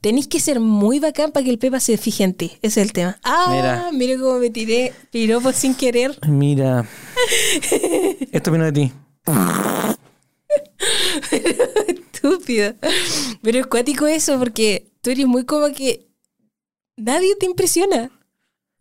[0.00, 2.50] Tenés que ser muy bacán para que el Pepa se fije en ti.
[2.62, 3.16] Ese es el tema.
[3.22, 3.90] Ah, Mira.
[3.92, 6.18] mira, cómo me tiré piropos sin querer.
[6.28, 6.84] Mira.
[8.32, 8.92] Esto vino de ti.
[11.88, 12.74] Estúpido.
[13.42, 16.08] Pero es cuático eso porque tú eres muy como que
[16.96, 18.10] nadie te impresiona.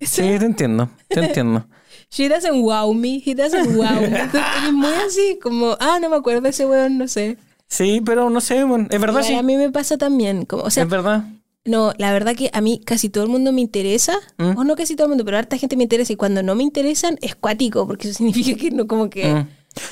[0.01, 0.89] Sí, te entiendo.
[1.07, 1.67] Te entiendo.
[2.11, 4.07] She doesn't wow me, he doesn't wow me.
[4.17, 7.37] Eres muy así, como, ah, no me acuerdo de ese weón, no sé.
[7.67, 9.35] Sí, pero no sé, bueno, es verdad, sí.
[9.35, 11.25] A mí me pasa también, como, o sea, es verdad.
[11.65, 14.57] no, la verdad que a mí casi todo el mundo me interesa, ¿Mm?
[14.57, 16.63] o no casi todo el mundo, pero harta gente me interesa y cuando no me
[16.63, 19.47] interesan es cuático, porque eso significa que no, como que, Mm.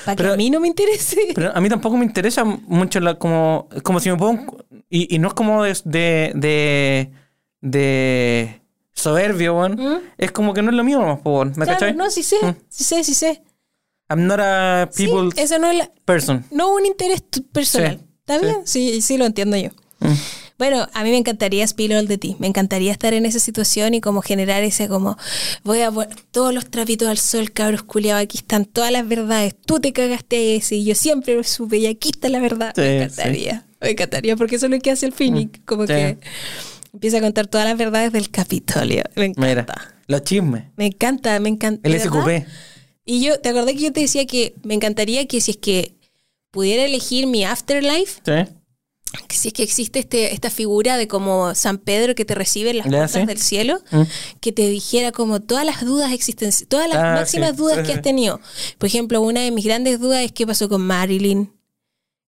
[0.05, 1.19] para que Pero- a mí no me interese.
[1.35, 4.57] Pero a mí tampoco me interesa mucho la, como, como si me pongo...
[4.89, 5.77] Y, y no es como de...
[5.85, 7.11] de, de,
[7.61, 8.61] de
[8.97, 9.73] soberbio, weón.
[9.75, 9.99] ¿Mm?
[10.17, 11.49] Es como que no es lo mío nomás, weón.
[11.55, 11.95] ¿Me Claro, cachai?
[11.95, 12.55] no, sí sé, Mm.
[12.69, 13.41] sí sé, sí sé.
[14.09, 16.45] I'm not a Sí, people's eso no es la- person.
[16.51, 17.21] no un interés
[17.51, 17.97] personal.
[17.99, 18.45] Sí, ¿Está sí.
[18.45, 18.57] bien?
[18.65, 19.69] Sí, sí lo entiendo yo.
[19.99, 20.13] Mm.
[20.57, 22.35] Bueno, a mí me encantaría spill all de ti.
[22.39, 25.15] Me encantaría estar en esa situación y como generar ese como
[25.63, 29.55] voy a poner todos los trapitos al sol, cabros culiados, aquí están todas las verdades.
[29.65, 32.73] Tú te cagaste a ese y yo siempre lo supe y aquí está la verdad.
[32.75, 33.65] Sí, me encantaría.
[33.79, 35.93] Me encantaría porque eso es lo que hace el Phoenix, como Sí.
[35.93, 36.17] que
[36.97, 39.03] empieza a contar todas las verdades del Capitolio.
[39.15, 39.47] Me encanta.
[39.47, 40.63] Mira, los chismes.
[40.75, 41.87] Me encanta, me encanta.
[41.87, 41.99] El.
[41.99, 42.45] SQP.
[43.05, 45.93] Y yo, ¿te acordás que yo te decía que me encantaría que si es que
[46.51, 48.51] pudiera elegir mi afterlife, Sí.
[49.27, 52.71] que si es que existe este, esta figura de como San Pedro que te recibe
[52.71, 53.25] en las puertas sí.
[53.25, 54.01] del cielo, Mm.
[54.41, 57.55] que te dijera como todas las dudas existenciales, todas las Ah, máximas sí.
[57.57, 58.41] dudas que has tenido.
[58.77, 61.53] Por ejemplo, una de mis grandes dudas es qué pasó con Marilyn,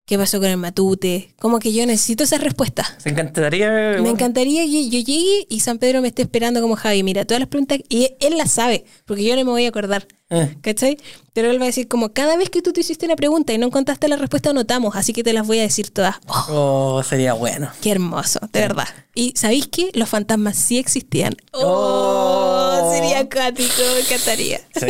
[0.09, 1.35] qué pasó con el Matute.
[1.39, 2.95] Como que yo necesito esas respuestas.
[2.97, 3.69] Se encantaría...
[4.01, 7.03] Me encantaría que yo llegue y San Pedro me esté esperando como Javi.
[7.03, 10.07] Mira, todas las preguntas, y él las sabe, porque yo no me voy a acordar.
[10.31, 10.97] Eh, ¿Cachai?
[11.33, 13.57] Pero él va a decir como cada vez que tú te hiciste una pregunta y
[13.59, 16.15] no encontraste la respuesta, anotamos, así que te las voy a decir todas.
[16.27, 17.69] Oh, Oh, sería bueno.
[17.81, 18.87] qué hermoso, de verdad.
[19.13, 19.91] Y ¿sabéis qué?
[19.93, 21.35] Los fantasmas sí existían.
[21.51, 22.91] Oh, Oh.
[22.93, 24.59] sería acuático, me encantaría.
[24.75, 24.87] Sí.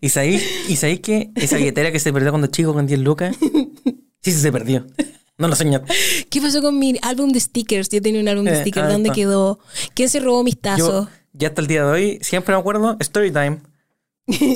[0.00, 3.36] ¿Y sabéis, ¿Y sabéis que esa billetera que se perdió cuando chico con 10 lucas?
[4.22, 4.86] Sí, sí, se perdió.
[5.38, 5.80] No lo soñé.
[6.28, 7.88] ¿Qué pasó con mi álbum de stickers?
[7.88, 9.14] Yo tenía un álbum de Eh, stickers, ah, ¿dónde está.
[9.14, 9.58] quedó?
[9.94, 11.08] ¿Quién se robó mis tazos?
[11.32, 13.58] ya hasta el día de hoy, siempre me acuerdo, story time.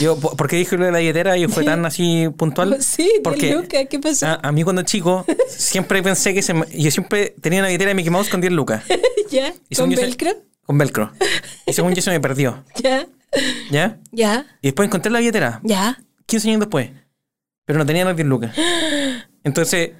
[0.00, 2.78] Yo, po- ¿por qué dije lo de la billetera y fue tan así puntual?
[2.80, 4.26] Sí, Porque ¿qué pasó?
[4.26, 7.90] a, a mí cuando chico, siempre pensé que se me- yo siempre tenía una billetera
[7.90, 8.82] de Mickey Mouse con 10 lucas.
[9.30, 9.54] ¿Ya?
[9.68, 10.30] Y ¿Con se- velcro?
[10.66, 11.12] Con velcro.
[11.66, 12.64] Y según yo se me perdió.
[12.82, 13.06] ¿Ya?
[13.70, 13.98] ¿Ya?
[14.10, 14.46] ¿Ya?
[14.62, 15.60] Y después encontré la billetera.
[15.62, 16.02] ¿Ya?
[16.26, 16.90] 15 años después.
[17.64, 18.54] Pero no tenía las 10 lucas.
[19.42, 19.92] Entonces,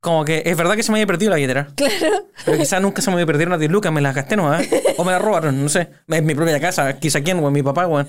[0.00, 1.68] como que es verdad que se me había perdido la billetera.
[1.74, 2.26] Claro.
[2.44, 4.66] Pero quizás nunca se me perdieron las 10 lucas, me las gasté nomás.
[4.96, 5.88] O me las robaron, no sé.
[6.06, 8.08] Es mi propia casa, quizá quién, weón, mi papá, weón.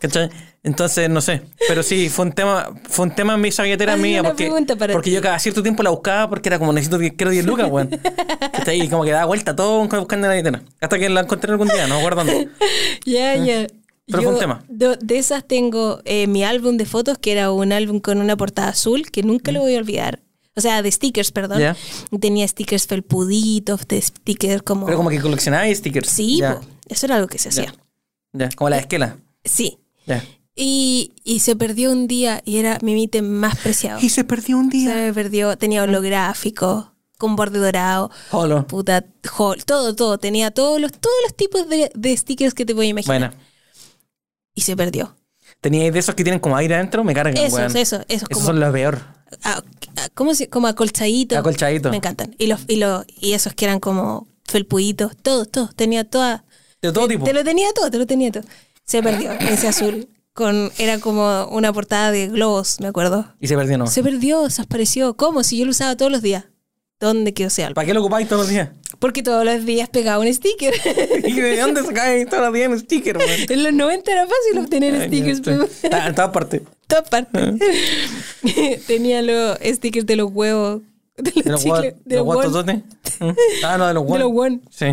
[0.00, 0.30] ¿Cachai?
[0.62, 1.42] Entonces, no sé.
[1.68, 4.22] Pero sí, fue un tema, fue un tema en mi billetera Hazme mía.
[4.22, 5.12] Porque, porque ti.
[5.12, 7.90] yo cada cierto tiempo la buscaba porque era como necesito 10, quiero 10 lucas, weón.
[8.72, 10.62] Y como que daba vuelta todo buscando la billetera.
[10.80, 12.48] Hasta que la encontré algún día, no me acuerdo dónde.
[13.04, 13.66] Ya, ya.
[14.10, 14.64] Pero fue un tema.
[14.68, 18.36] De, de esas tengo eh, mi álbum de fotos, que era un álbum con una
[18.36, 20.20] portada azul, que nunca lo voy a olvidar.
[20.56, 21.62] O sea, de stickers, perdón.
[22.10, 22.18] Mm.
[22.18, 24.86] Tenía stickers felpuditos, de stickers como...
[24.86, 26.08] Pero como que coleccionaba stickers.
[26.10, 27.74] Sí, po, eso era algo que se hacía.
[28.32, 28.48] ya.
[28.56, 29.16] Como la esquela.
[29.44, 29.78] Sí.
[30.06, 30.24] Ya.
[30.56, 34.00] Y, y se perdió un día y era mi ítem más preciado.
[34.00, 38.66] se perdió un Se me perdió, tenía holográfico, con borde dorado, Holo.
[38.66, 39.04] puta,
[39.38, 40.18] hol- todo, todo.
[40.18, 43.30] Tenía todos los, todos los tipos de, de stickers que te voy a imaginar.
[43.30, 43.49] Bueno.
[44.54, 45.16] Y se perdió.
[45.60, 47.76] Tenía de esos que tienen como aire adentro, me cargan, Esos, weón.
[47.76, 49.00] esos, esos, Esos como, son los peor.
[49.42, 49.62] ah,
[49.96, 51.36] ah, ¿cómo se, como acolchadito.
[51.38, 51.90] Acolchadito.
[51.90, 52.34] Me encantan.
[52.38, 55.74] Y los, y los, y esos que eran como felpuditos, todos, todos.
[55.74, 56.44] Tenía toda.
[56.80, 57.24] De todo tipo.
[57.24, 58.44] Te lo tenía todo, te lo tenía todo.
[58.84, 60.08] Se perdió, ese azul.
[60.32, 63.34] Con, era como una portada de globos, me acuerdo.
[63.40, 63.86] Y se perdió, ¿no?
[63.88, 65.14] Se perdió, se desapareció.
[65.16, 65.42] ¿Cómo?
[65.42, 66.44] Si yo lo usaba todos los días.
[67.00, 67.74] ¿Dónde quedó ese álbum?
[67.76, 68.68] ¿Para qué lo ocupáis todos los días?
[68.98, 70.74] Porque todos los días pegaba un sticker.
[71.24, 73.30] ¿Y de dónde sacáis todos los días un sticker, weón?
[73.48, 75.38] en los 90 era fácil obtener Ay, stickers.
[75.38, 75.42] sí.
[75.44, 75.68] pero-
[76.06, 76.60] En todas partes.
[76.86, 77.54] todas partes.
[78.86, 80.82] Tenía los stickers de los huevos.
[81.16, 82.76] De los, ¿De los chicles, de los los guan- guatototes?
[83.20, 83.30] ¿Mm?
[83.64, 84.62] Ah, no, de los de los guan.
[84.70, 84.86] Sí.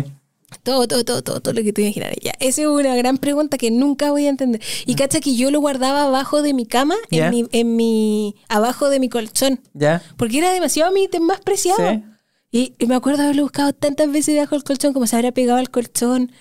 [0.68, 2.12] Todo, todo, todo, todo, todo lo que tú imaginas.
[2.22, 4.60] Ya, esa es una gran pregunta que nunca voy a entender.
[4.84, 8.90] Y cacha que yo lo guardaba abajo de mi cama, en, mi, en mi, abajo
[8.90, 9.60] de mi colchón.
[9.72, 10.02] ¿Ya?
[10.18, 11.90] Porque era demasiado mi ítem más preciado.
[11.90, 12.02] Sí.
[12.50, 15.58] Y, y me acuerdo haberlo buscado tantas veces debajo del colchón, como se habría pegado
[15.58, 16.32] al colchón.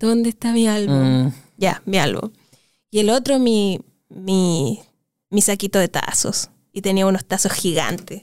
[0.00, 1.26] ¿Dónde está mi álbum?
[1.26, 1.34] Mm.
[1.56, 2.30] Ya, mi álbum.
[2.90, 4.80] Y el otro, mi, mi,
[5.30, 6.50] mi saquito de tazos.
[6.72, 8.22] Y tenía unos tazos gigantes.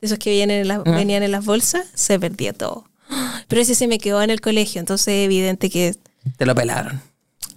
[0.00, 0.82] De esos que vienen en Mm.
[0.96, 2.86] venían en las bolsas, se perdía todo.
[3.48, 5.94] Pero ese se me quedó en el colegio, entonces es evidente que
[6.36, 7.00] Te lo pelaron.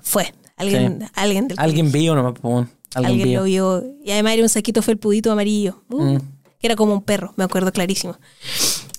[0.04, 0.34] fue.
[0.58, 1.08] Alguien, Sí.
[1.16, 2.70] alguien del Alguien vio nomás, weón.
[2.94, 3.40] Alguien, alguien vio.
[3.40, 3.84] lo vio.
[4.04, 5.84] Y además era un saquito felpudito amarillo.
[5.90, 6.18] Uh, Mm.
[6.60, 8.18] que Era como un perro, me acuerdo clarísimo.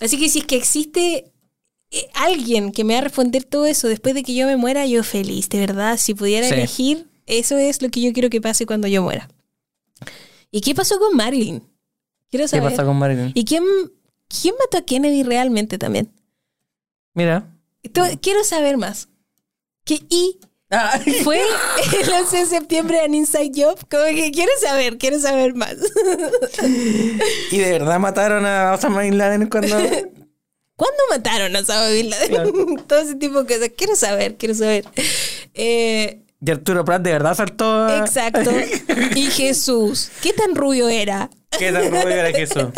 [0.01, 1.31] Así que si es que existe
[1.93, 4.86] eh, alguien que me va a responder todo eso después de que yo me muera,
[4.86, 5.98] yo feliz, de verdad.
[5.98, 6.55] Si pudiera Sí.
[6.55, 9.28] elegir, eso es lo que yo quiero que pase cuando yo muera.
[10.51, 11.62] ¿Y qué pasó con Marilyn?
[12.31, 12.70] Quiero ¿Qué saber.
[12.70, 13.32] pasa con Marilyn?
[13.35, 13.64] ¿Y quién,
[14.28, 16.10] quién mató a Kennedy realmente también?
[17.15, 17.49] Mira.
[18.20, 19.09] Quiero saber más.
[19.85, 20.39] ¿Qué, ¿Y
[21.24, 23.78] fue el 11 de septiembre en Inside Job?
[23.91, 25.74] Como que quiero saber, quiero saber más.
[27.51, 29.77] y de verdad mataron a Osama Bin Laden cuando.
[30.77, 32.28] ¿Cuándo mataron a Osama Bin Laden?
[32.28, 32.53] Claro.
[32.87, 33.73] Todo ese tipo de cosas.
[33.77, 34.85] Quiero saber, quiero saber.
[35.55, 37.87] Eh, Y Arturo Prat de verdad saltó.
[37.87, 38.51] a- exacto.
[39.16, 41.31] Y Jesús, ¿qué tan rubio era?
[41.59, 42.73] ¿Qué tan rubio era eso?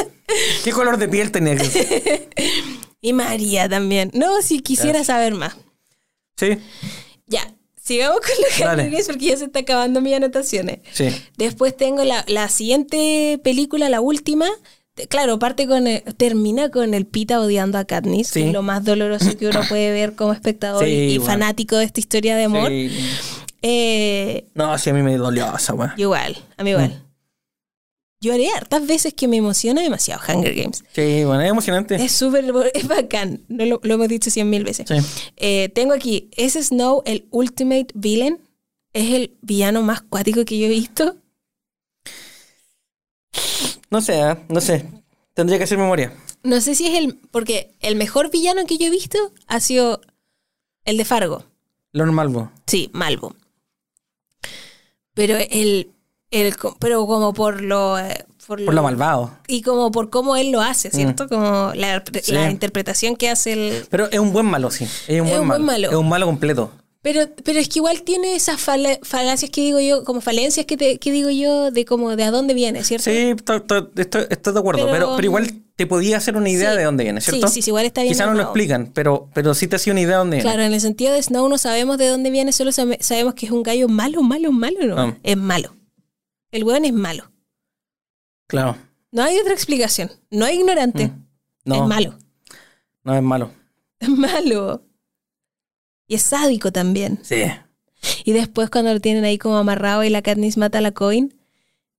[0.65, 1.83] ¿Qué color de piel tenía Jesús?
[3.03, 4.11] Y María también.
[4.15, 5.55] No, si quisiera saber más.
[6.39, 6.57] Sí,
[7.27, 7.53] Ya,
[7.83, 8.31] sigamos con
[8.71, 10.79] los Games porque ya se está acabando mis anotaciones.
[10.93, 11.09] sí.
[11.37, 14.47] Después tengo la, la siguiente película, la última.
[15.09, 18.41] Claro, parte con el- termina con el Pita odiando a Katniss, Sí.
[18.43, 21.27] que es lo más doloroso que uno puede ver como espectador Sí, y, igual.
[21.31, 22.69] fanático de esta historia de amor.
[22.71, 22.91] Sí.
[23.63, 25.95] Eh, No, sí, a mí me dolió esa weá.
[25.97, 26.91] igual, a mí igual.
[26.91, 27.12] Mm.
[28.23, 30.85] Lloré hartas veces que me emociona demasiado Hunger Games.
[30.93, 31.97] Sí, bueno, es emocionante.
[31.97, 33.43] Es súper, es bacán.
[33.49, 34.87] No lo, lo hemos dicho cien mil veces.
[34.89, 34.95] Sí.
[35.37, 38.39] Eh, tengo aquí, ¿es Snow el Ultimate Villain?
[38.93, 41.17] ¿Es el villano más cuático que yo he visto?
[43.91, 44.37] No sé, ¿eh?
[44.49, 44.87] no sé.
[45.35, 46.15] Tendría que hacer memoria.
[46.45, 47.19] No sé si es el.
[47.33, 49.19] Porque el mejor villano que yo he visto
[49.49, 50.01] ha sido
[50.85, 51.45] el de Fargo.
[51.91, 52.49] Lo normal, vos.
[52.69, 53.35] Sí, Malvo.
[55.13, 55.91] Pero el.
[56.33, 57.99] El pero como por lo.
[57.99, 59.31] eh, Por Por lo malvado.
[59.47, 61.29] Y como por cómo él lo hace, ¿cierto?
[61.29, 62.33] Como la, Sí.
[62.33, 63.87] la interpretación que hace el.
[63.89, 64.85] Pero es un buen malo, sí.
[65.07, 65.49] Es un, Es buen, un malo.
[65.49, 65.91] buen malo.
[65.91, 66.71] Es un malo completo.
[67.03, 70.77] Pero, pero es que igual tiene esas fala- falacias que digo yo, como falencias que,
[70.77, 73.11] te- que digo yo, de como de a dónde viene, ¿cierto?
[73.11, 74.83] Sí, to- to- estoy, estoy de acuerdo.
[74.87, 76.79] Pero, Pero, pero, igual te podía hacer una idea sí.
[76.79, 77.49] de dónde viene, ¿cierto?
[77.49, 80.01] sí, sí, igual está bien Quizá no lo explican, pero, pero sí te hacía una
[80.01, 80.49] idea de dónde viene.
[80.49, 83.47] Claro, en el sentido de Snow no sabemos de dónde viene, solo sabe- sabemos que
[83.47, 84.97] es un gallo malo, malo, malo, no.
[85.01, 85.17] Ah.
[85.25, 85.75] Es malo.
[86.53, 87.31] El weón es malo.
[88.47, 88.77] Claro.
[89.11, 90.11] No hay otra explicación.
[90.31, 91.09] No hay ignorante.
[91.09, 91.27] Mm.
[91.65, 92.19] No, Es malo.
[93.05, 93.51] no es malo.
[93.99, 94.85] Es malo.
[96.09, 97.21] Y es sádico también.
[97.23, 97.43] Sí.
[98.25, 101.33] Y después cuando lo tienen ahí como amarrado y la Katniss mata a la Coin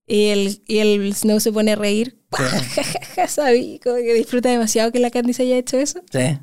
[0.06, 2.18] y el, y el Snow se pone a reír.
[3.26, 6.02] Sabí, como que disfruta demasiado que la Katniss haya hecho eso.
[6.12, 6.38] Sí.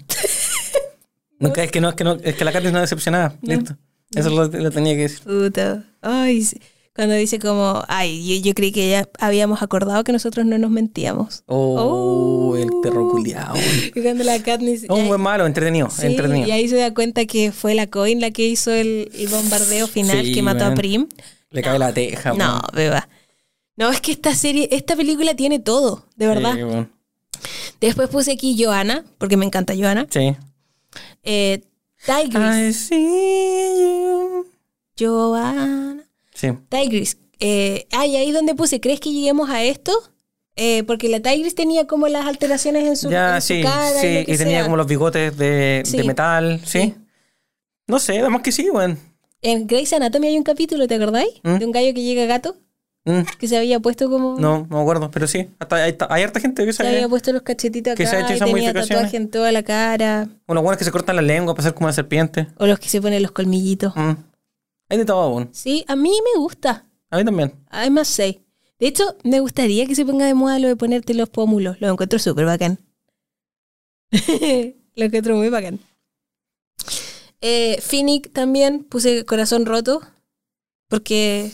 [1.40, 3.36] Nunca, es que no, es que no, es que la Katniss no decepcionaba.
[3.42, 3.78] Listo.
[4.16, 5.22] Eso lo, lo tenía que decir.
[5.24, 5.86] Puta.
[6.02, 6.60] Ay, sí.
[7.02, 10.70] Cuando dice como, ay, yo, yo creí que ya habíamos acordado que nosotros no nos
[10.70, 11.42] mentíamos.
[11.48, 13.56] Oh, el perro culiao.
[13.96, 14.86] Y cuando la Katniss...
[14.88, 16.48] Un buen malo, entretenido, sí, entretenido.
[16.48, 19.88] y ahí se da cuenta que fue la Coin la que hizo el, el bombardeo
[19.88, 20.76] final Sí, que mató a.
[20.76, 21.08] Prim.
[21.50, 22.34] Le cae la teja.
[22.34, 23.10] No, beba.
[23.78, 26.54] No, es que esta serie, esta película tiene todo, de verdad.
[26.54, 27.42] Sí.
[27.80, 30.06] Después puse aquí Joanna, porque me encanta Joanna.
[30.08, 30.36] Sí.
[31.24, 31.64] Eh,
[32.06, 32.70] Tigris.
[32.70, 34.46] I see you.
[35.00, 36.01] Joanna.
[36.42, 36.50] Sí.
[36.70, 37.18] Tigris.
[37.40, 39.92] Eh, ah, y ahí donde puse, ¿crees que lleguemos a esto?
[40.56, 44.00] Eh, porque la Tigris tenía como las alteraciones en su, Ya, en su sí, cara.
[44.00, 44.08] sí.
[44.08, 44.64] y, lo Y, que tenía sea.
[44.64, 45.98] como los bigotes de, Sí.
[45.98, 46.96] de metal, ¿sí?
[47.88, 48.98] No sé, además que sí, weón.
[49.42, 51.30] En Grey's Anatomy hay un capítulo, ¿te acordáis?
[51.44, 51.56] ¿Mm?
[51.58, 52.56] De un gallo que llega gato,
[53.04, 54.36] Mm, que se había puesto como...
[54.40, 55.48] no, no me acuerdo, pero sí.
[55.58, 57.10] Hasta hay, hay harta gente que Se había sabe.
[57.10, 58.88] puesto los cachetitos que se ha acá hecho y tenía modificaciones.
[58.90, 60.28] tatuaje en toda la cara.
[60.46, 62.46] O los buenos que se cortan la lengua para ser como una serpiente.
[62.58, 63.96] O los que se ponen los colmillitos.
[63.96, 64.12] Mm.
[64.92, 65.50] Hay de weón.
[65.54, 66.86] Sí, a mí me gusta.
[67.10, 67.54] A mí también.
[67.72, 68.46] I must say.
[68.78, 71.80] De hecho, me gustaría que se ponga de moda lo de ponerte los pómulos.
[71.80, 72.78] Lo encuentro súper bacán.
[74.12, 75.80] lo encuentro muy bacán.
[77.40, 80.02] Eh, Finnick también puse corazón roto.
[80.90, 81.54] Porque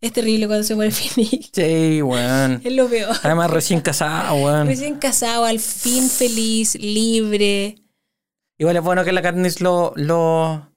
[0.00, 1.50] es terrible cuando se muere Finnick.
[1.52, 2.60] Sí, weón.
[2.62, 3.16] Es lo peor.
[3.24, 4.68] Además, recién casado, weón.
[4.68, 7.78] Recién casado, al fin feliz, libre.
[8.58, 10.70] Igual es bueno que la Katniss lo, lo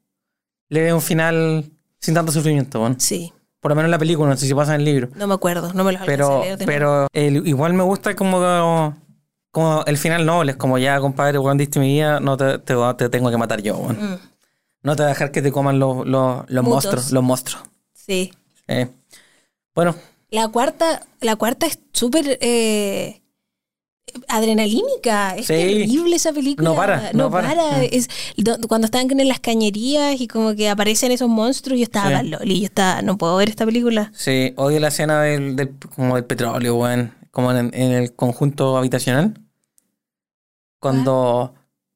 [0.69, 1.69] le dé un final
[2.03, 2.99] sin tanto sufrimiento, weón.
[2.99, 3.31] Sí,
[3.61, 5.09] Por lo menos en la película, no sé si pasa en el libro.
[5.15, 6.77] no me acuerdo, no me los Pero, a leer de nuevo.
[6.77, 8.93] pero el- igual me gusta como,
[9.51, 10.51] como el final noble.
[10.51, 13.61] Es como ya, compadre, weón, diste mi vida, no te, te, te tengo que matar
[13.61, 13.97] yo, weón.
[14.13, 14.19] Mm,
[14.83, 17.11] No te voy a dejar que te coman los, los, los monstruos.
[17.11, 17.63] Los monstruos.
[17.93, 18.33] sí.
[18.67, 18.89] Eh,
[19.73, 19.95] Bueno,
[20.29, 23.21] La cuarta, la cuarta es súper eh,
[24.27, 25.35] adrenalínica.
[25.35, 25.53] Es Sí.
[25.53, 26.67] terrible esa película.
[26.69, 27.49] No para, No, no para.
[27.49, 27.77] para.
[27.79, 27.87] Mm.
[27.91, 32.21] Es, do- cuando estaban en las cañerías y como que aparecen esos monstruos, yo estaba
[32.21, 32.27] Sí.
[32.29, 32.59] Loli.
[32.61, 34.11] Yo estaba, no puedo ver esta película.
[34.15, 37.13] sí, odio la escena del, del- como del petróleo, weón.
[37.31, 39.33] Como en, en el conjunto habitacional.
[40.79, 41.53] Cuando,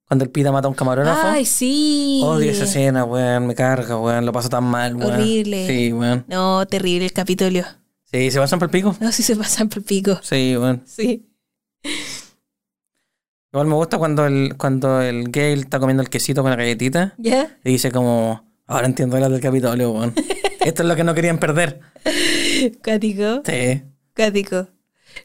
[0.07, 1.27] cuando el pita mata a un camarógrafo.
[1.27, 2.21] Ay, sí.
[2.23, 3.47] Odio esa escena, weón.
[3.47, 4.25] Me carga, weón.
[4.25, 5.13] Lo paso tan mal, weón.
[5.13, 5.67] Horrible.
[5.67, 6.25] Sí, weón.
[6.27, 7.65] No, terrible el Capitolio.
[8.11, 8.95] Sí, se pasan por el pico.
[9.01, 10.17] No, si se pasan por pico.
[10.23, 10.81] Sí, weón.
[10.85, 11.26] Sí.
[13.53, 17.15] Igual me gusta cuando el, cuando el Gale está comiendo el quesito con la galletita
[17.17, 17.57] ¿Ya?
[17.63, 20.13] y dice como, ahora entiendo las del Capitolio, weón.
[20.59, 21.79] Esto es lo que no querían perder.
[22.81, 23.41] Cático.
[23.45, 23.83] Sí.
[24.13, 24.67] Cático.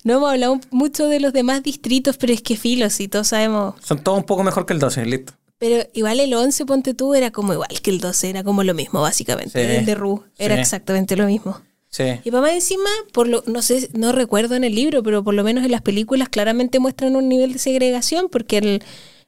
[0.05, 3.75] No hemos hablado mucho de los demás distritos, pero es que filo, si todos sabemos.
[3.83, 5.33] Son todos un poco mejor que el 12, listo.
[5.59, 8.73] Pero igual el 11, ponte tú, era como igual que el 12, era como lo
[8.75, 9.51] mismo, básicamente.
[9.65, 9.77] Sí.
[9.79, 10.61] El de Ru era Sí.
[10.61, 11.61] exactamente lo mismo.
[11.93, 12.05] Sí.
[12.25, 15.45] Y más encima, por lo, no sé, no recuerdo en el libro, pero por lo
[15.45, 18.83] menos en las películas claramente muestran un nivel de segregación, porque el-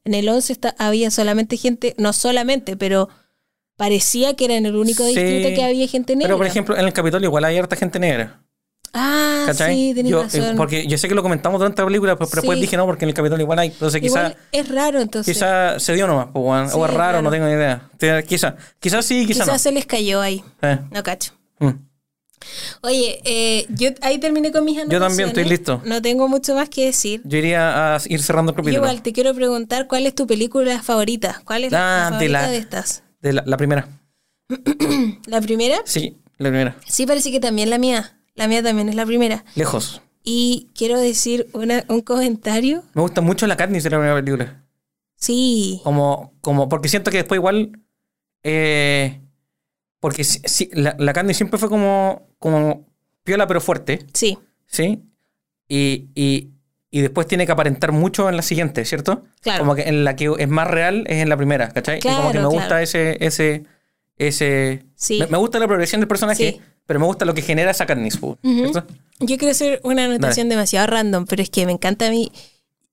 [0.04, 3.08] en el 11 está- había solamente gente, no solamente, pero
[3.76, 5.14] parecía que era en el único Sí.
[5.14, 6.28] distrito que había gente negra.
[6.28, 8.40] Pero por ejemplo, en el Capitolio igual hay harta gente negra.
[8.96, 9.74] ah, ¿Cachai?
[9.74, 10.56] sí, tenés Yo, eh, razón.
[10.56, 13.08] porque yo sé que lo comentamos durante la película, pero, después dije no, porque en
[13.08, 13.68] el Capitolio igual hay.
[13.68, 15.34] Entonces quizá, Igual es raro entonces.
[15.34, 17.22] quizá se dio nomás, pues, o es raro, raro.
[17.22, 17.90] no tengo ni idea.
[17.98, 20.44] Te- Quizá, quizás sí, quizá Quizás se les cayó ahí.
[20.62, 20.68] no.
[20.70, 21.32] Eh, No cacho.
[21.58, 21.70] mm.
[22.82, 25.08] Oye, eh, yo ahí terminé con mis anotaciones.
[25.08, 25.82] también estoy listo.
[25.84, 27.20] No tengo mucho más que decir.
[27.24, 28.84] Yo iría a ir cerrando el Yo capítulo.
[28.84, 31.42] igual te quiero preguntar cuál es tu película favorita.
[31.44, 33.02] ¿Cuál es la, Ah, de favorita la- de estas?
[33.20, 33.88] De la, la primera.
[35.26, 35.78] ¿La primera?
[35.84, 36.76] Sí, la primera.
[36.86, 38.18] Sí, parece que también la mía.
[38.34, 39.44] La mía también es la primera.
[39.54, 40.02] Lejos.
[40.22, 42.82] Y quiero decir una- un comentario.
[42.94, 44.64] Me gusta mucho la Katniss de la primera película.
[45.16, 45.80] Sí.
[45.84, 47.72] Como, como, porque siento que después igual.
[48.42, 49.20] eh,
[50.04, 52.86] porque si- si- la, la Katniss siempre fue como, como
[53.22, 54.36] piola pero fuerte, Sí,
[54.66, 55.00] ¿sí?
[55.66, 56.50] Y, y,
[56.90, 59.24] y después tiene que aparentar mucho en la siguiente, ¿cierto?
[59.40, 59.60] Claro.
[59.60, 62.00] Como que en la que es más real es en la primera, ¿cachai?
[62.00, 62.82] y como que Claro, me gusta claro.
[62.82, 63.64] ese, ese,
[64.18, 64.84] ese.
[64.94, 65.20] Sí.
[65.20, 66.60] Me, me gusta la progresión del personaje, Sí.
[66.84, 67.86] pero me gusta lo que genera esa
[68.42, 68.58] Ujú.
[68.72, 68.86] ¿cierto?
[69.20, 72.30] Yo quiero hacer una anotación demasiado random, pero es que me encanta a mí.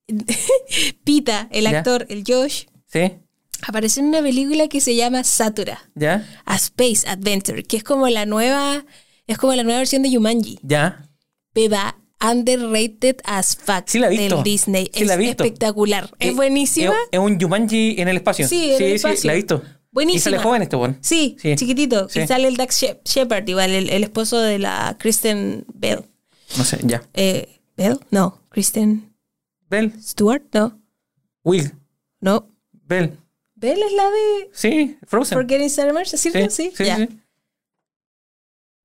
[1.04, 1.80] Pita, el Ya.
[1.80, 3.18] actor, el Josh, ¿Sí?
[3.68, 6.28] Aparece en una película que se llama Satura, ¿Ya?
[6.46, 8.86] A Space Adventure, que es como la nueva,
[9.28, 10.60] es como la nueva versión de Jumanji.
[10.64, 11.10] ¿Ya?
[11.54, 14.36] Beba, underrated as fuck Sí la he visto.
[14.36, 14.86] del Disney.
[14.94, 15.44] Sí es la he visto.
[15.44, 16.10] espectacular.
[16.20, 16.92] Es Eh, buenísima.
[16.94, 18.48] Es, es un Jumanji en el espacio.
[18.48, 19.28] Sí, en sí, el sí, espacio.
[19.28, 19.64] la he visto.
[19.92, 20.18] Buenísima.
[20.18, 20.98] Y sale joven este weón.
[21.02, 21.56] Sí, Sí.
[21.56, 22.08] chiquitito.
[22.10, 22.22] Sí.
[22.22, 26.06] Y sale el Dax Shep- Shepard, igual, el, el esposo de la Kristen Bell.
[26.58, 27.02] No sé, ya.
[27.14, 28.00] Eh, ¿Bell?
[28.10, 28.40] No.
[28.50, 29.14] Kristen
[29.70, 30.80] Bell, Stewart, no.
[31.44, 31.74] Wig,
[32.22, 32.48] No.
[32.72, 33.18] Bell.
[33.62, 35.38] Bell es la de Sí, Frozen.
[35.38, 36.50] Forgetting Sarah Marshall, ¿cierto?
[36.50, 36.98] sí, Sí, sí, ya.
[36.98, 37.08] sí.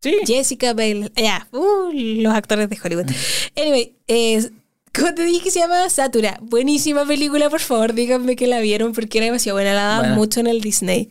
[0.02, 0.16] Sí.
[0.26, 1.10] Jessica Bell.
[1.16, 1.48] Ya.
[1.52, 3.06] Uh, los actores de Hollywood.
[3.56, 4.48] Anyway, eh,
[4.94, 6.38] ¿cómo te dije que se llama Satura?
[6.42, 9.72] Buenísima película, por favor, díganme que la vieron porque era demasiado buena.
[9.74, 11.10] La daban mucho en el Disney.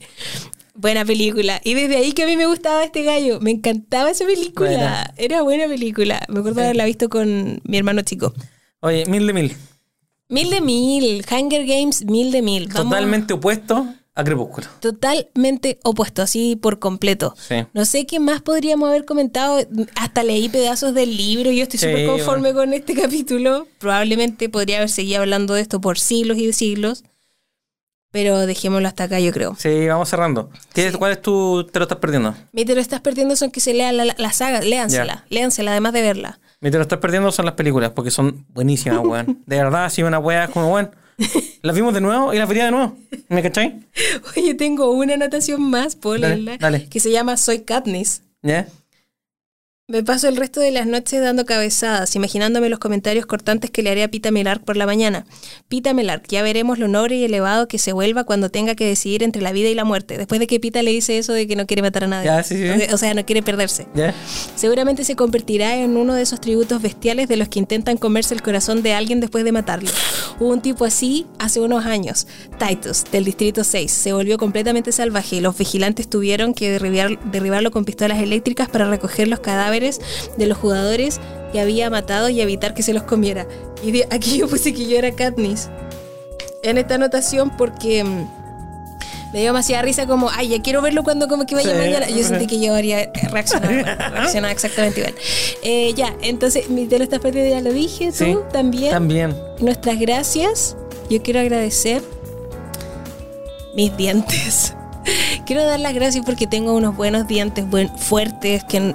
[0.76, 1.60] Buena película.
[1.64, 3.40] Y desde ahí que a mí me gustaba este gallo.
[3.42, 5.14] Me encantaba esa película.
[5.18, 6.22] Era buena película.
[6.30, 8.34] Me acuerdo de haberla visto con mi hermano chico.
[8.82, 9.56] Oye, mil de mil.
[10.30, 11.26] Mil de mil.
[11.32, 12.68] Hunger Games, mil de mil.
[12.68, 14.68] Vamos- Totalmente opuesto a Crepúsculo.
[14.80, 17.36] Totalmente opuesto, así por completo.
[17.38, 17.56] Sí.
[17.74, 19.60] No sé qué más podríamos haber comentado.
[19.96, 21.52] Hasta leí pedazos del libro.
[21.52, 23.68] Yo estoy Sí, súper conforme con este capítulo.
[23.78, 27.04] Probablemente podría haber seguido hablando de esto por siglos y siglos.
[28.12, 29.56] Pero dejémoslo hasta acá, yo creo.
[29.60, 30.50] Sí, vamos cerrando.
[30.74, 31.66] ¿Qué- ¿Cuál es tu...
[31.70, 32.34] te lo estás perdiendo?
[32.54, 34.62] Mi te lo estás perdiendo son que se lea la, la saga.
[34.62, 35.26] Léansela.
[35.30, 36.40] Léansela, además de verla.
[36.66, 39.44] Mi te lo estás perdiendo son las películas, porque son buenísimas, weón.
[39.46, 40.90] De verdad, si una weá como, weón.
[41.62, 42.98] Las vimos de nuevo y las vería de nuevo.
[43.30, 43.86] ¿Me cachai?
[44.36, 46.58] Oye, tengo una anotación más, ¿puedo Dale, leerla?
[46.58, 46.90] dale.
[46.90, 48.24] Que se llama Soy Katniss.
[48.42, 48.68] ¿Ya?
[49.88, 53.92] Me paso el resto de las noches dando cabezadas, imaginándome los comentarios cortantes que le
[53.92, 55.28] haré a Pita Melark por la mañana.
[55.68, 59.22] Pita Melark, ya veremos lo noble y elevado que se vuelva cuando tenga que decidir
[59.22, 60.18] entre la vida y la muerte.
[60.18, 62.44] Después de que Pita le dice eso de que no quiere matar a nadie.
[62.44, 62.92] Sí, sí.
[62.92, 63.86] O sea, no quiere perderse.
[64.56, 68.42] Seguramente se convertirá en uno de esos tributos bestiales de los que intentan comerse el
[68.42, 69.92] corazón de alguien después de matarlo.
[70.40, 72.26] Hubo un tipo así hace unos años,
[72.58, 73.92] Titus, del Distrito 6.
[73.92, 79.28] Se volvió completamente salvaje los vigilantes tuvieron que derribar- derribarlo con pistolas eléctricas para recoger
[79.28, 81.20] los cadáveres de los jugadores
[81.52, 83.46] que había matado y evitar que se los comiera.
[83.84, 85.70] Y de- aquí yo puse que yo era Katniss
[86.64, 88.04] en esta anotación porque...
[88.04, 88.28] mm,
[89.34, 91.76] me dio demasiada risa como, ay, ya quiero verlo cuando como que vaya Sí.
[91.78, 92.08] mañana.
[92.08, 95.16] Yo sentí que yo haría reaccionar, igual, reaccionaba exactamente igual.
[95.62, 98.38] Eh, ya, entonces, mi te lo estás perdiendo, ya lo dije, tú Sí.
[98.54, 98.92] también.
[98.92, 99.36] También.
[99.60, 100.78] Nuestras gracias.
[101.10, 102.02] Yo quiero agradecer
[103.76, 104.74] mis dientes.
[105.46, 108.94] quiero dar las gracias porque tengo unos buenos dientes buen, fuertes que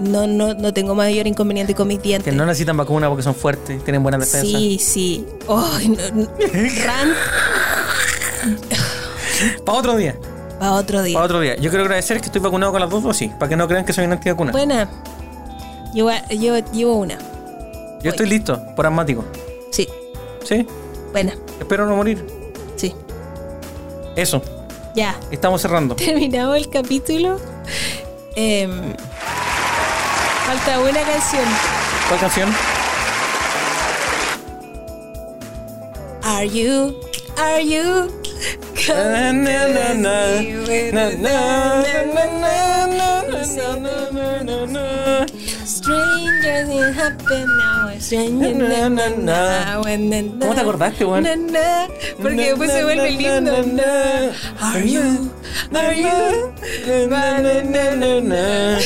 [0.00, 2.32] no, no, no tengo mayor inconveniente con mis dientes.
[2.32, 4.46] Que no necesitan vacuna porque son fuertes, tienen buena defensa.
[4.46, 5.26] Sí, sí.
[5.48, 6.28] Ay, no,
[9.64, 10.16] Para otro día.
[10.58, 11.14] para otro día.
[11.14, 11.56] Para otro día.
[11.56, 13.92] Yo quiero agradecer que estoy vacunado con las dos dosis, para que no crean que
[13.92, 14.52] soy una antivacuna.
[14.52, 14.88] Buena.
[15.94, 17.18] Llevo, llevo, llevo una.
[18.02, 19.24] Yo estoy listo, por asmático.
[19.70, 19.88] Sí,
[20.44, 20.66] ¿Sí?
[21.12, 21.34] buena.
[21.60, 22.24] Espero no morir.
[22.76, 22.94] Sí.
[24.16, 24.42] Eso.
[24.94, 25.16] Ya.
[25.30, 25.94] Estamos cerrando.
[25.96, 27.38] Terminamos el capítulo.
[28.34, 28.94] Em,
[30.46, 31.44] falta una canción.
[32.08, 32.54] ¿Cuál canción?
[36.22, 37.00] Are you?
[37.36, 38.22] Are you?
[45.92, 47.92] Strangers it happen now.
[47.98, 49.38] Strangers Na, na, na.
[49.64, 51.24] now and then ¿Cómo te acordaste, weón?
[52.20, 53.52] Porque después se vuelve lindo.
[54.60, 55.30] Are you?
[55.74, 56.52] Are you?
[57.08, 58.78] Na, na, na, na, na.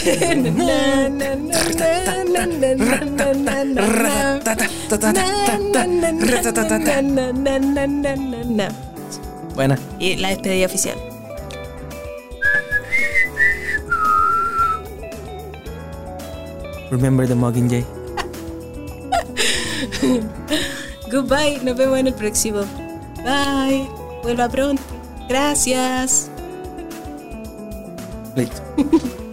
[16.91, 17.85] Remember the Mockingjay.
[21.11, 22.61] Goodbye, nos vemos en el próximo.
[23.25, 23.89] Bye.
[24.23, 24.83] Vuelva pronto.
[25.29, 26.31] Gracias.
[28.35, 28.63] Listo.